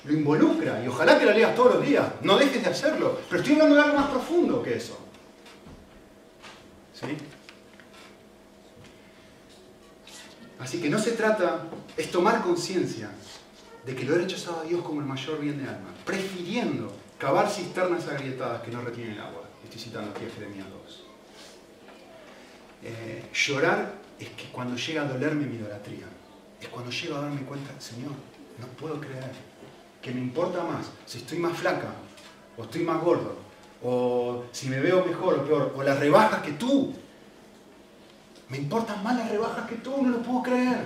Lo 0.07 0.13
involucra 0.13 0.81
y 0.83 0.87
ojalá 0.87 1.19
que 1.19 1.25
la 1.25 1.33
leas 1.33 1.53
todos 1.53 1.75
los 1.75 1.85
días. 1.85 2.05
No 2.21 2.37
dejes 2.37 2.63
de 2.63 2.69
hacerlo. 2.69 3.19
Pero 3.29 3.41
estoy 3.41 3.55
hablando 3.55 3.75
de 3.75 3.81
algo 3.81 3.97
más 3.97 4.09
profundo 4.09 4.63
que 4.63 4.77
eso. 4.77 4.97
¿Sí? 6.93 7.07
Así 10.59 10.81
que 10.81 10.89
no 10.89 10.97
se 10.97 11.11
trata, 11.11 11.65
es 11.95 12.09
tomar 12.09 12.41
conciencia 12.41 13.11
de 13.85 13.95
que 13.95 14.05
lo 14.05 14.15
he 14.15 14.19
rechazado 14.19 14.61
a 14.61 14.63
Dios 14.63 14.81
como 14.81 15.01
el 15.01 15.05
mayor 15.05 15.39
bien 15.39 15.61
de 15.61 15.69
alma, 15.69 15.89
prefiriendo 16.05 16.91
cavar 17.17 17.49
cisternas 17.49 18.07
agrietadas 18.07 18.61
que 18.61 18.71
no 18.71 18.81
retienen 18.81 19.19
agua. 19.19 19.43
Estoy 19.63 19.79
citando 19.79 20.11
aquí 20.11 20.25
a 20.25 20.29
Jeremías 20.29 20.67
2. 20.85 21.03
Eh, 22.83 23.29
llorar 23.33 23.93
es 24.19 24.29
que 24.29 24.45
cuando 24.51 24.75
llega 24.77 25.01
a 25.01 25.05
dolerme 25.05 25.45
mi 25.45 25.57
idolatría, 25.57 26.05
es 26.59 26.67
cuando 26.69 26.91
llego 26.91 27.17
a 27.17 27.21
darme 27.21 27.41
cuenta, 27.41 27.79
Señor, 27.79 28.11
no 28.59 28.67
puedo 28.79 28.99
creer 28.99 29.31
que 30.01 30.11
me 30.11 30.19
importa 30.19 30.63
más 30.63 30.87
si 31.05 31.19
estoy 31.19 31.39
más 31.39 31.57
flaca, 31.57 31.93
o 32.57 32.63
estoy 32.63 32.81
más 32.81 33.01
gordo, 33.01 33.35
o 33.83 34.43
si 34.51 34.67
me 34.69 34.79
veo 34.79 35.05
mejor 35.05 35.35
o 35.35 35.45
peor, 35.45 35.73
o 35.75 35.83
las 35.83 35.99
rebajas 35.99 36.41
que 36.41 36.53
tú. 36.53 36.93
Me 38.49 38.57
importan 38.57 39.03
más 39.03 39.17
las 39.17 39.29
rebajas 39.29 39.67
que 39.69 39.75
tú, 39.75 40.01
no 40.01 40.09
lo 40.09 40.21
puedo 40.21 40.43
creer. 40.43 40.77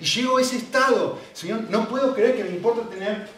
Y 0.00 0.04
llego 0.04 0.38
a 0.38 0.40
ese 0.40 0.56
estado, 0.56 1.18
Señor, 1.32 1.64
no 1.70 1.88
puedo 1.88 2.14
creer 2.14 2.36
que 2.36 2.44
me 2.44 2.50
importa 2.50 2.88
tener 2.88 3.28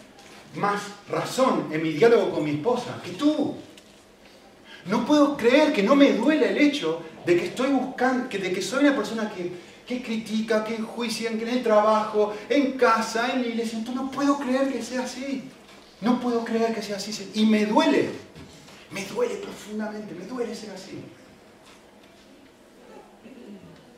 más 0.55 0.82
razón 1.09 1.68
en 1.70 1.82
mi 1.82 1.92
diálogo 1.92 2.30
con 2.30 2.44
mi 2.44 2.53
esposa 2.53 3.00
que 3.05 3.12
tú. 3.12 3.57
No 4.86 5.05
puedo 5.05 5.36
creer 5.36 5.72
que 5.72 5.82
no 5.82 5.94
me 5.94 6.12
duele 6.12 6.50
el 6.50 6.59
hecho 6.59 7.03
de 7.24 7.36
que 7.36 7.46
estoy 7.46 7.70
buscando, 7.70 8.28
de 8.28 8.53
que 8.53 8.62
soy 8.62 8.84
una 8.84 8.96
persona 8.96 9.30
que 9.30 9.53
que 9.87 10.03
critica, 10.03 10.64
que 10.64 10.76
enjuicia 10.76 11.30
en 11.30 11.41
el 11.47 11.62
trabajo, 11.62 12.35
en 12.49 12.72
casa, 12.72 13.33
en 13.33 13.43
la 13.43 13.49
iglesia. 13.49 13.78
Entonces 13.78 14.03
no 14.03 14.11
puedo 14.11 14.39
creer 14.39 14.72
que 14.72 14.83
sea 14.83 15.03
así. 15.03 15.45
No 16.01 16.20
puedo 16.20 16.45
creer 16.45 16.74
que 16.74 16.83
sea 16.83 16.97
así. 16.97 17.30
Y 17.35 17.47
me 17.47 17.66
duele. 17.66 18.11
Me 18.91 19.05
duele 19.07 19.37
profundamente. 19.37 20.14
Me 20.14 20.26
duele 20.26 20.55
ser 20.55 20.70
así. 20.70 21.03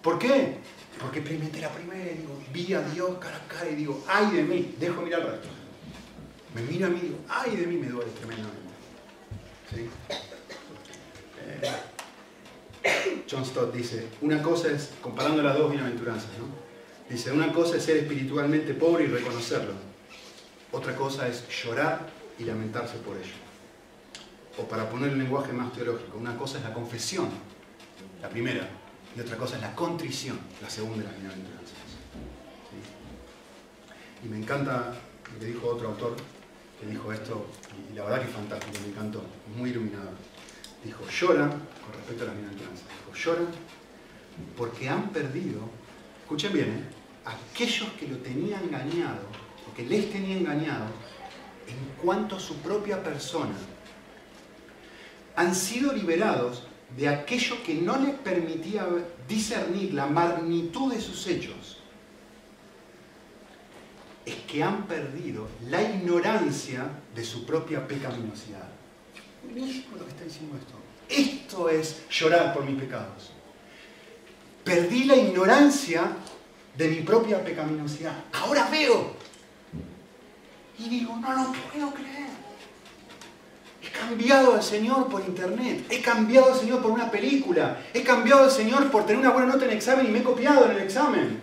¿Por 0.03 0.19
qué? 0.19 0.59
Porque 1.01 1.21
experimenté 1.21 1.61
la 1.61 1.71
primera 1.71 2.13
y 2.13 2.17
digo, 2.19 2.39
vi 2.53 2.75
a 2.75 2.83
Dios 2.83 3.19
cara 3.19 3.37
a 3.37 3.49
cara 3.49 3.71
y 3.71 3.75
digo, 3.75 4.05
ay 4.07 4.31
de 4.31 4.43
mí, 4.43 4.75
dejo 4.79 5.01
mirar 5.03 5.23
al 5.23 5.33
resto. 5.33 5.49
Me 6.55 6.63
miro 6.63 6.87
a 6.87 6.91
mí 6.91 6.99
y 6.99 7.07
digo, 7.07 7.19
ay 7.29 7.57
de 7.57 7.67
mí 7.67 7.77
me 7.77 7.89
duele 7.89 8.11
tremendamente. 8.13 8.63
Eh, 11.47 11.71
John 13.31 13.45
Stott 13.45 13.75
dice, 13.75 14.09
una 14.21 14.43
cosa 14.43 14.71
es, 14.71 14.91
comparando 15.01 15.43
las 15.43 15.57
dos 15.57 15.71
bienaventuranzas, 15.71 16.31
¿no? 16.39 16.47
dice, 17.09 17.33
una 17.33 17.53
cosa 17.53 17.77
es 17.77 17.85
ser 17.85 17.97
espiritualmente 17.99 18.75
pobre 18.75 19.05
y 19.05 19.07
reconocerlo, 19.07 19.73
otra 20.73 20.95
cosa 20.95 21.29
es 21.29 21.45
llorar 21.49 22.07
y 22.39 22.45
lamentarse 22.45 22.97
por 22.99 23.17
ello. 23.17 23.33
O 24.59 24.69
para 24.69 24.89
poner 24.89 25.11
el 25.11 25.19
lenguaje 25.19 25.53
más 25.53 25.73
teológico, 25.73 26.19
una 26.19 26.37
cosa 26.37 26.59
es 26.59 26.65
la 26.65 26.73
confesión, 26.73 27.29
la 28.21 28.29
primera, 28.29 28.69
y 29.17 29.21
otra 29.21 29.37
cosa 29.37 29.57
es 29.57 29.63
la 29.63 29.75
contrición, 29.75 30.39
la 30.61 30.69
segunda 30.69 30.99
de 30.99 31.05
las 31.05 31.15
bienaventuranzas. 31.15 31.75
Y 34.25 34.29
me 34.29 34.39
encanta 34.39 34.95
lo 35.33 35.39
que 35.39 35.47
dijo 35.47 35.69
otro 35.69 35.89
autor, 35.89 36.17
que 36.81 36.87
dijo 36.87 37.13
esto, 37.13 37.47
y 37.91 37.95
la 37.95 38.05
verdad 38.05 38.21
que 38.21 38.29
es 38.29 38.35
fantástico, 38.35 38.79
me 38.83 38.89
encantó, 38.89 39.23
muy 39.57 39.71
iluminador 39.71 40.15
dijo, 40.85 41.03
lloran, 41.09 41.51
con 41.51 41.61
respecto 42.05 42.25
a 42.25 42.27
las 42.27 42.37
bienaventuranzas, 42.37 42.87
lloran 43.15 43.47
porque 44.57 44.89
han 44.89 45.09
perdido, 45.11 45.61
escuchen 46.23 46.53
bien, 46.53 46.69
¿eh? 46.69 46.85
aquellos 47.25 47.89
que 47.93 48.09
lo 48.09 48.19
tenían 48.19 48.65
engañado, 48.65 49.23
o 49.71 49.75
que 49.75 49.85
les 49.85 50.11
tenía 50.13 50.37
engañado, 50.37 50.87
en 51.67 52.03
cuanto 52.03 52.37
a 52.37 52.41
su 52.41 52.57
propia 52.57 53.03
persona, 53.03 53.55
han 55.37 55.55
sido 55.55 55.93
liberados 55.93 56.65
de 56.97 57.09
aquello 57.09 57.63
que 57.65 57.75
no 57.75 57.97
les 57.99 58.15
permitía 58.17 58.87
discernir 59.27 59.95
la 59.95 60.07
magnitud 60.07 60.93
de 60.93 61.01
sus 61.01 61.27
hechos, 61.27 61.79
es 64.27 64.37
que 64.47 64.63
han 64.63 64.87
perdido 64.87 65.49
la 65.69 65.83
ignorancia 65.83 66.89
de 67.15 67.25
su 67.25 67.47
propia 67.47 67.87
pecaminosidad 67.87 68.75
lo 69.53 70.05
que 70.05 70.11
está 70.11 70.25
diciendo 70.25 70.57
esto. 70.57 70.84
Esto 71.09 71.69
es 71.69 72.09
llorar 72.11 72.55
por 72.55 72.65
mis 72.65 72.81
pecados. 72.81 73.33
Perdí 74.65 75.05
la 75.05 75.17
ignorancia 75.17 76.13
de 76.77 76.89
mi 76.89 77.01
propia 77.03 77.45
pecaminosidad. 77.45 78.15
Ahora 78.33 78.69
veo. 78.71 79.13
Y 80.79 80.89
digo, 80.89 81.17
no 81.17 81.33
lo 81.33 81.53
puedo 81.53 81.91
creer. 81.93 82.25
He 83.83 83.91
cambiado 83.91 84.55
al 84.55 84.63
Señor 84.63 85.09
por 85.09 85.21
internet. 85.21 85.85
He 85.91 86.01
cambiado 86.01 86.53
al 86.53 86.59
Señor 86.59 86.81
por 86.81 86.91
una 86.91 87.11
película. 87.11 87.79
He 87.93 88.03
cambiado 88.03 88.45
al 88.45 88.51
Señor 88.51 88.91
por 88.91 89.05
tener 89.05 89.21
una 89.21 89.31
buena 89.31 89.53
nota 89.53 89.67
en 89.67 89.73
el 89.73 89.77
examen 89.77 90.07
y 90.07 90.11
me 90.11 90.21
he 90.21 90.23
copiado 90.23 90.65
en 90.65 90.73
el 90.73 90.83
examen. 90.83 91.41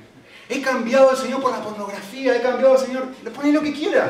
He 0.50 0.62
cambiado 0.62 1.12
al 1.12 1.18
Señor 1.18 1.42
por 1.42 1.52
la 1.52 1.64
pornografía. 1.64 2.36
He 2.36 2.42
cambiado 2.42 2.74
al 2.74 2.80
Señor. 2.80 3.08
Le 3.24 3.30
pones 3.32 3.54
lo 3.54 3.62
que 3.62 3.72
quieras. 3.72 4.10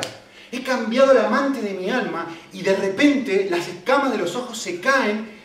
He 0.52 0.64
cambiado 0.64 1.14
la 1.14 1.28
amante 1.28 1.62
de 1.62 1.74
mi 1.74 1.90
alma 1.90 2.28
y 2.52 2.62
de 2.62 2.76
repente 2.76 3.48
las 3.50 3.68
escamas 3.68 4.12
de 4.12 4.18
los 4.18 4.36
ojos 4.36 4.58
se 4.58 4.82
caen 4.82 5.41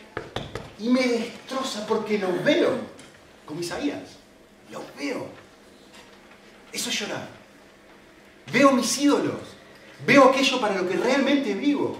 y 0.79 0.89
me 0.89 1.01
destroza 1.01 1.85
porque 1.87 2.19
los 2.19 2.43
veo, 2.43 2.71
como 3.45 3.61
Isaías. 3.61 4.17
Los 4.71 4.83
veo. 4.97 5.27
Eso 6.71 6.89
es 6.89 6.99
llorar. 6.99 7.27
Veo 8.51 8.71
mis 8.71 8.97
ídolos. 8.99 9.39
Veo 10.05 10.29
aquello 10.29 10.61
para 10.61 10.75
lo 10.75 10.87
que 10.87 10.95
realmente 10.95 11.53
vivo. 11.55 11.97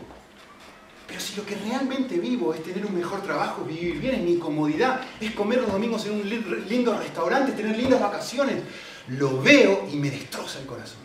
Pero 1.07 1.19
si 1.19 1.35
lo 1.35 1.45
que 1.45 1.55
realmente 1.55 2.19
vivo 2.19 2.53
es 2.53 2.61
tener 2.61 2.85
un 2.85 2.95
mejor 2.95 3.21
trabajo, 3.23 3.63
vivir 3.63 3.99
bien 3.99 4.15
en 4.15 4.25
mi 4.25 4.37
comodidad, 4.37 5.01
es 5.21 5.31
comer 5.31 5.61
los 5.61 5.71
domingos 5.71 6.05
en 6.05 6.13
un 6.13 6.67
lindo 6.67 6.97
restaurante, 6.97 7.53
tener 7.53 7.77
lindas 7.77 8.01
vacaciones, 8.01 8.61
lo 9.07 9.41
veo 9.41 9.87
y 9.91 9.95
me 9.95 10.11
destroza 10.11 10.59
el 10.59 10.65
corazón. 10.65 10.99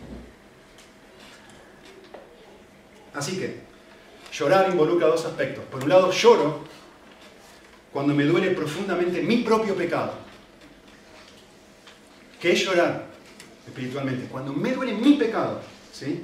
Así 3.13 3.37
que, 3.37 3.61
llorar 4.33 4.69
involucra 4.69 5.07
dos 5.07 5.23
aspectos. 5.23 5.63
Por 5.65 5.83
un 5.83 5.89
lado, 5.89 6.11
lloro 6.11 6.72
cuando 7.93 8.15
me 8.15 8.25
duele 8.25 8.51
profundamente 8.51 9.21
mi 9.21 9.37
propio 9.37 9.75
pecado. 9.75 10.13
¿Qué 12.41 12.51
es 12.51 12.65
llorar 12.65 13.05
espiritualmente? 13.67 14.27
Cuando 14.29 14.51
me 14.51 14.73
duele 14.73 14.93
mi 14.93 15.13
pecado, 15.13 15.61
¿sí? 15.93 16.23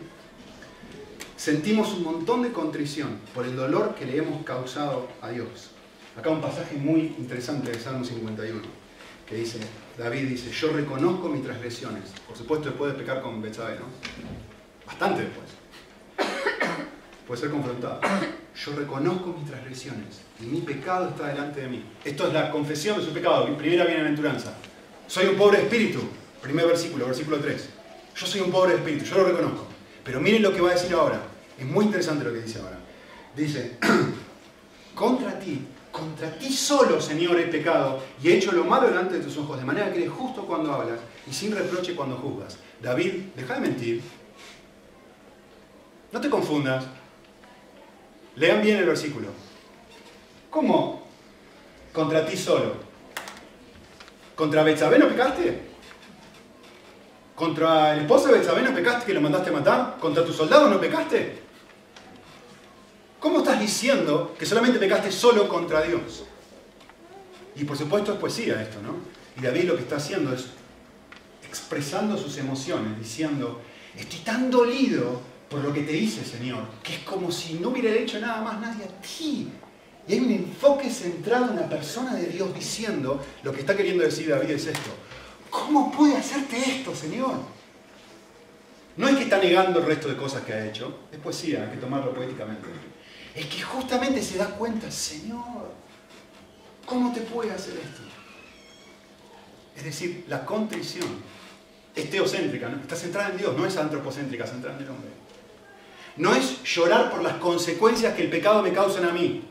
sentimos 1.37 1.93
un 1.93 2.03
montón 2.03 2.41
de 2.41 2.51
contrición 2.51 3.19
por 3.33 3.45
el 3.45 3.55
dolor 3.55 3.95
que 3.95 4.05
le 4.05 4.17
hemos 4.17 4.43
causado 4.43 5.07
a 5.21 5.29
Dios. 5.29 5.71
Acá 6.17 6.31
un 6.31 6.41
pasaje 6.41 6.75
muy 6.75 7.15
interesante 7.17 7.71
de 7.71 7.79
Salmo 7.79 8.03
51, 8.03 8.61
que 9.25 9.35
dice, 9.35 9.59
David 9.97 10.27
dice, 10.27 10.51
yo 10.51 10.73
reconozco 10.73 11.29
mis 11.29 11.43
transgresiones. 11.43 12.09
Por 12.27 12.35
supuesto 12.35 12.69
después 12.69 12.91
de 12.91 12.99
pecar 12.99 13.21
con 13.21 13.41
Betsabé, 13.41 13.75
¿no? 13.75 13.85
Bastante 14.85 15.21
después. 15.21 15.47
Puede 17.27 17.39
ser 17.39 17.51
confrontado. 17.51 18.01
Yo 18.55 18.75
reconozco 18.75 19.33
mis 19.37 19.45
transgresiones 19.45 20.28
y 20.41 20.45
mi 20.45 20.61
pecado 20.61 21.09
está 21.09 21.27
delante 21.27 21.61
de 21.61 21.67
mí. 21.67 21.83
Esto 22.03 22.27
es 22.27 22.33
la 22.33 22.49
confesión 22.49 22.97
de 22.97 23.05
su 23.05 23.11
pecado, 23.11 23.47
mi 23.47 23.55
primera 23.55 23.85
bienaventuranza. 23.85 24.53
Soy 25.07 25.27
un 25.27 25.35
pobre 25.35 25.59
espíritu, 25.59 25.99
primer 26.41 26.67
versículo, 26.67 27.05
versículo 27.05 27.39
3. 27.39 27.69
Yo 28.15 28.25
soy 28.25 28.41
un 28.41 28.51
pobre 28.51 28.75
espíritu, 28.75 29.05
yo 29.05 29.17
lo 29.17 29.25
reconozco. 29.25 29.67
Pero 30.03 30.21
miren 30.21 30.41
lo 30.41 30.53
que 30.53 30.61
va 30.61 30.69
a 30.69 30.73
decir 30.73 30.93
ahora. 30.93 31.21
Es 31.57 31.65
muy 31.65 31.85
interesante 31.85 32.23
lo 32.23 32.31
que 32.31 32.41
dice 32.41 32.59
ahora. 32.59 32.79
Dice, 33.35 33.77
contra 34.95 35.37
ti, 35.37 35.61
contra 35.91 36.31
ti 36.37 36.53
solo, 36.53 37.01
Señor, 37.01 37.39
he 37.39 37.47
pecado 37.47 38.01
y 38.23 38.29
he 38.29 38.37
hecho 38.37 38.51
lo 38.53 38.63
malo 38.63 38.87
delante 38.87 39.17
de 39.17 39.23
tus 39.23 39.37
ojos, 39.37 39.59
de 39.59 39.65
manera 39.65 39.91
que 39.91 39.99
eres 39.99 40.11
justo 40.11 40.45
cuando 40.45 40.71
hablas 40.73 40.99
y 41.29 41.33
sin 41.33 41.53
reproche 41.53 41.95
cuando 41.95 42.15
juzgas. 42.17 42.57
David, 42.81 43.13
deja 43.35 43.55
de 43.55 43.61
mentir. 43.61 44.01
No 46.11 46.21
te 46.21 46.29
confundas. 46.29 46.85
Lean 48.35 48.61
bien 48.61 48.77
el 48.77 48.85
versículo. 48.85 49.48
¿Cómo? 50.49 51.07
Contra 51.93 52.25
ti 52.25 52.35
solo. 52.35 52.75
¿Contra 54.35 54.63
Betsabé 54.63 54.97
no 54.97 55.07
pecaste? 55.07 55.69
¿Contra 57.35 57.93
el 57.93 58.01
esposo 58.01 58.27
de 58.27 58.39
Betsabé 58.39 58.61
no 58.61 58.73
pecaste 58.73 59.05
que 59.05 59.13
lo 59.13 59.21
mandaste 59.21 59.49
a 59.49 59.53
matar? 59.53 59.97
¿Contra 59.99 60.25
tu 60.25 60.33
soldado 60.33 60.69
no 60.69 60.79
pecaste? 60.79 61.39
¿Cómo 63.19 63.39
estás 63.39 63.59
diciendo 63.59 64.35
que 64.39 64.45
solamente 64.45 64.79
pecaste 64.79 65.11
solo 65.11 65.47
contra 65.47 65.81
Dios? 65.81 66.23
Y 67.55 67.65
por 67.65 67.77
supuesto 67.77 68.13
es 68.13 68.19
poesía 68.19 68.61
esto, 68.61 68.81
¿no? 68.81 68.95
Y 69.37 69.45
David 69.45 69.65
lo 69.65 69.75
que 69.75 69.81
está 69.81 69.97
haciendo 69.97 70.33
es 70.33 70.47
expresando 71.47 72.17
sus 72.17 72.37
emociones, 72.37 72.97
diciendo, 72.97 73.61
estoy 73.97 74.19
tan 74.19 74.49
dolido 74.49 75.21
por 75.49 75.61
lo 75.61 75.73
que 75.73 75.81
te 75.81 75.97
hice, 75.97 76.23
Señor, 76.23 76.63
que 76.83 76.95
es 76.95 76.99
como 76.99 77.31
si 77.31 77.55
no 77.55 77.69
hubiera 77.69 77.91
hecho 77.91 78.19
nada 78.19 78.41
más 78.41 78.59
nadie 78.61 78.85
a 78.85 79.01
ti. 79.01 79.49
Y 80.07 80.13
hay 80.13 80.19
un 80.19 80.31
enfoque 80.31 80.89
centrado 80.89 81.51
en 81.51 81.57
la 81.57 81.69
persona 81.69 82.15
de 82.15 82.27
Dios 82.27 82.53
diciendo, 82.53 83.23
lo 83.43 83.51
que 83.51 83.59
está 83.59 83.75
queriendo 83.75 84.03
decir 84.03 84.29
David 84.29 84.51
es 84.51 84.67
esto, 84.67 84.89
¿cómo 85.49 85.91
puede 85.91 86.17
hacerte 86.17 86.57
esto, 86.57 86.95
Señor? 86.95 87.35
No 88.97 89.07
es 89.07 89.15
que 89.15 89.23
está 89.23 89.37
negando 89.37 89.79
el 89.79 89.85
resto 89.85 90.09
de 90.09 90.17
cosas 90.17 90.43
que 90.43 90.53
ha 90.53 90.65
hecho, 90.65 91.01
es 91.11 91.19
poesía, 91.19 91.63
hay 91.63 91.69
que 91.69 91.77
tomarlo 91.77 92.13
poéticamente. 92.13 92.67
Es 93.35 93.45
que 93.45 93.61
justamente 93.61 94.21
se 94.21 94.37
da 94.37 94.47
cuenta, 94.47 94.91
Señor, 94.91 95.71
¿cómo 96.85 97.13
te 97.13 97.21
puede 97.21 97.51
hacer 97.51 97.75
esto? 97.75 98.01
Es 99.77 99.83
decir, 99.85 100.25
la 100.27 100.45
contrición 100.45 101.07
es 101.95 102.09
teocéntrica, 102.09 102.69
está 102.81 102.95
centrada 102.95 103.29
en 103.29 103.37
Dios, 103.37 103.55
no 103.55 103.65
es 103.65 103.77
antropocéntrica, 103.77 104.45
centrada 104.45 104.77
en 104.77 104.83
el 104.83 104.89
hombre. 104.89 105.09
No 106.17 106.35
es 106.35 106.61
llorar 106.63 107.09
por 107.09 107.23
las 107.23 107.35
consecuencias 107.35 108.13
que 108.13 108.23
el 108.23 108.29
pecado 108.29 108.61
me 108.61 108.73
causa 108.73 109.07
a 109.07 109.13
mí, 109.13 109.48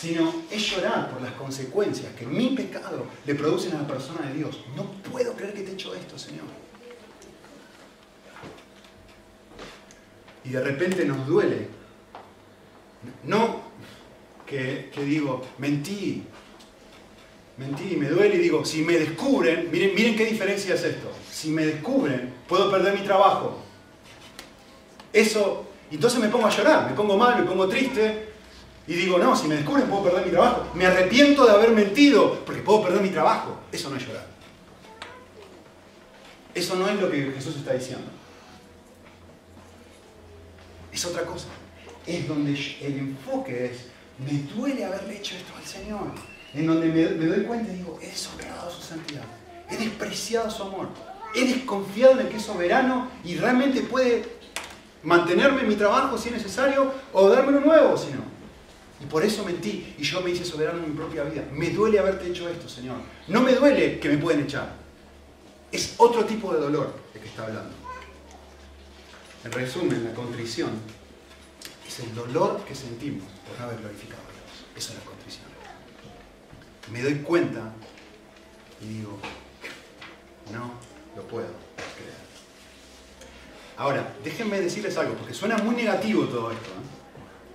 sino 0.00 0.32
es 0.50 0.62
llorar 0.62 1.10
por 1.10 1.20
las 1.20 1.32
consecuencias 1.32 2.14
que 2.14 2.24
mi 2.24 2.50
pecado 2.50 3.04
le 3.26 3.34
producen 3.34 3.74
a 3.74 3.82
la 3.82 3.86
persona 3.86 4.26
de 4.28 4.34
Dios. 4.34 4.60
No 4.74 4.84
puedo 5.10 5.34
creer 5.34 5.52
que 5.52 5.60
te 5.60 5.72
he 5.72 5.74
hecho 5.74 5.94
esto, 5.94 6.18
Señor. 6.18 6.46
Y 10.42 10.48
de 10.48 10.60
repente 10.62 11.04
nos 11.04 11.26
duele. 11.26 11.68
No 13.24 13.60
que, 14.46 14.90
digo, 15.04 15.42
mentí, 15.58 16.24
mentí, 17.58 17.96
me 17.96 18.08
duele 18.08 18.36
y 18.36 18.38
digo, 18.38 18.64
si 18.64 18.82
me 18.82 18.94
descubren, 18.94 19.70
miren, 19.70 19.94
miren 19.94 20.16
qué 20.16 20.24
diferencia 20.24 20.76
es 20.76 20.82
esto. 20.82 21.12
Si 21.30 21.50
me 21.50 21.66
descubren, 21.66 22.32
puedo 22.48 22.70
perder 22.70 22.98
mi 22.98 23.04
trabajo, 23.04 23.58
eso, 25.12 25.66
entonces 25.90 26.18
me 26.20 26.28
pongo 26.28 26.46
a 26.46 26.50
llorar, 26.50 26.90
me 26.90 26.96
pongo 26.96 27.16
mal, 27.16 27.38
me 27.38 27.48
pongo 27.48 27.68
triste 27.68 28.29
y 28.86 28.94
digo, 28.94 29.18
no, 29.18 29.36
si 29.36 29.46
me 29.46 29.56
descubren 29.56 29.88
puedo 29.88 30.04
perder 30.04 30.26
mi 30.26 30.32
trabajo. 30.32 30.66
Me 30.74 30.86
arrepiento 30.86 31.46
de 31.46 31.52
haber 31.52 31.70
mentido 31.70 32.44
porque 32.44 32.62
puedo 32.62 32.82
perder 32.82 33.00
mi 33.02 33.10
trabajo. 33.10 33.58
Eso 33.70 33.90
no 33.90 33.96
es 33.96 34.06
llorar. 34.06 34.26
Eso 36.54 36.74
no 36.76 36.88
es 36.88 37.00
lo 37.00 37.10
que 37.10 37.30
Jesús 37.32 37.56
está 37.56 37.74
diciendo. 37.74 38.06
Es 40.92 41.04
otra 41.04 41.22
cosa. 41.22 41.46
Es 42.06 42.26
donde 42.26 42.52
el 42.52 42.98
enfoque 42.98 43.66
es, 43.66 43.86
me 44.18 44.40
duele 44.54 44.84
haberle 44.84 45.18
hecho 45.18 45.36
esto 45.36 45.52
al 45.56 45.64
Señor. 45.64 46.12
En 46.52 46.66
donde 46.66 46.88
me, 46.88 47.26
doy 47.26 47.44
cuenta 47.44 47.72
y 47.72 47.76
digo, 47.76 47.96
he 48.02 48.06
deshonrado 48.06 48.70
su 48.70 48.82
santidad. 48.82 49.22
He 49.70 49.76
despreciado 49.76 50.50
su 50.50 50.64
amor. 50.64 50.88
He 51.34 51.46
desconfiado 51.46 52.14
en 52.14 52.26
el 52.26 52.28
que 52.28 52.38
es 52.38 52.42
soberano 52.42 53.08
y 53.24 53.36
realmente 53.36 53.82
puede 53.82 54.24
mantenerme 55.04 55.60
en 55.60 55.68
mi 55.68 55.76
trabajo 55.76 56.18
si 56.18 56.28
es 56.28 56.34
necesario 56.34 56.92
o 57.12 57.28
darme 57.28 57.50
uno 57.50 57.60
nuevo 57.60 57.96
si 57.96 58.10
no. 58.10 58.29
Y 59.00 59.06
por 59.06 59.24
eso 59.24 59.44
mentí 59.44 59.94
y 59.98 60.02
yo 60.02 60.20
me 60.20 60.30
hice 60.30 60.44
soberano 60.44 60.78
en 60.84 60.90
mi 60.90 60.96
propia 60.96 61.24
vida. 61.24 61.46
Me 61.52 61.70
duele 61.70 61.98
haberte 61.98 62.28
hecho 62.28 62.48
esto, 62.48 62.68
Señor. 62.68 62.98
No 63.28 63.40
me 63.40 63.54
duele 63.54 63.98
que 63.98 64.10
me 64.10 64.18
pueden 64.18 64.42
echar. 64.42 64.74
Es 65.72 65.94
otro 65.96 66.24
tipo 66.24 66.52
de 66.52 66.60
dolor 66.60 66.94
de 67.14 67.20
que 67.20 67.26
está 67.26 67.46
hablando. 67.46 67.74
En 69.42 69.52
resumen, 69.52 70.04
la 70.04 70.12
contrición 70.12 70.70
es 71.86 72.00
el 72.00 72.14
dolor 72.14 72.62
que 72.64 72.74
sentimos 72.74 73.26
por 73.48 73.58
no 73.58 73.64
haber 73.64 73.78
glorificado 73.78 74.20
a 74.20 74.32
Dios. 74.32 74.66
Esa 74.76 74.92
es 74.92 74.98
la 74.98 75.04
contrición. 75.04 75.44
Me 76.92 77.00
doy 77.00 77.14
cuenta 77.20 77.72
y 78.82 78.98
digo, 78.98 79.18
no 80.52 80.72
lo 81.16 81.26
puedo 81.26 81.48
creer. 81.96 82.20
Ahora, 83.78 84.14
déjenme 84.22 84.60
decirles 84.60 84.94
algo, 84.98 85.14
porque 85.14 85.32
suena 85.32 85.56
muy 85.56 85.74
negativo 85.74 86.24
todo 86.24 86.50
esto. 86.50 86.68
¿eh? 86.68 86.99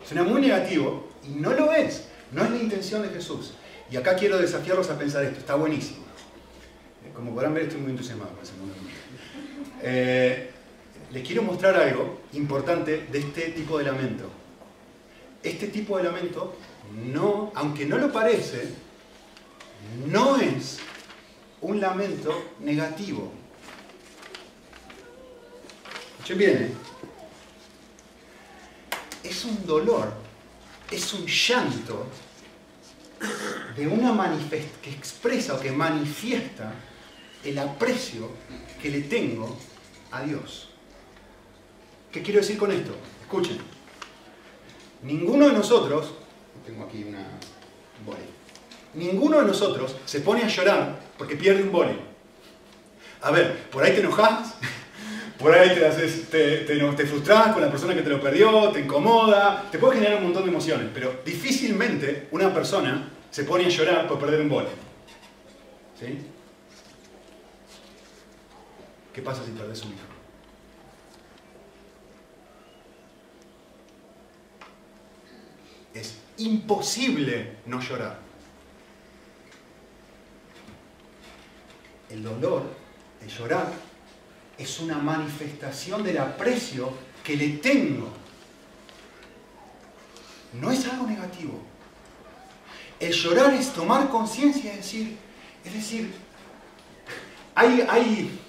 Suena 0.08 0.24
muy 0.24 0.42
negativo 0.42 1.08
y 1.28 1.40
no 1.40 1.54
lo 1.54 1.72
es. 1.74 2.06
No 2.32 2.44
es 2.44 2.52
la 2.52 2.58
intención 2.58 3.02
de 3.02 3.10
Jesús. 3.10 3.54
Y 3.90 3.98
acá 3.98 4.16
quiero 4.16 4.38
desafiarlos 4.38 4.90
a 4.90 4.98
pensar 4.98 5.24
esto. 5.24 5.40
Está 5.40 5.56
buenísimo. 5.56 6.04
Eh, 7.04 7.12
como 7.14 7.34
podrán 7.34 7.54
ver, 7.54 7.64
estoy 7.64 7.82
muy 7.82 7.92
entusiasmado 7.92 8.32
con 8.32 8.44
ese. 8.44 8.54
Eh, 9.82 10.50
les 11.12 11.26
quiero 11.26 11.44
mostrar 11.44 11.76
algo 11.76 12.22
importante 12.34 13.08
de 13.12 13.20
este 13.20 13.50
tipo 13.50 13.78
de 13.78 13.86
lamento. 13.86 14.30
Este 15.44 15.68
tipo 15.68 15.98
de 15.98 16.04
lamento, 16.04 16.56
no, 17.06 17.52
aunque 17.56 17.86
no 17.86 17.98
lo 17.98 18.12
parece, 18.12 18.68
no 20.08 20.38
es 20.38 20.80
un 21.62 21.80
lamento 21.80 22.52
negativo. 22.60 23.32
Escuchen 26.20 26.38
bien, 26.38 26.64
¿eh? 26.64 26.85
Es 29.28 29.46
un 29.46 29.66
dolor, 29.66 30.14
es 30.92 31.14
un 31.14 31.26
llanto 31.26 32.06
de 33.76 33.88
una 33.88 34.12
manifest 34.12 34.82
que 34.82 34.92
expresa 34.92 35.56
o 35.56 35.60
que 35.60 35.72
manifiesta 35.72 36.74
el 37.44 37.58
aprecio 37.60 38.30
que 38.82 38.90
le 38.90 39.02
tengo 39.02 39.58
a 40.12 40.24
Dios. 40.24 40.70
¿Qué 42.12 42.22
quiero 42.22 42.40
decir 42.40 42.58
con 42.58 42.72
esto? 42.72 42.96
Escuchen. 43.22 43.58
Ninguno 45.04 45.48
de 45.48 45.54
nosotros, 45.54 46.14
tengo 46.66 46.86
aquí 46.86 47.04
una 47.04 47.26
boli, 48.06 48.26
ninguno 48.94 49.40
de 49.40 49.46
nosotros 49.46 49.96
se 50.06 50.22
pone 50.22 50.44
a 50.44 50.48
llorar 50.48 51.00
porque 51.18 51.36
pierde 51.36 51.64
un 51.64 51.72
boli. 51.72 52.00
A 53.22 53.32
ver, 53.32 53.70
por 53.70 53.84
ahí 53.84 53.94
te 53.94 54.00
enojas, 54.00 54.56
por 55.40 55.54
ahí 55.54 55.76
te, 55.76 55.86
haces, 55.86 56.30
te, 56.30 56.60
te, 56.60 57.06
frustras 57.06 57.54
con 57.54 57.62
la 57.62 57.70
persona 57.70 57.94
que 57.94 58.02
te 58.02 58.10
lo 58.10 58.22
perdió, 58.22 58.70
te 58.70 58.82
incomoda, 58.82 59.66
te 59.70 59.78
puede 59.78 59.96
generar 59.96 60.18
un 60.20 60.26
montón 60.26 60.44
de 60.44 60.50
emociones, 60.50 60.90
pero 60.94 61.22
difícilmente 61.26 62.28
una 62.32 62.54
persona 62.54 63.10
se 63.30 63.44
pone 63.44 63.66
a 63.66 63.70
llorar 63.70 64.08
por 64.08 64.18
perder 64.20 64.42
un 64.42 64.50
bol. 64.50 64.68
¿Sí? 66.00 66.18
¿Qué 69.14 69.22
pasa 69.22 69.46
si 69.46 69.52
perdés 69.52 69.82
un 69.84 69.92
hijo? 69.92 70.00
Es 75.94 76.18
imposible 76.38 77.58
no 77.66 77.80
llorar. 77.82 78.20
El 82.10 82.24
dolor, 82.24 82.64
el 83.22 83.30
llorar, 83.30 83.72
es 84.58 84.80
una 84.80 84.98
manifestación 84.98 86.04
del 86.04 86.18
aprecio 86.18 86.94
que 87.24 87.36
le 87.36 87.50
tengo. 87.58 88.10
No 90.54 90.72
es 90.72 90.88
algo 90.88 91.08
negativo. 91.08 91.60
El 93.00 93.12
llorar 93.12 93.54
es 93.54 93.74
tomar 93.74 94.10
conciencia, 94.10 94.72
es 94.72 94.78
decir, 94.78 95.18
es 95.66 95.74
decir, 95.74 96.14
hay, 97.54 97.86
hay 97.90 98.40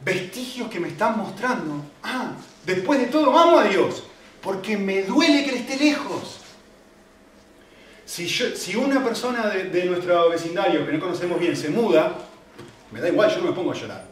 vestigios 0.00 0.70
que 0.70 0.80
me 0.80 0.88
están 0.88 1.18
mostrando, 1.18 1.84
ah, 2.02 2.32
después 2.64 3.00
de 3.00 3.06
todo 3.06 3.38
amo 3.38 3.58
a 3.58 3.64
Dios, 3.64 4.04
porque 4.40 4.78
me 4.78 5.02
duele 5.02 5.44
que 5.44 5.50
Él 5.50 5.56
esté 5.56 5.76
lejos. 5.76 6.38
Si, 8.06 8.28
si 8.28 8.76
una 8.76 9.02
persona 9.02 9.48
de, 9.48 9.64
de, 9.64 9.84
nuestro 9.84 10.30
vecindario 10.30 10.84
que 10.84 10.92
no 10.92 11.00
conocemos 11.00 11.38
bien 11.38 11.56
se 11.56 11.70
muda, 11.70 12.18
me 12.90 13.00
da 13.00 13.08
igual, 13.08 13.30
yo 13.30 13.38
no 13.38 13.50
me 13.50 13.52
pongo 13.52 13.72
a 13.72 13.74
llorar. 13.74 14.11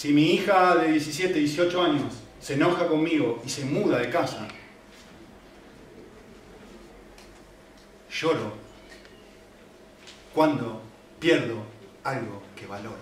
Si 0.00 0.14
mi 0.14 0.32
hija 0.32 0.76
de 0.76 0.92
17, 0.92 1.34
18 1.34 1.82
años 1.82 2.14
se 2.40 2.54
enoja 2.54 2.88
conmigo 2.88 3.42
y 3.44 3.50
se 3.50 3.66
muda 3.66 3.98
de 3.98 4.08
casa, 4.08 4.48
lloro 8.10 8.54
cuando 10.34 10.80
pierdo 11.18 11.62
algo 12.02 12.42
que 12.56 12.66
valoro. 12.66 12.96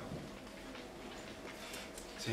¿Sí? 2.18 2.32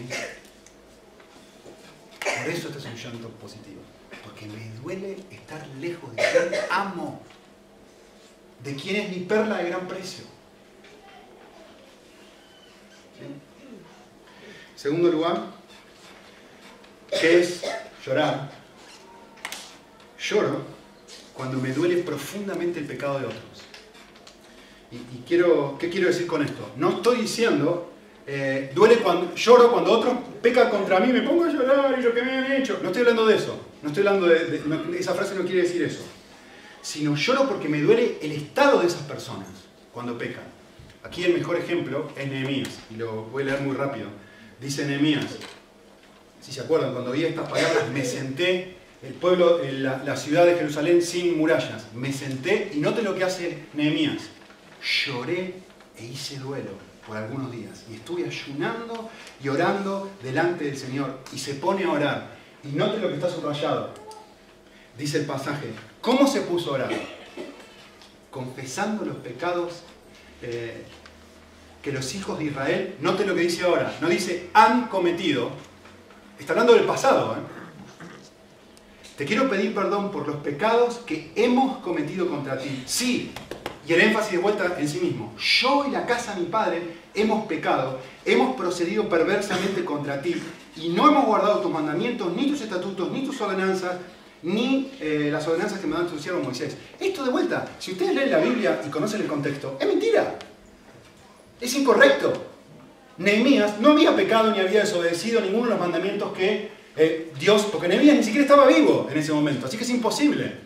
Por 2.20 2.50
eso 2.52 2.70
este 2.70 2.80
es 2.80 2.86
un 2.86 2.96
llanto 2.96 3.30
positivo. 3.30 3.84
Porque 4.24 4.48
me 4.48 4.72
duele 4.82 5.18
estar 5.30 5.68
lejos 5.80 6.10
de 6.16 6.24
quien 6.24 6.62
amo. 6.72 7.22
De 8.64 8.76
quien 8.76 8.96
es 8.96 9.10
mi 9.12 9.26
perla 9.26 9.58
de 9.58 9.70
gran 9.70 9.88
precio. 9.88 10.26
¿Sí? 13.20 13.28
Segundo 14.76 15.10
lugar, 15.10 15.42
¿qué 17.22 17.40
es 17.40 17.64
llorar? 18.06 18.52
Lloro 20.20 20.62
cuando 21.34 21.58
me 21.58 21.72
duele 21.72 21.98
profundamente 21.98 22.80
el 22.80 22.86
pecado 22.86 23.20
de 23.20 23.26
otros. 23.26 23.42
Y, 24.92 25.28
quiero, 25.28 25.78
¿qué 25.80 25.90
quiero 25.90 26.08
decir 26.08 26.28
con 26.28 26.44
esto? 26.44 26.72
No 26.78 26.98
estoy 26.98 27.22
diciendo, 27.22 27.92
eh, 28.28 28.72
duele 28.74 28.98
cuando, 28.98 29.34
lloro 29.36 29.72
cuando 29.72 29.92
otros 29.92 30.14
pecan 30.42 30.70
contra 30.70 31.00
mí, 31.00 31.12
me 31.12 31.22
pongo 31.22 31.46
a 31.46 31.50
llorar 31.50 31.96
y 31.98 32.02
lo 32.02 32.14
que 32.14 32.22
me 32.22 32.32
han 32.32 32.52
hecho. 32.52 32.80
No 32.82 32.88
estoy 32.88 33.02
hablando 33.02 33.26
de 33.26 33.36
eso, 33.36 33.60
no 33.82 33.90
estoy 33.90 34.06
hablando 34.06 34.28
de, 34.28 34.62
esa 34.98 35.14
frase 35.14 35.36
no 35.36 35.44
quiere 35.44 35.64
decir 35.64 35.84
eso. 35.84 36.04
Sino 36.82 37.16
lloro 37.16 37.48
porque 37.48 37.68
me 37.68 37.82
duele 37.82 38.20
el 38.22 38.32
estado 38.34 38.82
de 38.82 38.88
esas 38.88 39.02
personas 39.04 39.48
cuando 39.94 40.18
pecan. 40.18 40.44
Aquí 41.04 41.24
el 41.24 41.34
mejor 41.34 41.58
ejemplo 41.58 42.10
es 42.16 42.28
Nehemías, 42.28 42.80
y 42.92 42.96
lo 42.96 43.24
voy 43.24 43.44
a 43.44 43.46
leer 43.48 43.62
muy 43.62 43.76
rápido. 43.76 44.08
Dice 44.60 44.86
Nehemías, 44.86 45.26
si 46.42 46.52
se 46.52 46.62
acuerdan, 46.62 46.94
cuando 46.94 47.12
oí 47.12 47.26
estas 47.26 47.50
palabras, 47.50 47.90
me 47.90 48.06
senté, 48.06 48.76
el 49.04 49.14
pueblo, 49.14 49.62
la, 49.64 50.04
la, 50.04 50.18
ciudad 50.18 50.46
de 50.46 50.56
Jerusalén 50.56 51.02
sin 51.02 51.38
murallas, 51.38 51.94
me 51.94 52.12
senté 52.12 52.72
y 52.74 52.80
note 52.80 53.02
lo 53.02 53.16
que 53.16 53.24
hace 53.24 53.66
Nehemías. 53.74 54.24
Lloré 54.82 55.56
e 55.98 56.06
hice 56.06 56.38
duelo 56.38 56.72
por 57.06 57.18
algunos 57.18 57.52
días 57.52 57.84
y 57.90 57.96
estuve 57.96 58.26
ayunando 58.26 59.10
y 59.44 59.50
orando 59.50 60.12
delante 60.24 60.66
del 60.66 60.78
Señor 60.78 61.20
y 61.34 61.40
se 61.40 61.56
pone 61.56 61.84
a 61.84 61.92
orar. 61.92 62.36
Y 62.64 62.70
note 62.70 63.00
lo 63.00 63.10
que 63.10 63.16
está 63.16 63.30
subrayado. 63.30 63.94
Dice 64.98 65.20
el 65.20 65.26
pasaje, 65.26 65.72
¿cómo 66.02 66.26
se 66.28 66.42
puso 66.42 66.72
a 66.72 66.76
orar? 66.76 66.92
Confesando 68.32 69.06
los 69.06 69.18
pecados 69.18 69.82
eh, 70.42 70.84
que 71.86 71.92
los 71.92 72.16
hijos 72.16 72.40
de 72.40 72.46
Israel, 72.46 72.96
note 73.00 73.28
lo 73.28 73.36
que 73.36 73.42
dice 73.42 73.64
ahora, 73.64 73.96
no 74.02 74.10
dice 74.10 74.50
han 74.56 74.88
cometido, 74.88 75.52
está 76.40 76.54
hablando 76.54 76.74
del 76.74 76.86
pasado. 76.86 77.34
¿eh? 77.34 77.38
Te 79.16 79.24
quiero 79.24 79.48
pedir 79.48 79.76
perdón 79.76 80.10
por 80.12 80.28
los 80.28 80.38
pecados 80.38 80.98
que 81.06 81.32
hemos 81.36 81.78
cometido 81.78 82.28
contra 82.28 82.58
ti. 82.58 82.82
Sí, 82.88 83.32
y 83.88 83.94
el 83.94 84.02
énfasis 84.02 84.32
de 84.32 84.38
vuelta 84.40 84.78
en 84.80 84.90
sí 84.90 84.98
mismo. 84.98 85.36
Yo 85.38 85.86
y 85.88 85.92
la 85.92 86.08
casa 86.08 86.34
de 86.34 86.42
mi 86.42 86.48
padre 86.48 86.82
hemos 87.14 87.46
pecado, 87.46 88.00
hemos 88.26 88.56
procedido 88.56 89.08
perversamente 89.08 89.86
contra 89.86 90.24
ti 90.24 90.42
y 90.78 90.90
no 90.90 91.08
hemos 91.08 91.28
guardado 91.28 91.60
tus 91.60 91.72
mandamientos, 91.72 92.36
ni 92.36 92.48
tus 92.48 92.62
estatutos, 92.62 93.12
ni 93.12 93.24
tus 93.24 93.40
ordenanzas, 93.42 93.98
ni 94.42 94.92
eh, 95.00 95.30
las 95.32 95.48
ordenanzas 95.48 95.80
que 95.80 95.86
me 95.86 95.96
dan 95.96 96.08
tu 96.08 96.18
siervo 96.18 96.42
Moisés. 96.42 96.76
Esto 97.00 97.24
de 97.24 97.30
vuelta, 97.30 97.68
si 97.78 97.92
ustedes 97.92 98.16
leen 98.16 98.32
la 98.32 98.40
Biblia 98.40 98.82
y 98.84 98.90
conocen 98.90 99.22
el 99.22 99.28
contexto, 99.28 99.78
es 99.80 99.86
mentira. 99.86 100.36
Es 101.66 101.74
incorrecto. 101.74 102.32
Nehemías 103.18 103.80
no 103.80 103.94
había 103.94 104.16
pecado 104.16 104.52
ni 104.52 104.60
había 104.60 104.82
desobedecido 104.82 105.42
ninguno 105.42 105.64
de 105.64 105.70
los 105.72 105.80
mandamientos 105.80 106.32
que 106.32 106.70
eh, 106.96 107.34
Dios, 107.40 107.68
porque 107.72 107.88
Nehemías 107.88 108.18
ni 108.18 108.24
siquiera 108.24 108.44
estaba 108.44 108.68
vivo 108.68 109.08
en 109.10 109.18
ese 109.18 109.34
momento, 109.34 109.66
así 109.66 109.76
que 109.76 109.84
es 109.84 109.90
imposible. 109.90 110.58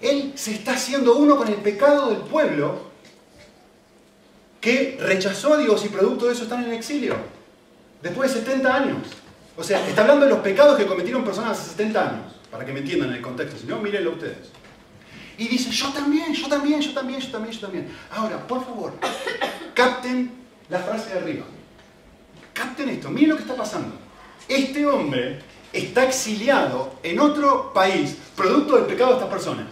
Él 0.00 0.32
se 0.34 0.52
está 0.52 0.72
haciendo 0.72 1.14
uno 1.14 1.36
con 1.36 1.46
el 1.46 1.54
pecado 1.56 2.10
del 2.10 2.18
pueblo 2.22 2.88
que 4.60 4.98
rechazó 5.00 5.54
a 5.54 5.58
Dios 5.58 5.84
y 5.84 5.90
producto 5.90 6.26
de 6.26 6.32
eso 6.32 6.42
están 6.42 6.64
en 6.64 6.70
el 6.70 6.76
exilio, 6.76 7.14
después 8.02 8.34
de 8.34 8.40
70 8.40 8.74
años. 8.74 8.98
O 9.56 9.62
sea, 9.62 9.86
está 9.86 10.00
hablando 10.00 10.24
de 10.24 10.30
los 10.32 10.40
pecados 10.40 10.76
que 10.76 10.86
cometieron 10.86 11.24
personas 11.24 11.56
hace 11.56 11.70
70 11.70 12.10
años, 12.10 12.32
para 12.50 12.64
que 12.64 12.72
me 12.72 12.80
entiendan 12.80 13.12
el 13.12 13.22
contexto, 13.22 13.56
si 13.60 13.66
no, 13.66 13.78
mírenlo 13.78 14.10
ustedes. 14.10 14.57
Y 15.38 15.46
dice, 15.46 15.70
yo 15.70 15.88
también, 15.90 16.34
yo 16.34 16.48
también, 16.48 16.80
yo 16.80 16.92
también, 16.92 17.20
yo 17.20 17.30
también, 17.30 17.54
yo 17.54 17.60
también. 17.60 17.88
Ahora, 18.10 18.44
por 18.46 18.64
favor, 18.64 18.92
capten 19.72 20.32
la 20.68 20.80
frase 20.80 21.14
de 21.14 21.20
arriba. 21.20 21.44
Capten 22.52 22.88
esto, 22.88 23.08
miren 23.08 23.30
lo 23.30 23.36
que 23.36 23.42
está 23.42 23.54
pasando. 23.54 23.94
Este 24.48 24.84
hombre 24.84 25.38
está 25.72 26.04
exiliado 26.04 26.94
en 27.04 27.20
otro 27.20 27.72
país, 27.72 28.16
producto 28.34 28.74
del 28.76 28.86
pecado 28.86 29.10
de 29.10 29.16
estas 29.18 29.30
personas. 29.30 29.66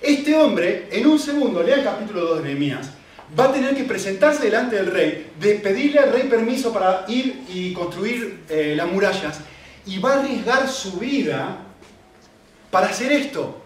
Este 0.00 0.34
hombre, 0.34 0.88
en 0.90 1.06
un 1.06 1.18
segundo, 1.18 1.62
lea 1.62 1.76
el 1.76 1.84
capítulo 1.84 2.22
2 2.22 2.38
de 2.38 2.44
Nehemías, 2.44 2.90
va 3.38 3.44
a 3.44 3.52
tener 3.52 3.76
que 3.76 3.84
presentarse 3.84 4.44
delante 4.44 4.76
del 4.76 4.86
rey, 4.86 5.32
de 5.38 5.56
pedirle 5.56 5.98
al 5.98 6.12
rey 6.12 6.28
permiso 6.28 6.72
para 6.72 7.04
ir 7.08 7.42
y 7.48 7.74
construir 7.74 8.44
eh, 8.48 8.74
las 8.76 8.90
murallas, 8.90 9.40
y 9.84 9.98
va 9.98 10.14
a 10.14 10.20
arriesgar 10.20 10.68
su 10.68 10.92
vida 10.98 11.58
para 12.70 12.88
hacer 12.88 13.12
esto, 13.12 13.57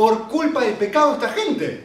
por 0.00 0.28
culpa 0.28 0.64
del 0.64 0.76
pecado 0.76 1.10
de 1.10 1.26
esta 1.26 1.28
gente. 1.38 1.84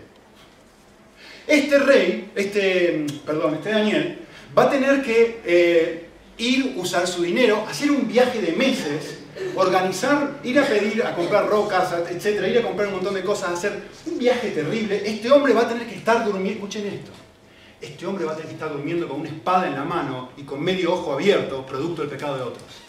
Este 1.46 1.80
rey, 1.80 2.32
este, 2.34 3.06
perdón, 3.26 3.56
este 3.56 3.72
Daniel, 3.72 4.20
va 4.58 4.64
a 4.64 4.70
tener 4.70 5.04
que 5.04 5.42
eh, 5.44 6.08
ir, 6.38 6.76
usar 6.78 7.08
su 7.08 7.24
dinero, 7.24 7.66
hacer 7.70 7.92
un 7.92 8.08
viaje 8.08 8.42
de 8.42 8.54
meses, 8.54 9.18
organizar, 9.58 10.40
ir 10.46 10.58
a 10.58 10.66
pedir, 10.66 11.04
a 11.04 11.14
comprar 11.14 11.50
rocas, 11.50 11.94
etcétera, 12.10 12.48
ir 12.48 12.58
a 12.58 12.62
comprar 12.62 12.88
un 12.88 12.94
montón 12.94 13.16
de 13.16 13.22
cosas, 13.22 13.50
hacer 13.50 13.84
un 14.06 14.18
viaje 14.18 14.52
terrible. 14.52 15.02
Este 15.06 15.30
hombre 15.30 15.52
va 15.52 15.64
a 15.64 15.68
tener 15.68 15.86
que 15.86 15.96
estar 15.96 16.24
durmiendo, 16.24 16.52
escuchen 16.52 16.88
esto, 16.88 17.12
este 17.82 18.06
hombre 18.06 18.24
va 18.24 18.32
a 18.32 18.36
tener 18.36 18.48
que 18.48 18.56
estar 18.56 18.72
durmiendo 18.72 19.10
con 19.10 19.20
una 19.20 19.30
espada 19.30 19.68
en 19.68 19.76
la 19.76 19.84
mano 19.84 20.30
y 20.38 20.44
con 20.44 20.64
medio 20.64 20.94
ojo 20.94 21.12
abierto, 21.12 21.66
producto 21.66 22.04
del 22.04 22.12
pecado 22.12 22.38
de 22.38 22.44
otros. 22.44 22.85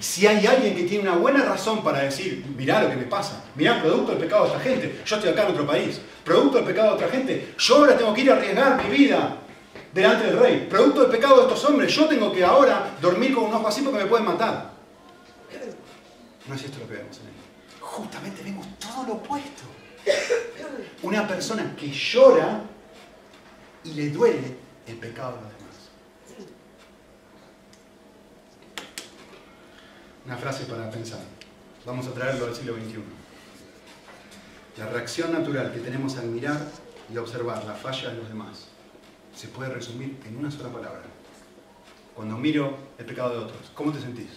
Si 0.00 0.26
hay 0.26 0.46
alguien 0.46 0.76
que 0.76 0.84
tiene 0.84 1.08
una 1.08 1.16
buena 1.16 1.44
razón 1.44 1.82
para 1.82 2.00
decir, 2.00 2.44
mirá 2.56 2.82
lo 2.82 2.90
que 2.90 2.96
me 2.96 3.04
pasa, 3.04 3.44
mirá, 3.56 3.82
producto 3.82 4.12
del 4.12 4.20
pecado 4.20 4.44
de 4.44 4.50
esta 4.50 4.60
gente, 4.60 5.02
yo 5.04 5.16
estoy 5.16 5.30
acá 5.30 5.42
en 5.42 5.52
otro 5.52 5.66
país, 5.66 6.00
producto 6.24 6.58
del 6.58 6.66
pecado 6.66 6.88
de 6.88 6.94
otra 6.94 7.08
gente, 7.08 7.54
yo 7.58 7.76
ahora 7.76 7.98
tengo 7.98 8.14
que 8.14 8.20
ir 8.20 8.30
a 8.30 8.36
arriesgar 8.36 8.84
mi 8.84 8.96
vida 8.96 9.38
delante 9.92 10.26
del 10.26 10.38
rey, 10.38 10.66
producto 10.70 11.02
del 11.02 11.10
pecado 11.10 11.36
de 11.36 11.42
estos 11.42 11.64
hombres, 11.64 11.92
yo 11.92 12.06
tengo 12.06 12.32
que 12.32 12.44
ahora 12.44 12.96
dormir 13.00 13.34
con 13.34 13.44
un 13.44 13.54
ojo 13.54 13.66
así 13.66 13.82
porque 13.82 14.04
me 14.04 14.06
pueden 14.06 14.26
matar. 14.26 14.70
No 16.46 16.54
es 16.54 16.64
esto 16.64 16.78
lo 16.78 16.88
que 16.88 16.94
vemos 16.94 17.18
en 17.18 17.26
él. 17.26 17.32
Justamente 17.80 18.42
vemos 18.42 18.66
todo 18.78 19.04
lo 19.06 19.12
opuesto. 19.14 19.64
Una 21.02 21.28
persona 21.28 21.74
que 21.76 21.90
llora 21.90 22.62
y 23.84 23.92
le 23.92 24.10
duele 24.10 24.56
el 24.86 24.96
pecado 24.96 25.36
de 25.36 25.42
los 25.42 25.52
demás. 25.52 25.58
Una 30.28 30.36
frase 30.36 30.66
para 30.66 30.90
pensar. 30.90 31.20
Vamos 31.86 32.06
a 32.06 32.12
traerlo 32.12 32.44
al 32.44 32.54
siglo 32.54 32.74
XXI. 32.74 32.98
La 34.76 34.90
reacción 34.90 35.32
natural 35.32 35.72
que 35.72 35.80
tenemos 35.80 36.18
al 36.18 36.26
mirar 36.26 36.60
y 37.10 37.16
observar 37.16 37.64
la 37.64 37.72
falla 37.72 38.10
de 38.10 38.18
los 38.18 38.28
demás 38.28 38.66
se 39.34 39.48
puede 39.48 39.70
resumir 39.70 40.18
en 40.26 40.36
una 40.36 40.50
sola 40.50 40.68
palabra. 40.68 41.00
cuando 42.14 42.36
miro 42.36 42.76
el 42.98 43.06
pecado 43.06 43.30
de 43.30 43.38
otros? 43.38 43.70
¿Cómo 43.74 43.90
te 43.90 44.02
sentís? 44.02 44.28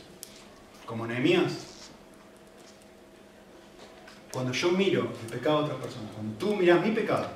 ¿Como 0.85 1.05
Nehemías? 1.05 1.51
Cuando 4.31 4.53
yo 4.53 4.71
miro 4.71 5.11
el 5.23 5.29
pecado 5.29 5.57
de 5.57 5.63
otras 5.65 5.81
personas, 5.81 6.11
cuando 6.13 6.37
tú 6.37 6.55
miras 6.55 6.85
mi 6.85 6.91
pecado, 6.91 7.27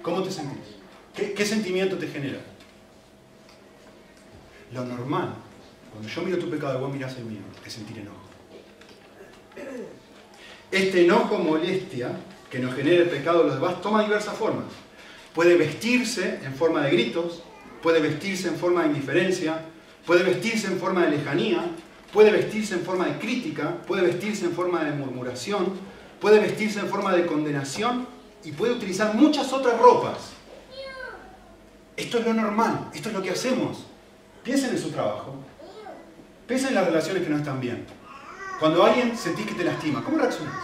¿cómo 0.00 0.22
te 0.22 0.30
sentís? 0.30 0.76
¿Qué, 1.12 1.34
qué 1.34 1.44
sentimiento 1.44 1.98
te 1.98 2.06
genera? 2.06 2.38
Lo 4.72 4.84
normal, 4.84 5.34
cuando 5.92 6.08
yo 6.08 6.22
miro 6.22 6.38
tu 6.38 6.50
pecado 6.50 6.78
y 6.78 6.80
vos 6.80 6.92
mirás 6.92 7.16
el 7.16 7.24
mío, 7.24 7.40
es 7.64 7.72
sentir 7.72 7.98
enojo. 7.98 8.18
Este 10.70 11.04
enojo 11.04 11.38
molestia 11.38 12.12
que 12.50 12.58
nos 12.58 12.74
genera 12.74 13.02
el 13.02 13.10
pecado 13.10 13.40
de 13.40 13.44
los 13.46 13.54
demás 13.54 13.80
toma 13.80 14.02
diversas 14.02 14.36
formas. 14.36 14.66
Puede 15.34 15.56
vestirse 15.56 16.40
en 16.44 16.54
forma 16.54 16.82
de 16.82 16.90
gritos, 16.90 17.42
puede 17.82 18.00
vestirse 18.00 18.48
en 18.48 18.56
forma 18.56 18.82
de 18.82 18.88
indiferencia, 18.88 19.64
puede 20.06 20.22
vestirse 20.22 20.66
en 20.68 20.78
forma 20.78 21.04
de 21.04 21.16
lejanía, 21.16 21.64
puede 22.12 22.30
vestirse 22.30 22.74
en 22.74 22.80
forma 22.80 23.06
de 23.06 23.18
crítica, 23.18 23.76
puede 23.86 24.02
vestirse 24.02 24.44
en 24.44 24.52
forma 24.52 24.84
de 24.84 24.92
murmuración, 24.92 25.74
puede 26.20 26.40
vestirse 26.40 26.80
en 26.80 26.88
forma 26.88 27.14
de 27.14 27.26
condenación 27.26 28.06
y 28.44 28.52
puede 28.52 28.72
utilizar 28.72 29.14
muchas 29.14 29.52
otras 29.52 29.78
ropas. 29.78 30.32
Esto 31.96 32.18
es 32.18 32.26
lo 32.26 32.34
normal, 32.34 32.90
esto 32.94 33.10
es 33.10 33.14
lo 33.14 33.22
que 33.22 33.30
hacemos. 33.30 33.84
Piensen 34.42 34.70
en 34.70 34.78
su 34.78 34.90
trabajo, 34.90 35.34
piensen 36.50 36.70
en 36.70 36.74
las 36.74 36.86
relaciones 36.86 37.22
que 37.22 37.30
no 37.30 37.36
están 37.36 37.60
bien. 37.60 37.86
Cuando 38.58 38.84
alguien 38.84 39.16
sentís 39.16 39.46
que 39.46 39.54
te 39.54 39.62
lastima, 39.62 40.02
¿cómo 40.02 40.18
reaccionas? 40.18 40.56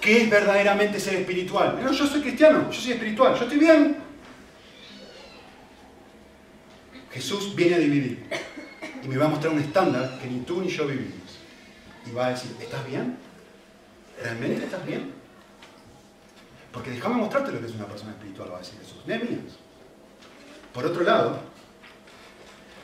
¿Qué 0.00 0.22
es 0.22 0.30
verdaderamente 0.30 1.00
ser 1.00 1.16
espiritual? 1.16 1.80
No, 1.82 1.90
yo 1.90 2.06
soy 2.06 2.20
cristiano, 2.20 2.70
yo 2.70 2.80
soy 2.80 2.92
espiritual, 2.92 3.34
yo 3.34 3.42
estoy 3.42 3.58
bien. 3.58 3.96
Jesús 7.10 7.52
viene 7.56 7.74
a 7.74 7.78
dividir 7.78 8.24
y 9.02 9.08
me 9.08 9.16
va 9.16 9.26
a 9.26 9.30
mostrar 9.30 9.52
un 9.52 9.58
estándar 9.58 10.16
que 10.22 10.28
ni 10.28 10.38
tú 10.42 10.62
ni 10.62 10.68
yo 10.68 10.86
vivimos. 10.86 11.36
Y 12.06 12.12
va 12.12 12.28
a 12.28 12.30
decir, 12.30 12.54
¿estás 12.60 12.86
bien? 12.86 13.16
¿Realmente 14.22 14.66
estás 14.66 14.86
bien? 14.86 15.10
Porque 16.70 16.90
déjame 16.90 17.16
mostrarte 17.16 17.50
lo 17.50 17.58
que 17.58 17.66
es 17.66 17.74
una 17.74 17.86
persona 17.86 18.12
espiritual, 18.12 18.52
va 18.52 18.58
a 18.58 18.60
decir 18.60 18.78
Jesús. 18.78 19.04
Nehemías. 19.04 19.58
Por 20.72 20.86
otro 20.86 21.02
lado, 21.02 21.50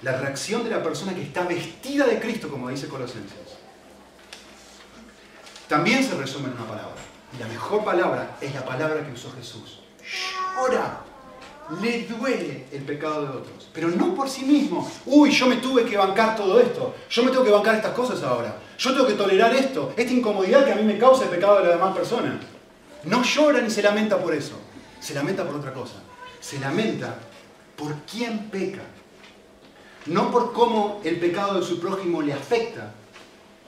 la 0.03 0.19
reacción 0.19 0.65
de 0.65 0.71
la 0.71 0.83
persona 0.83 1.15
que 1.15 1.23
está 1.23 1.45
vestida 1.45 2.07
de 2.07 2.19
Cristo, 2.21 2.49
como 2.49 2.69
dice 2.69 2.89
Colosenses, 2.89 3.57
también 5.69 6.05
se 6.05 6.15
resume 6.15 6.49
en 6.49 6.55
una 6.55 6.67
palabra. 6.67 6.95
Y 7.35 7.41
la 7.41 7.49
mejor 7.49 7.85
palabra 7.85 8.37
es 8.41 8.55
la 8.55 8.65
palabra 8.65 9.05
que 9.05 9.13
usó 9.13 9.33
Jesús. 9.33 9.81
Llora. 10.57 11.01
Le 11.83 12.07
duele 12.07 12.67
el 12.71 12.83
pecado 12.83 13.23
de 13.23 13.29
otros. 13.29 13.69
Pero 13.73 13.89
no 13.89 14.15
por 14.15 14.29
sí 14.29 14.45
mismo. 14.45 14.89
Uy, 15.05 15.31
yo 15.33 15.49
me 15.49 15.57
tuve 15.57 15.85
que 15.85 15.97
bancar 15.97 16.37
todo 16.37 16.61
esto. 16.61 16.95
Yo 17.11 17.25
me 17.25 17.33
tengo 17.33 17.43
que 17.43 17.51
bancar 17.51 17.75
estas 17.75 17.93
cosas 17.93 18.23
ahora. 18.23 18.57
Yo 18.79 18.93
tengo 18.93 19.07
que 19.07 19.15
tolerar 19.15 19.53
esto. 19.53 19.93
Esta 19.97 20.13
incomodidad 20.13 20.65
que 20.65 20.73
a 20.73 20.77
mí 20.77 20.85
me 20.85 20.97
causa 20.97 21.25
el 21.25 21.31
pecado 21.31 21.57
de 21.57 21.65
las 21.65 21.73
demás 21.73 21.97
personas. 21.97 22.37
No 23.03 23.25
llora 23.25 23.61
ni 23.61 23.71
se 23.71 23.83
lamenta 23.83 24.17
por 24.17 24.33
eso. 24.33 24.61
Se 25.01 25.13
lamenta 25.15 25.45
por 25.45 25.57
otra 25.57 25.75
cosa. 25.75 25.97
Se 26.41 26.61
lamenta 26.61 27.17
por 27.75 27.93
quién 28.03 28.49
peca. 28.49 28.83
No 30.07 30.31
por 30.31 30.53
cómo 30.53 31.01
el 31.05 31.19
pecado 31.19 31.61
de 31.61 31.67
su 31.67 31.81
prójimo 31.81 32.23
le 32.23 32.33
afecta, 32.33 32.95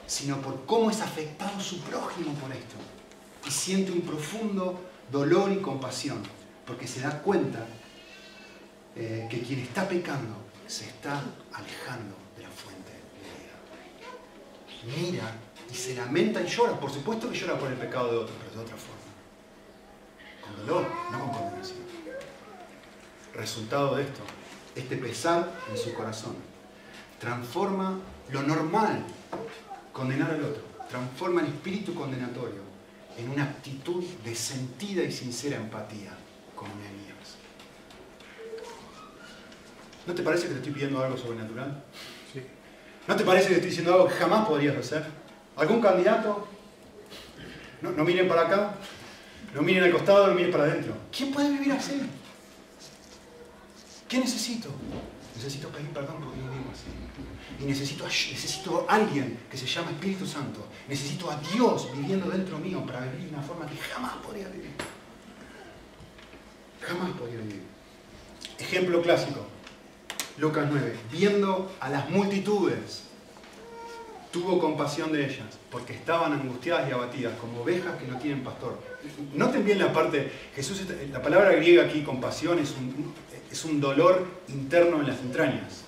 sino 0.07 0.41
por 0.41 0.65
cómo 0.65 0.89
es 0.89 1.01
afectado 1.01 1.59
su 1.59 1.81
prójimo 1.81 2.33
por 2.35 2.51
esto. 2.51 2.75
Y 3.45 3.51
siente 3.51 3.91
un 3.91 4.01
profundo 4.01 4.79
dolor 5.11 5.51
y 5.51 5.57
compasión, 5.57 6.23
porque 6.65 6.87
se 6.87 7.01
da 7.01 7.21
cuenta 7.21 7.65
eh, 8.95 9.27
que 9.29 9.41
quien 9.41 9.59
está 9.59 9.87
pecando 9.87 10.35
se 10.67 10.85
está 10.85 11.21
alejando 11.53 12.15
de 12.37 12.43
la 12.43 12.49
fuente 12.49 12.91
de 12.91 14.91
vida. 14.91 14.97
Mira 14.97 15.35
y 15.71 15.75
se 15.75 15.95
lamenta 15.95 16.41
y 16.41 16.47
llora. 16.47 16.79
Por 16.79 16.91
supuesto 16.91 17.29
que 17.29 17.37
llora 17.37 17.57
por 17.57 17.69
el 17.69 17.77
pecado 17.77 18.11
de 18.11 18.17
otro, 18.17 18.35
pero 18.39 18.55
de 18.55 18.61
otra 18.65 18.77
forma. 18.77 18.99
Con 20.41 20.65
dolor, 20.65 20.87
no 21.11 21.19
con 21.19 21.29
condenación. 21.29 21.79
Resultado 23.33 23.95
de 23.95 24.03
esto, 24.03 24.21
este 24.75 24.97
pesar 24.97 25.51
en 25.69 25.77
su 25.77 25.93
corazón 25.93 26.35
transforma 27.19 27.99
lo 28.31 28.41
normal, 28.43 29.03
condenar 29.91 30.31
al 30.31 30.43
otro, 30.43 30.63
transforma 30.89 31.41
el 31.41 31.47
espíritu 31.47 31.93
condenatorio 31.93 32.61
en 33.17 33.29
una 33.29 33.43
actitud 33.43 34.03
de 34.23 34.33
sentida 34.33 35.03
y 35.03 35.11
sincera 35.11 35.57
empatía 35.57 36.11
con 36.55 36.69
Nehemías. 36.79 37.09
¿No 40.07 40.13
te 40.15 40.23
parece 40.23 40.47
que 40.47 40.53
te 40.53 40.59
estoy 40.59 40.73
pidiendo 40.73 41.03
algo 41.03 41.17
sobrenatural? 41.17 41.83
Sí. 42.33 42.41
¿No 43.07 43.15
te 43.15 43.25
parece 43.25 43.49
que 43.49 43.55
estoy 43.55 43.69
diciendo 43.69 43.93
algo 43.93 44.07
que 44.07 44.15
jamás 44.15 44.47
podrías 44.47 44.77
hacer? 44.77 45.05
¿Algún 45.57 45.81
candidato? 45.81 46.47
No, 47.81 47.91
no 47.91 48.03
miren 48.03 48.27
para 48.27 48.41
acá, 48.41 48.75
no 49.53 49.61
miren 49.61 49.83
al 49.83 49.91
costado, 49.91 50.27
no 50.27 50.33
miren 50.33 50.51
para 50.51 50.63
adentro. 50.63 50.93
¿Quién 51.15 51.31
puede 51.31 51.49
vivir 51.49 51.73
así? 51.73 52.01
¿Qué 54.09 54.17
necesito? 54.17 54.69
Necesito 55.35 55.69
pedir 55.69 55.89
perdón 55.91 56.19
no 56.19 56.31
vivo 56.31 56.71
así. 56.73 57.63
Y 57.63 57.65
necesito, 57.65 58.05
necesito 58.05 58.85
a 58.89 58.95
alguien 58.95 59.39
que 59.49 59.55
se 59.55 59.67
llama 59.67 59.91
Espíritu 59.91 60.25
Santo. 60.25 60.67
Necesito 60.87 61.29
a 61.29 61.37
Dios 61.53 61.87
viviendo 61.95 62.27
dentro 62.29 62.57
mío 62.57 62.83
para 62.85 63.01
vivir 63.01 63.29
de 63.29 63.35
una 63.35 63.43
forma 63.43 63.67
que 63.67 63.77
jamás 63.77 64.13
podría 64.17 64.47
vivir. 64.49 64.71
Jamás 66.81 67.11
podría 67.11 67.39
vivir. 67.39 67.61
Ejemplo 68.57 69.01
clásico. 69.03 69.45
Lucas 70.37 70.67
9. 70.71 70.97
Viendo 71.11 71.71
a 71.79 71.89
las 71.89 72.09
multitudes, 72.09 73.03
tuvo 74.31 74.59
compasión 74.59 75.11
de 75.11 75.25
ellas, 75.25 75.57
porque 75.71 75.93
estaban 75.93 76.33
angustiadas 76.33 76.89
y 76.89 76.93
abatidas, 76.93 77.33
como 77.39 77.61
ovejas 77.61 77.95
que 77.97 78.07
no 78.07 78.17
tienen 78.17 78.43
pastor. 78.43 78.79
Noten 79.33 79.65
bien 79.65 79.79
la 79.79 79.91
parte, 79.91 80.31
Jesús, 80.55 80.83
la 81.11 81.21
palabra 81.21 81.51
griega 81.53 81.85
aquí, 81.85 82.01
compasión, 82.01 82.59
es 82.59 82.71
un, 82.71 83.13
es 83.51 83.65
un 83.65 83.81
dolor 83.81 84.27
interno 84.47 84.99
en 84.99 85.07
las 85.07 85.19
entrañas, 85.19 85.85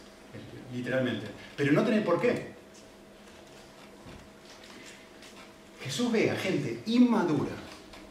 literalmente. 0.73 1.27
Pero 1.55 1.71
no 1.73 1.83
tenés 1.83 2.03
por 2.03 2.19
qué. 2.19 2.51
Jesús 5.83 6.11
ve 6.11 6.31
a 6.31 6.35
gente 6.35 6.81
inmadura, 6.85 7.51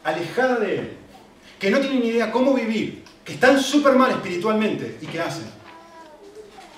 alejada 0.03 0.59
de 0.59 0.79
Él, 0.79 0.97
que 1.59 1.71
no 1.71 1.79
tienen 1.79 2.01
ni 2.01 2.07
idea 2.07 2.31
cómo 2.31 2.53
vivir, 2.53 3.03
que 3.23 3.33
están 3.33 3.61
súper 3.61 3.95
mal 3.95 4.11
espiritualmente. 4.11 4.97
¿Y 5.01 5.05
qué 5.07 5.19
hacen? 5.19 5.45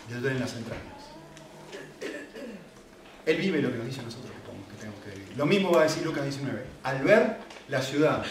Les 0.09 0.21
duelen 0.21 0.39
las 0.39 0.53
entrañas. 0.55 0.92
Él 3.25 3.37
vive 3.37 3.61
lo 3.61 3.71
que 3.71 3.77
nos 3.77 3.85
dice 3.87 4.01
a 4.01 4.03
nosotros 4.03 4.31
que 4.31 4.77
tenemos 4.77 5.03
que 5.03 5.11
vivir. 5.11 5.37
Lo 5.37 5.45
mismo 5.45 5.71
va 5.71 5.81
a 5.81 5.83
decir 5.83 6.03
Lucas 6.03 6.23
19. 6.23 6.63
Al 6.83 7.03
ver 7.03 7.37
la 7.69 7.81
ciudad, 7.81 8.23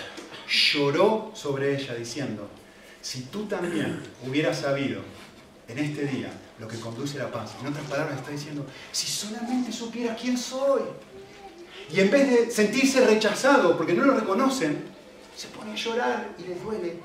lloró 0.48 1.32
sobre 1.34 1.76
ella 1.76 1.94
diciendo, 1.94 2.48
si 3.00 3.22
tú 3.22 3.46
también 3.46 4.00
hubieras 4.26 4.58
sabido 4.58 5.02
en 5.68 5.78
este 5.78 6.06
día 6.06 6.30
lo 6.58 6.68
que 6.68 6.78
conduce 6.78 7.18
a 7.20 7.24
la 7.24 7.32
paz, 7.32 7.52
en 7.60 7.66
otras 7.66 7.84
palabras 7.86 8.18
está 8.18 8.30
diciendo, 8.30 8.66
si 8.92 9.06
solamente 9.06 9.72
supiera 9.72 10.14
quién 10.14 10.36
soy, 10.36 10.82
y 11.90 12.00
en 12.00 12.10
vez 12.10 12.30
de 12.30 12.50
sentirse 12.50 13.04
rechazado 13.04 13.76
porque 13.76 13.94
no 13.94 14.04
lo 14.04 14.14
reconocen, 14.14 14.84
se 15.36 15.48
pone 15.48 15.72
a 15.72 15.74
llorar 15.74 16.28
y 16.38 16.42
les 16.48 16.62
duele 16.62 16.96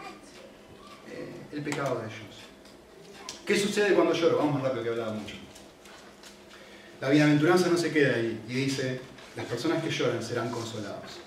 eh, 1.09 1.31
el 1.51 1.61
pecado 1.63 1.99
de 1.99 2.05
ellos. 2.05 2.37
¿Qué 3.45 3.57
sucede 3.57 3.95
cuando 3.95 4.13
lloro? 4.13 4.37
Vamos 4.37 4.55
más 4.55 4.63
rápido 4.63 4.83
que 4.83 4.89
hablaba 4.89 5.13
mucho. 5.13 5.35
La 6.99 7.09
bienaventuranza 7.09 7.67
no 7.69 7.77
se 7.77 7.91
queda 7.91 8.15
ahí 8.15 8.41
y 8.47 8.53
dice, 8.53 8.99
las 9.35 9.45
personas 9.45 9.83
que 9.83 9.91
lloran 9.91 10.23
serán 10.23 10.49
consolados. 10.49 11.19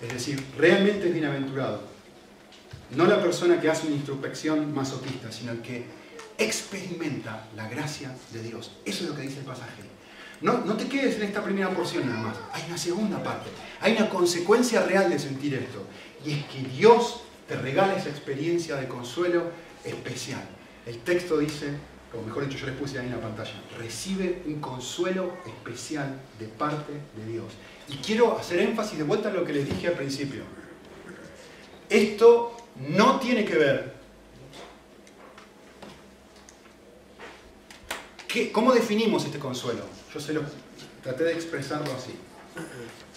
Es 0.00 0.12
decir, 0.12 0.44
realmente 0.56 1.08
es 1.08 1.12
bienaventurado. 1.12 1.82
No 2.90 3.06
la 3.06 3.20
persona 3.20 3.60
que 3.60 3.70
hace 3.70 3.86
una 3.86 3.96
introspección 3.96 4.72
masoquista, 4.74 5.32
sino 5.32 5.52
el 5.52 5.62
que 5.62 5.84
experimenta 6.38 7.48
la 7.56 7.68
gracia 7.68 8.14
de 8.32 8.42
Dios. 8.42 8.72
Eso 8.84 9.04
es 9.04 9.10
lo 9.10 9.16
que 9.16 9.22
dice 9.22 9.40
el 9.40 9.44
pasaje. 9.44 9.82
No, 10.40 10.58
no 10.58 10.76
te 10.76 10.88
quedes 10.88 11.16
en 11.16 11.22
esta 11.22 11.42
primera 11.42 11.70
porción 11.70 12.08
nada 12.08 12.20
más. 12.20 12.36
Hay 12.52 12.64
una 12.66 12.76
segunda 12.76 13.22
parte. 13.22 13.48
Hay 13.80 13.96
una 13.96 14.08
consecuencia 14.08 14.84
real 14.84 15.08
de 15.08 15.18
sentir 15.18 15.54
esto. 15.54 15.84
Y 16.24 16.32
es 16.32 16.44
que 16.46 16.62
Dios 16.68 17.22
te 17.48 17.56
regala 17.56 17.96
esa 17.96 18.10
experiencia 18.10 18.76
de 18.76 18.88
consuelo 18.88 19.50
especial. 19.84 20.42
El 20.84 20.98
texto 20.98 21.38
dice, 21.38 21.68
o 22.14 22.22
mejor 22.22 22.46
dicho, 22.46 22.58
yo 22.58 22.66
les 22.66 22.76
puse 22.76 22.98
ahí 22.98 23.06
en 23.06 23.12
la 23.12 23.20
pantalla, 23.20 23.52
recibe 23.78 24.42
un 24.46 24.60
consuelo 24.60 25.32
especial 25.46 26.20
de 26.38 26.46
parte 26.46 26.92
de 27.16 27.32
Dios. 27.32 27.52
Y 27.88 27.96
quiero 27.96 28.38
hacer 28.38 28.60
énfasis 28.60 28.98
de 28.98 29.04
vuelta 29.04 29.30
en 29.30 29.36
lo 29.36 29.44
que 29.44 29.52
les 29.52 29.66
dije 29.66 29.88
al 29.88 29.94
principio. 29.94 30.42
Esto 31.88 32.56
no 32.76 33.18
tiene 33.18 33.44
que 33.44 33.54
ver. 33.54 33.94
¿Qué, 38.28 38.52
¿Cómo 38.52 38.72
definimos 38.72 39.24
este 39.24 39.38
consuelo? 39.38 39.84
Yo 40.12 40.20
se 40.20 40.32
lo 40.32 40.42
traté 41.02 41.24
de 41.24 41.32
expresarlo 41.32 41.92
así. 41.92 42.14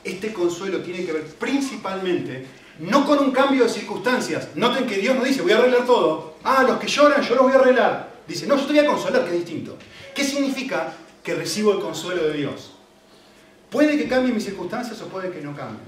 Este 0.04 0.32
consuelo 0.34 0.82
tiene 0.82 1.06
que 1.06 1.12
ver 1.12 1.26
principalmente 1.26 2.46
No 2.80 3.06
con 3.06 3.20
un 3.20 3.32
cambio 3.32 3.64
de 3.64 3.70
circunstancias. 3.70 4.50
Noten 4.56 4.86
que 4.86 4.98
Dios 4.98 5.16
no 5.16 5.24
dice, 5.24 5.42
voy 5.42 5.54
a 5.54 5.58
arreglar 5.58 5.86
todo. 5.86 6.36
Ah, 6.44 6.64
los 6.64 6.78
que 6.78 6.88
lloran, 6.88 7.22
yo 7.22 7.36
los 7.36 7.44
voy 7.46 7.54
a 7.54 7.56
arreglar. 7.56 8.15
Dice, 8.28 8.48
no, 8.48 8.56
yo 8.56 8.66
te 8.66 8.74
voy 8.74 8.80
a 8.80 8.88
consolar, 8.88 9.24
que 9.24 9.32
es 9.32 9.46
distinto. 9.46 9.78
¿Qué 10.14 10.24
significa 10.24 10.94
que 11.24 11.36
recibo 11.36 11.74
el 11.74 11.80
consuelo 11.80 12.24
de 12.28 12.34
Dios? 12.34 12.72
Puede 13.70 13.98
que 13.98 14.08
cambie 14.08 14.34
mis 14.34 14.46
circunstancias 14.46 15.02
o 15.02 15.08
puede 15.08 15.32
que 15.32 15.42
no 15.42 15.56
cambie. 15.56 15.84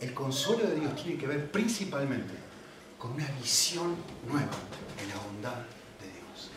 El 0.00 0.12
consuelo 0.14 0.68
de 0.68 0.80
Dios 0.80 0.94
tiene 0.94 1.18
que 1.18 1.26
ver 1.26 1.50
principalmente 1.50 2.34
con 2.98 3.12
una 3.12 3.26
visión 3.40 3.94
nueva 4.28 4.50
de 4.98 5.06
la 5.06 5.20
bondad 5.26 5.56
de 6.00 6.06
Dios. 6.06 6.50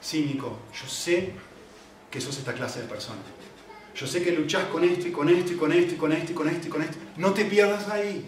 Sí, 0.00 0.22
Nico, 0.22 0.58
yo 0.72 0.88
sé 0.88 1.32
que 2.10 2.20
sos 2.20 2.38
esta 2.38 2.52
clase 2.54 2.82
de 2.82 2.86
persona. 2.86 3.20
Yo 3.94 4.06
sé 4.06 4.22
que 4.22 4.32
luchás 4.32 4.64
con 4.66 4.84
esto 4.84 5.08
y 5.08 5.12
con 5.12 5.28
esto 5.28 5.52
y 5.52 5.56
con 5.56 5.72
esto 5.72 5.94
y 5.94 5.96
con 5.96 6.12
esto 6.12 6.32
y 6.32 6.34
con 6.34 6.48
esto 6.48 6.66
y 6.66 6.70
con 6.70 6.82
esto. 6.82 6.98
No 7.16 7.32
te 7.32 7.44
pierdas 7.44 7.88
ahí. 7.88 8.24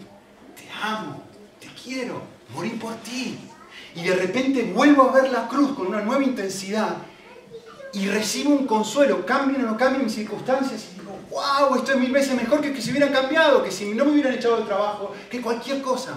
Te 0.55 0.63
amo, 0.81 1.23
te 1.59 1.67
quiero, 1.67 2.21
morí 2.53 2.69
por 2.71 2.95
ti. 2.97 3.37
Y 3.97 4.03
de 4.03 4.15
repente 4.15 4.71
vuelvo 4.75 5.09
a 5.09 5.11
ver 5.11 5.31
la 5.31 5.47
cruz 5.47 5.75
con 5.75 5.87
una 5.87 6.01
nueva 6.01 6.23
intensidad 6.23 6.97
y 7.93 8.07
recibo 8.07 8.51
un 8.51 8.67
consuelo. 8.67 9.25
Cambien 9.25 9.65
o 9.65 9.71
no 9.71 9.75
cambien 9.75 10.03
mis 10.03 10.13
circunstancias 10.13 10.89
y 10.91 10.99
digo, 10.99 11.17
wow, 11.31 11.75
esto 11.75 11.93
es 11.93 11.97
mil 11.97 12.11
veces 12.11 12.35
mejor 12.35 12.61
que 12.61 12.71
que 12.71 12.79
si 12.79 12.91
hubieran 12.91 13.11
cambiado, 13.11 13.63
que 13.63 13.71
si 13.71 13.91
no 13.95 14.05
me 14.05 14.11
hubieran 14.11 14.35
echado 14.35 14.57
del 14.57 14.67
trabajo, 14.67 15.15
que 15.31 15.41
cualquier 15.41 15.81
cosa. 15.81 16.13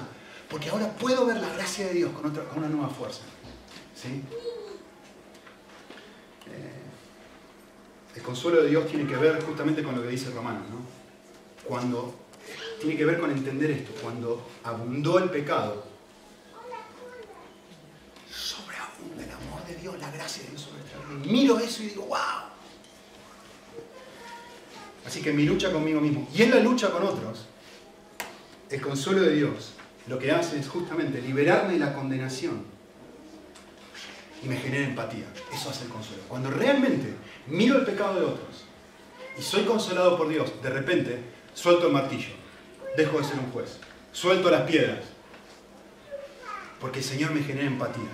Porque 0.50 0.68
ahora 0.68 0.92
puedo 0.92 1.24
ver 1.24 1.38
la 1.38 1.48
gracia 1.54 1.86
de 1.86 1.94
Dios 1.94 2.12
con, 2.12 2.30
otra, 2.30 2.44
con 2.44 2.58
una 2.58 2.68
nueva 2.68 2.88
fuerza. 2.88 3.22
¿Sí? 3.94 4.22
El 8.14 8.22
consuelo 8.22 8.62
de 8.62 8.68
Dios 8.68 8.86
tiene 8.88 9.06
que 9.06 9.16
ver 9.16 9.42
justamente 9.42 9.82
con 9.82 9.96
lo 9.96 10.02
que 10.02 10.08
dice 10.08 10.30
Romanos, 10.30 10.64
¿no? 10.68 10.78
Cuando 11.66 12.14
tiene 12.78 12.94
que 12.96 13.06
ver 13.06 13.18
con 13.18 13.30
entender 13.30 13.70
esto, 13.70 13.92
cuando 14.02 14.46
abundó 14.64 15.18
el 15.18 15.30
pecado, 15.30 15.84
sobreabunda 18.30 19.24
el 19.24 19.30
amor 19.30 19.64
de 19.66 19.69
Dios, 19.80 19.98
la 19.98 20.10
gracia 20.10 20.42
de 20.44 20.50
Dios 20.50 20.62
sobre 20.62 20.80
nuestra 20.80 20.98
vida. 21.00 21.32
Miro 21.32 21.58
eso 21.58 21.82
y 21.82 21.86
digo, 21.86 22.06
wow. 22.06 22.18
Así 25.06 25.22
que 25.22 25.32
mi 25.32 25.44
lucha 25.44 25.72
conmigo 25.72 26.00
mismo 26.00 26.28
y 26.34 26.42
en 26.42 26.50
la 26.50 26.60
lucha 26.60 26.90
con 26.90 27.02
otros, 27.02 27.46
el 28.70 28.80
consuelo 28.80 29.22
de 29.22 29.34
Dios 29.34 29.72
lo 30.06 30.18
que 30.18 30.32
hace 30.32 30.58
es 30.58 30.68
justamente 30.68 31.20
liberarme 31.20 31.74
de 31.74 31.78
la 31.78 31.92
condenación 31.92 32.64
y 34.42 34.48
me 34.48 34.56
genera 34.56 34.86
empatía. 34.86 35.26
Eso 35.52 35.70
hace 35.70 35.84
el 35.84 35.90
consuelo. 35.90 36.22
Cuando 36.28 36.50
realmente 36.50 37.14
miro 37.46 37.78
el 37.78 37.84
pecado 37.84 38.18
de 38.18 38.26
otros 38.26 38.64
y 39.38 39.42
soy 39.42 39.64
consolado 39.64 40.16
por 40.16 40.28
Dios, 40.28 40.50
de 40.62 40.70
repente 40.70 41.18
suelto 41.54 41.86
el 41.86 41.92
martillo, 41.92 42.30
dejo 42.96 43.18
de 43.18 43.24
ser 43.24 43.38
un 43.38 43.50
juez, 43.52 43.78
suelto 44.12 44.50
las 44.50 44.62
piedras, 44.62 45.04
porque 46.80 46.98
el 46.98 47.04
Señor 47.04 47.32
me 47.32 47.42
genera 47.42 47.66
empatía. 47.66 48.08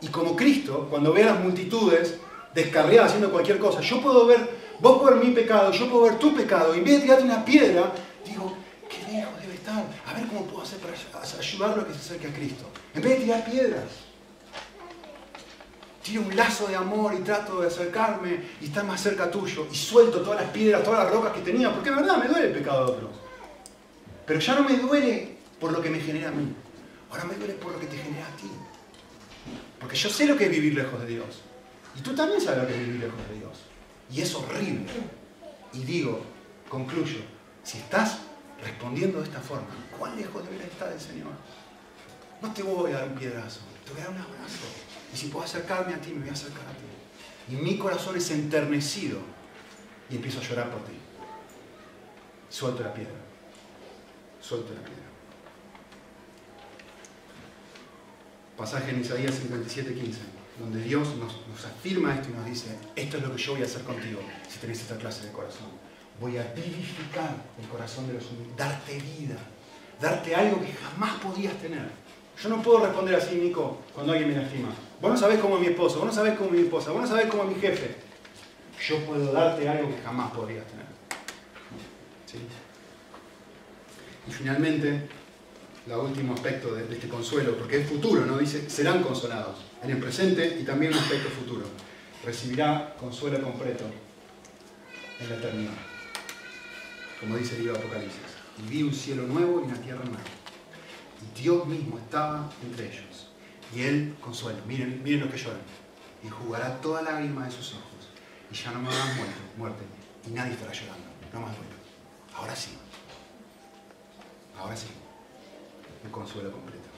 Y 0.00 0.08
como 0.08 0.36
Cristo, 0.36 0.86
cuando 0.90 1.12
ve 1.12 1.24
a 1.24 1.34
las 1.34 1.40
multitudes 1.40 2.18
descarriadas 2.54 3.08
haciendo 3.08 3.30
cualquier 3.30 3.58
cosa, 3.58 3.80
yo 3.80 4.00
puedo 4.00 4.26
ver, 4.26 4.48
vos 4.78 4.98
puedes 5.00 5.18
ver 5.18 5.28
mi 5.28 5.34
pecado, 5.34 5.72
yo 5.72 5.90
puedo 5.90 6.04
ver 6.04 6.18
tu 6.18 6.34
pecado, 6.34 6.74
y 6.74 6.78
en 6.78 6.84
vez 6.84 6.94
de 6.94 7.00
tirarte 7.02 7.24
una 7.24 7.44
piedra, 7.44 7.92
digo, 8.24 8.54
qué 8.88 9.12
lejos 9.12 9.40
debe 9.40 9.54
estar, 9.54 9.84
a 10.06 10.14
ver 10.14 10.26
cómo 10.28 10.44
puedo 10.44 10.62
hacer 10.62 10.78
para 10.78 10.94
ayudarlo 10.94 11.82
a 11.82 11.86
que 11.86 11.92
se 11.94 11.98
acerque 11.98 12.28
a 12.28 12.32
Cristo. 12.32 12.64
En 12.94 13.02
vez 13.02 13.18
de 13.18 13.24
tirar 13.24 13.44
piedras, 13.44 13.84
tiro 16.02 16.22
un 16.22 16.34
lazo 16.34 16.68
de 16.68 16.76
amor 16.76 17.14
y 17.14 17.22
trato 17.22 17.60
de 17.60 17.66
acercarme 17.66 18.40
y 18.60 18.66
estar 18.66 18.84
más 18.84 19.00
cerca 19.00 19.30
tuyo 19.30 19.66
y 19.70 19.74
suelto 19.74 20.22
todas 20.22 20.40
las 20.40 20.50
piedras, 20.50 20.82
todas 20.82 21.04
las 21.04 21.12
rocas 21.12 21.32
que 21.32 21.40
tenía, 21.40 21.72
porque 21.72 21.90
es 21.90 21.96
verdad, 21.96 22.16
me 22.18 22.28
duele 22.28 22.46
el 22.46 22.52
pecado 22.52 22.86
de 22.86 22.92
otros. 22.92 23.10
Pero 24.24 24.40
ya 24.40 24.54
no 24.54 24.62
me 24.62 24.76
duele 24.76 25.36
por 25.60 25.72
lo 25.72 25.82
que 25.82 25.90
me 25.90 26.00
genera 26.00 26.28
a 26.28 26.32
mí, 26.32 26.54
ahora 27.10 27.24
me 27.24 27.34
duele 27.34 27.54
por 27.54 27.72
lo 27.72 27.80
que 27.80 27.86
te 27.86 27.96
genera 27.96 28.26
a 28.26 28.36
ti. 28.36 28.50
Porque 29.80 29.96
yo 29.96 30.08
sé 30.08 30.26
lo 30.26 30.36
que 30.36 30.44
es 30.44 30.50
vivir 30.50 30.74
lejos 30.74 31.00
de 31.00 31.06
Dios. 31.06 31.42
Y 31.96 32.00
tú 32.00 32.14
también 32.14 32.40
sabes 32.40 32.62
lo 32.62 32.68
que 32.68 32.74
es 32.74 32.80
vivir 32.80 33.00
lejos 33.00 33.28
de 33.28 33.38
Dios. 33.38 33.58
Y 34.10 34.20
es 34.20 34.34
horrible. 34.34 34.86
Y 35.72 35.84
digo, 35.84 36.22
concluyo, 36.68 37.20
si 37.62 37.78
estás 37.78 38.18
respondiendo 38.62 39.18
de 39.18 39.24
esta 39.24 39.40
forma, 39.40 39.68
¿cuán 39.98 40.16
lejos 40.16 40.42
debería 40.44 40.66
estar 40.66 40.92
el 40.92 41.00
Señor? 41.00 41.32
No 42.40 42.52
te 42.52 42.62
voy 42.62 42.92
a 42.92 42.98
dar 42.98 43.08
un 43.08 43.14
piedrazo, 43.14 43.60
te 43.84 43.92
voy 43.92 44.00
a 44.00 44.04
dar 44.04 44.12
un 44.14 44.20
abrazo. 44.20 44.66
Y 45.12 45.16
si 45.16 45.26
puedo 45.26 45.44
acercarme 45.44 45.94
a 45.94 46.00
ti, 46.00 46.10
me 46.10 46.20
voy 46.20 46.28
a 46.30 46.32
acercar 46.32 46.62
a 46.62 46.72
ti. 46.72 47.54
Y 47.54 47.56
mi 47.56 47.78
corazón 47.78 48.16
es 48.16 48.30
enternecido 48.30 49.18
y 50.10 50.16
empiezo 50.16 50.40
a 50.40 50.42
llorar 50.42 50.70
por 50.70 50.84
ti. 50.84 50.92
Suelto 52.48 52.82
la 52.82 52.94
piedra. 52.94 53.14
Suelto 54.40 54.72
la 54.74 54.80
piedra. 54.80 55.07
Pasaje 58.58 58.90
en 58.90 59.00
Isaías 59.00 59.36
57, 59.36 59.94
15, 59.94 60.18
donde 60.58 60.82
Dios 60.82 61.14
nos, 61.16 61.32
afirma 61.64 62.12
esto 62.12 62.30
y 62.30 62.32
nos 62.32 62.44
dice, 62.44 62.76
esto 62.96 63.18
es 63.18 63.22
lo 63.22 63.36
que 63.36 63.40
yo 63.40 63.52
voy 63.52 63.62
a 63.62 63.66
hacer 63.66 63.82
contigo 63.82 64.18
si 64.48 64.58
tenés 64.58 64.80
esta 64.80 64.96
clase 64.96 65.26
de 65.26 65.32
corazón. 65.32 65.68
Voy 66.20 66.38
a 66.38 66.42
vivificar 66.54 67.36
el 67.56 67.68
corazón 67.68 68.08
de 68.08 68.14
los 68.14 68.26
humildes, 68.26 68.56
darte 68.56 68.98
vida, 68.98 69.36
darte 70.00 70.34
algo 70.34 70.60
que 70.60 70.72
jamás 70.72 71.20
podías 71.20 71.54
tener. 71.58 71.88
Yo 72.42 72.48
no 72.48 72.60
puedo 72.60 72.84
responder 72.84 73.14
así, 73.14 73.36
Nico, 73.36 73.80
cuando 73.94 74.12
alguien 74.12 74.34
me 74.34 74.42
lastima. 74.42 74.70
Vos 75.00 75.12
no 75.12 75.16
sabés 75.16 75.38
cómo 75.38 75.54
es 75.54 75.60
mi 75.60 75.68
esposo, 75.68 75.98
vos 75.98 76.06
no 76.06 76.12
sabés 76.12 76.36
cómo 76.36 76.50
es 76.50 76.56
mi 76.56 76.62
esposa, 76.62 76.90
vos 76.90 77.02
no 77.02 77.06
sabés 77.06 77.26
cómo 77.26 77.44
es 77.44 77.50
mi 77.50 77.60
jefe. 77.60 77.94
Yo 78.88 78.98
puedo 79.06 79.32
darte 79.32 79.68
algo 79.68 79.88
que 79.88 80.02
jamás 80.02 80.32
podrías 80.32 80.66
tener. 80.66 80.86
Y 84.26 84.32
finalmente, 84.32 85.08
el 85.94 86.00
último 86.00 86.34
aspecto 86.34 86.74
de, 86.74 86.92
este 86.92 87.08
consuelo, 87.08 87.56
porque 87.56 87.80
es 87.80 87.88
futuro, 87.88 88.26
¿no? 88.26 88.38
Dice, 88.38 88.68
serán 88.68 89.02
consolados 89.02 89.58
en 89.82 89.90
el 89.90 89.98
presente 89.98 90.58
y 90.60 90.64
también 90.64 90.92
un 90.92 90.98
aspecto 90.98 91.30
futuro. 91.30 91.64
Recibirá 92.24 92.94
consuelo 92.98 93.42
completo 93.42 93.84
en 95.20 95.28
la 95.28 95.36
eternidad. 95.36 95.72
Como 97.20 97.36
dice 97.36 97.56
el 97.56 97.62
libro 97.62 97.74
de 97.74 97.80
Apocalipsis. 97.80 98.20
Y 98.58 98.68
vi 98.68 98.82
un 98.82 98.92
cielo 98.92 99.26
nuevo 99.26 99.60
y 99.60 99.64
una 99.64 99.80
tierra 99.80 100.04
nueva. 100.04 100.20
Y 101.22 101.40
Dios 101.40 101.66
mismo 101.66 101.98
estaba 101.98 102.50
entre 102.62 102.86
ellos. 102.86 103.30
Y 103.74 103.82
Él 103.82 104.14
consuelo. 104.20 104.58
Miren, 104.66 105.02
miren 105.02 105.20
lo 105.20 105.30
que 105.30 105.38
lloran. 105.38 105.60
Y 106.22 106.28
jugará 106.28 106.80
toda 106.80 107.02
lágrima 107.02 107.46
de 107.46 107.50
sus 107.50 107.72
ojos. 107.72 107.84
Y 108.50 108.54
ya 108.54 108.72
no 108.72 108.80
me 108.80 108.88
habrá 108.88 109.04
muerte, 109.14 109.40
muerte. 109.56 109.84
Y 110.26 110.30
nadie 110.32 110.52
estará 110.52 110.72
llorando. 110.72 111.06
No 111.32 111.40
más 111.40 111.56
duelo. 111.56 111.74
Ahora 112.34 112.54
sí. 112.54 112.70
Ahora 114.56 114.76
sí 114.76 114.88
el 116.04 116.10
consuelo 116.10 116.52
completo. 116.52 116.88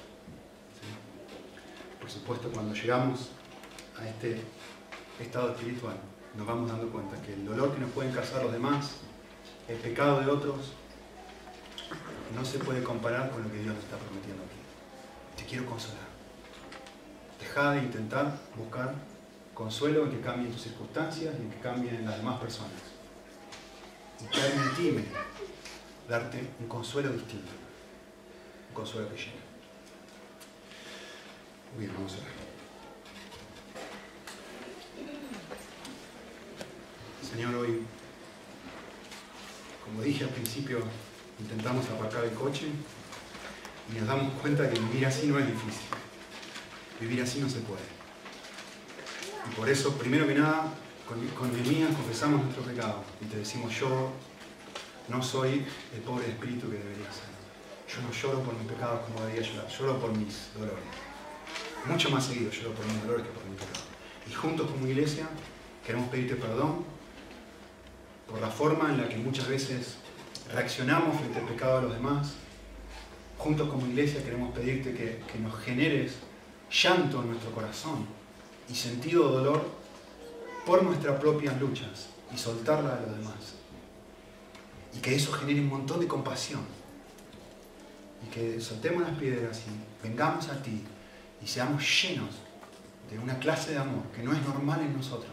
Por 2.01 2.11
supuesto, 2.11 2.51
cuando 2.51 2.75
llegamos 2.75 3.31
a 3.99 4.09
este 4.09 4.41
estado 5.21 5.51
espiritual, 5.51 5.97
nos 6.37 6.47
vamos 6.47 6.71
dando 6.71 6.89
cuenta 6.91 7.21
que 7.23 7.35
el 7.35 7.45
dolor 7.45 7.75
que 7.75 7.81
nos 7.81 7.91
pueden 7.91 8.13
causar 8.13 8.43
los 8.43 8.53
demás, 8.53 8.97
el 9.69 9.77
pecado 9.77 10.21
de 10.21 10.27
otros, 10.27 10.73
no 12.35 12.45
se 12.45 12.59
puede 12.59 12.83
comparar 12.83 13.31
con 13.31 13.43
lo 13.43 13.51
que 13.51 13.59
Dios 13.59 13.75
nos 13.75 13.85
está 13.85 13.97
prometiendo 13.97 14.43
aquí. 14.45 14.57
Te 15.37 15.45
quiero 15.45 15.67
consolar. 15.67 16.09
Deja 17.39 17.73
de 17.73 17.79
intentar 17.81 18.39
buscar 18.57 18.95
consuelo 19.55 20.05
en 20.05 20.13
que 20.13 20.21
cambien 20.21 20.53
tus 20.53 20.63
circunstancias 20.63 21.35
y 21.39 21.43
en 21.43 21.51
que 21.51 21.59
cambien 21.59 22.05
las 22.05 22.17
demás 22.17 22.41
personas. 22.41 22.81
Y 24.21 24.25
permitime 24.25 25.05
darte 26.09 26.51
un 26.61 26.69
consuelo 26.69 27.11
distinto 27.11 27.51
consuelo 28.73 29.09
que 29.11 29.17
llena. 29.17 29.33
Muy 31.75 31.85
bien, 31.85 31.95
vamos 31.95 32.13
a 32.13 32.17
ver. 32.17 32.41
Señor, 37.31 37.55
hoy, 37.55 37.83
como 39.85 40.03
dije 40.03 40.25
al 40.25 40.31
principio, 40.31 40.81
intentamos 41.39 41.89
aparcar 41.89 42.25
el 42.25 42.33
coche 42.33 42.67
y 43.89 43.99
nos 43.99 44.09
damos 44.09 44.33
cuenta 44.41 44.69
que 44.69 44.79
vivir 44.79 45.07
así 45.07 45.27
no 45.27 45.39
es 45.39 45.47
difícil. 45.47 45.87
Vivir 47.01 47.23
así 47.23 47.41
no 47.41 47.49
se 47.49 47.61
puede. 47.61 47.83
Y 49.51 49.55
por 49.55 49.69
eso, 49.69 49.97
primero 49.97 50.27
que 50.27 50.35
nada, 50.35 50.73
con, 51.07 51.27
con 51.29 51.51
confesamos 51.51 52.43
nuestro 52.43 52.63
pecado 52.65 53.03
y 53.21 53.25
te 53.27 53.39
decimos 53.39 53.73
yo 53.79 54.13
no 55.09 55.23
soy 55.23 55.65
el 55.95 56.01
pobre 56.03 56.29
espíritu 56.29 56.71
que 56.71 56.77
debería 56.77 57.11
ser. 57.13 57.40
Yo 57.93 58.03
no 58.03 58.13
lloro 58.13 58.45
por 58.45 58.55
mis 58.55 58.71
pecados 58.71 59.01
como 59.01 59.27
debería 59.27 59.43
llorar, 59.43 59.69
lloro 59.69 59.99
por 59.99 60.17
mis 60.17 60.51
dolores. 60.55 60.85
Mucho 61.87 62.11
más 62.11 62.25
seguido 62.25 62.49
lloro 62.53 62.73
por 62.73 62.87
mis 62.87 63.03
dolores 63.03 63.27
que 63.27 63.33
por 63.33 63.45
mis 63.47 63.59
pecados. 63.59 63.85
Y 64.31 64.33
juntos 64.33 64.71
como 64.71 64.87
iglesia 64.87 65.27
queremos 65.85 66.09
pedirte 66.09 66.37
perdón 66.37 66.85
por 68.29 68.41
la 68.41 68.49
forma 68.49 68.91
en 68.91 68.99
la 68.99 69.09
que 69.09 69.17
muchas 69.17 69.49
veces 69.49 69.97
reaccionamos 70.53 71.19
frente 71.19 71.41
al 71.41 71.47
pecado 71.47 71.77
de 71.77 71.83
los 71.89 71.95
demás. 71.95 72.35
Juntos 73.39 73.69
como 73.69 73.85
iglesia 73.87 74.23
queremos 74.23 74.55
pedirte 74.55 74.95
que, 74.95 75.39
nos 75.41 75.59
generes 75.59 76.13
llanto 76.71 77.21
en 77.23 77.31
nuestro 77.31 77.51
corazón 77.51 78.07
y 78.69 78.75
sentido 78.77 79.29
de 79.29 79.39
dolor 79.39 79.67
por 80.65 80.85
nuestras 80.85 81.19
propias 81.19 81.61
luchas 81.61 82.07
y 82.33 82.39
soltarla 82.39 82.95
a 82.95 83.01
los 83.01 83.17
demás. 83.17 83.57
Y 84.95 85.01
que 85.01 85.17
eso 85.17 85.33
genere 85.33 85.61
un 85.61 85.71
montón 85.71 85.99
de 85.99 86.07
compasión 86.07 86.80
que 88.29 88.61
soltemos 88.61 89.03
las 89.03 89.19
piedras 89.19 89.63
y 89.67 90.07
vengamos 90.07 90.49
a 90.49 90.63
ti 90.63 90.85
y 91.43 91.47
seamos 91.47 91.83
llenos 91.83 92.31
de 93.11 93.19
una 93.19 93.39
clase 93.39 93.73
de 93.73 93.79
amor 93.79 94.05
que 94.15 94.23
no 94.23 94.33
es 94.33 94.43
normal 94.43 94.81
en 94.81 94.97
nosotros, 94.97 95.33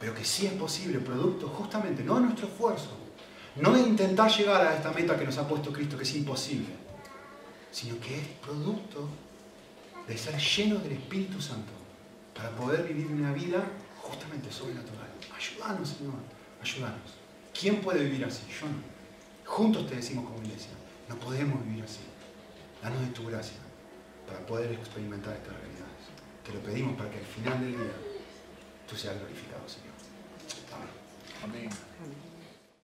pero 0.00 0.14
que 0.14 0.24
sí 0.24 0.46
es 0.46 0.52
posible, 0.54 0.98
producto 0.98 1.48
justamente, 1.48 2.02
no 2.02 2.16
de 2.16 2.22
nuestro 2.22 2.48
esfuerzo, 2.48 2.90
no 3.56 3.72
de 3.72 3.80
intentar 3.80 4.30
llegar 4.30 4.66
a 4.66 4.74
esta 4.74 4.90
meta 4.90 5.18
que 5.18 5.24
nos 5.24 5.38
ha 5.38 5.46
puesto 5.46 5.72
Cristo, 5.72 5.96
que 5.96 6.02
es 6.02 6.14
imposible, 6.16 6.68
sino 7.70 7.98
que 8.00 8.18
es 8.18 8.26
producto 8.44 9.08
de 10.08 10.18
ser 10.18 10.36
llenos 10.38 10.82
del 10.82 10.92
Espíritu 10.92 11.40
Santo 11.40 11.72
para 12.34 12.50
poder 12.50 12.84
vivir 12.84 13.06
una 13.06 13.32
vida 13.32 13.64
justamente 14.02 14.50
sobrenatural. 14.50 15.08
Ayúdanos, 15.34 15.88
Señor, 15.88 16.14
ayúdanos. 16.60 17.14
¿Quién 17.58 17.80
puede 17.80 18.04
vivir 18.04 18.24
así? 18.24 18.42
Yo 18.48 18.66
no. 18.66 18.94
Juntos 19.44 19.86
te 19.86 19.96
decimos 19.96 20.24
como 20.24 20.42
iglesia, 20.42 20.70
no 21.08 21.16
podemos 21.16 21.64
vivir 21.64 21.84
así. 21.84 22.00
Danos 22.82 23.00
de 23.00 23.08
tu 23.08 23.26
gracia 23.26 23.58
para 24.26 24.44
poder 24.46 24.72
experimentar 24.72 25.34
estas 25.34 25.54
realidades. 25.54 26.04
Te 26.44 26.52
lo 26.52 26.60
pedimos 26.60 26.96
para 26.96 27.10
que 27.10 27.18
al 27.18 27.24
final 27.24 27.60
del 27.60 27.72
día 27.72 27.92
tú 28.88 28.96
seas 28.96 29.18
glorificado, 29.18 29.66
Señor. 29.68 29.94
Amén. 31.42 31.68
Amén. 31.68 31.70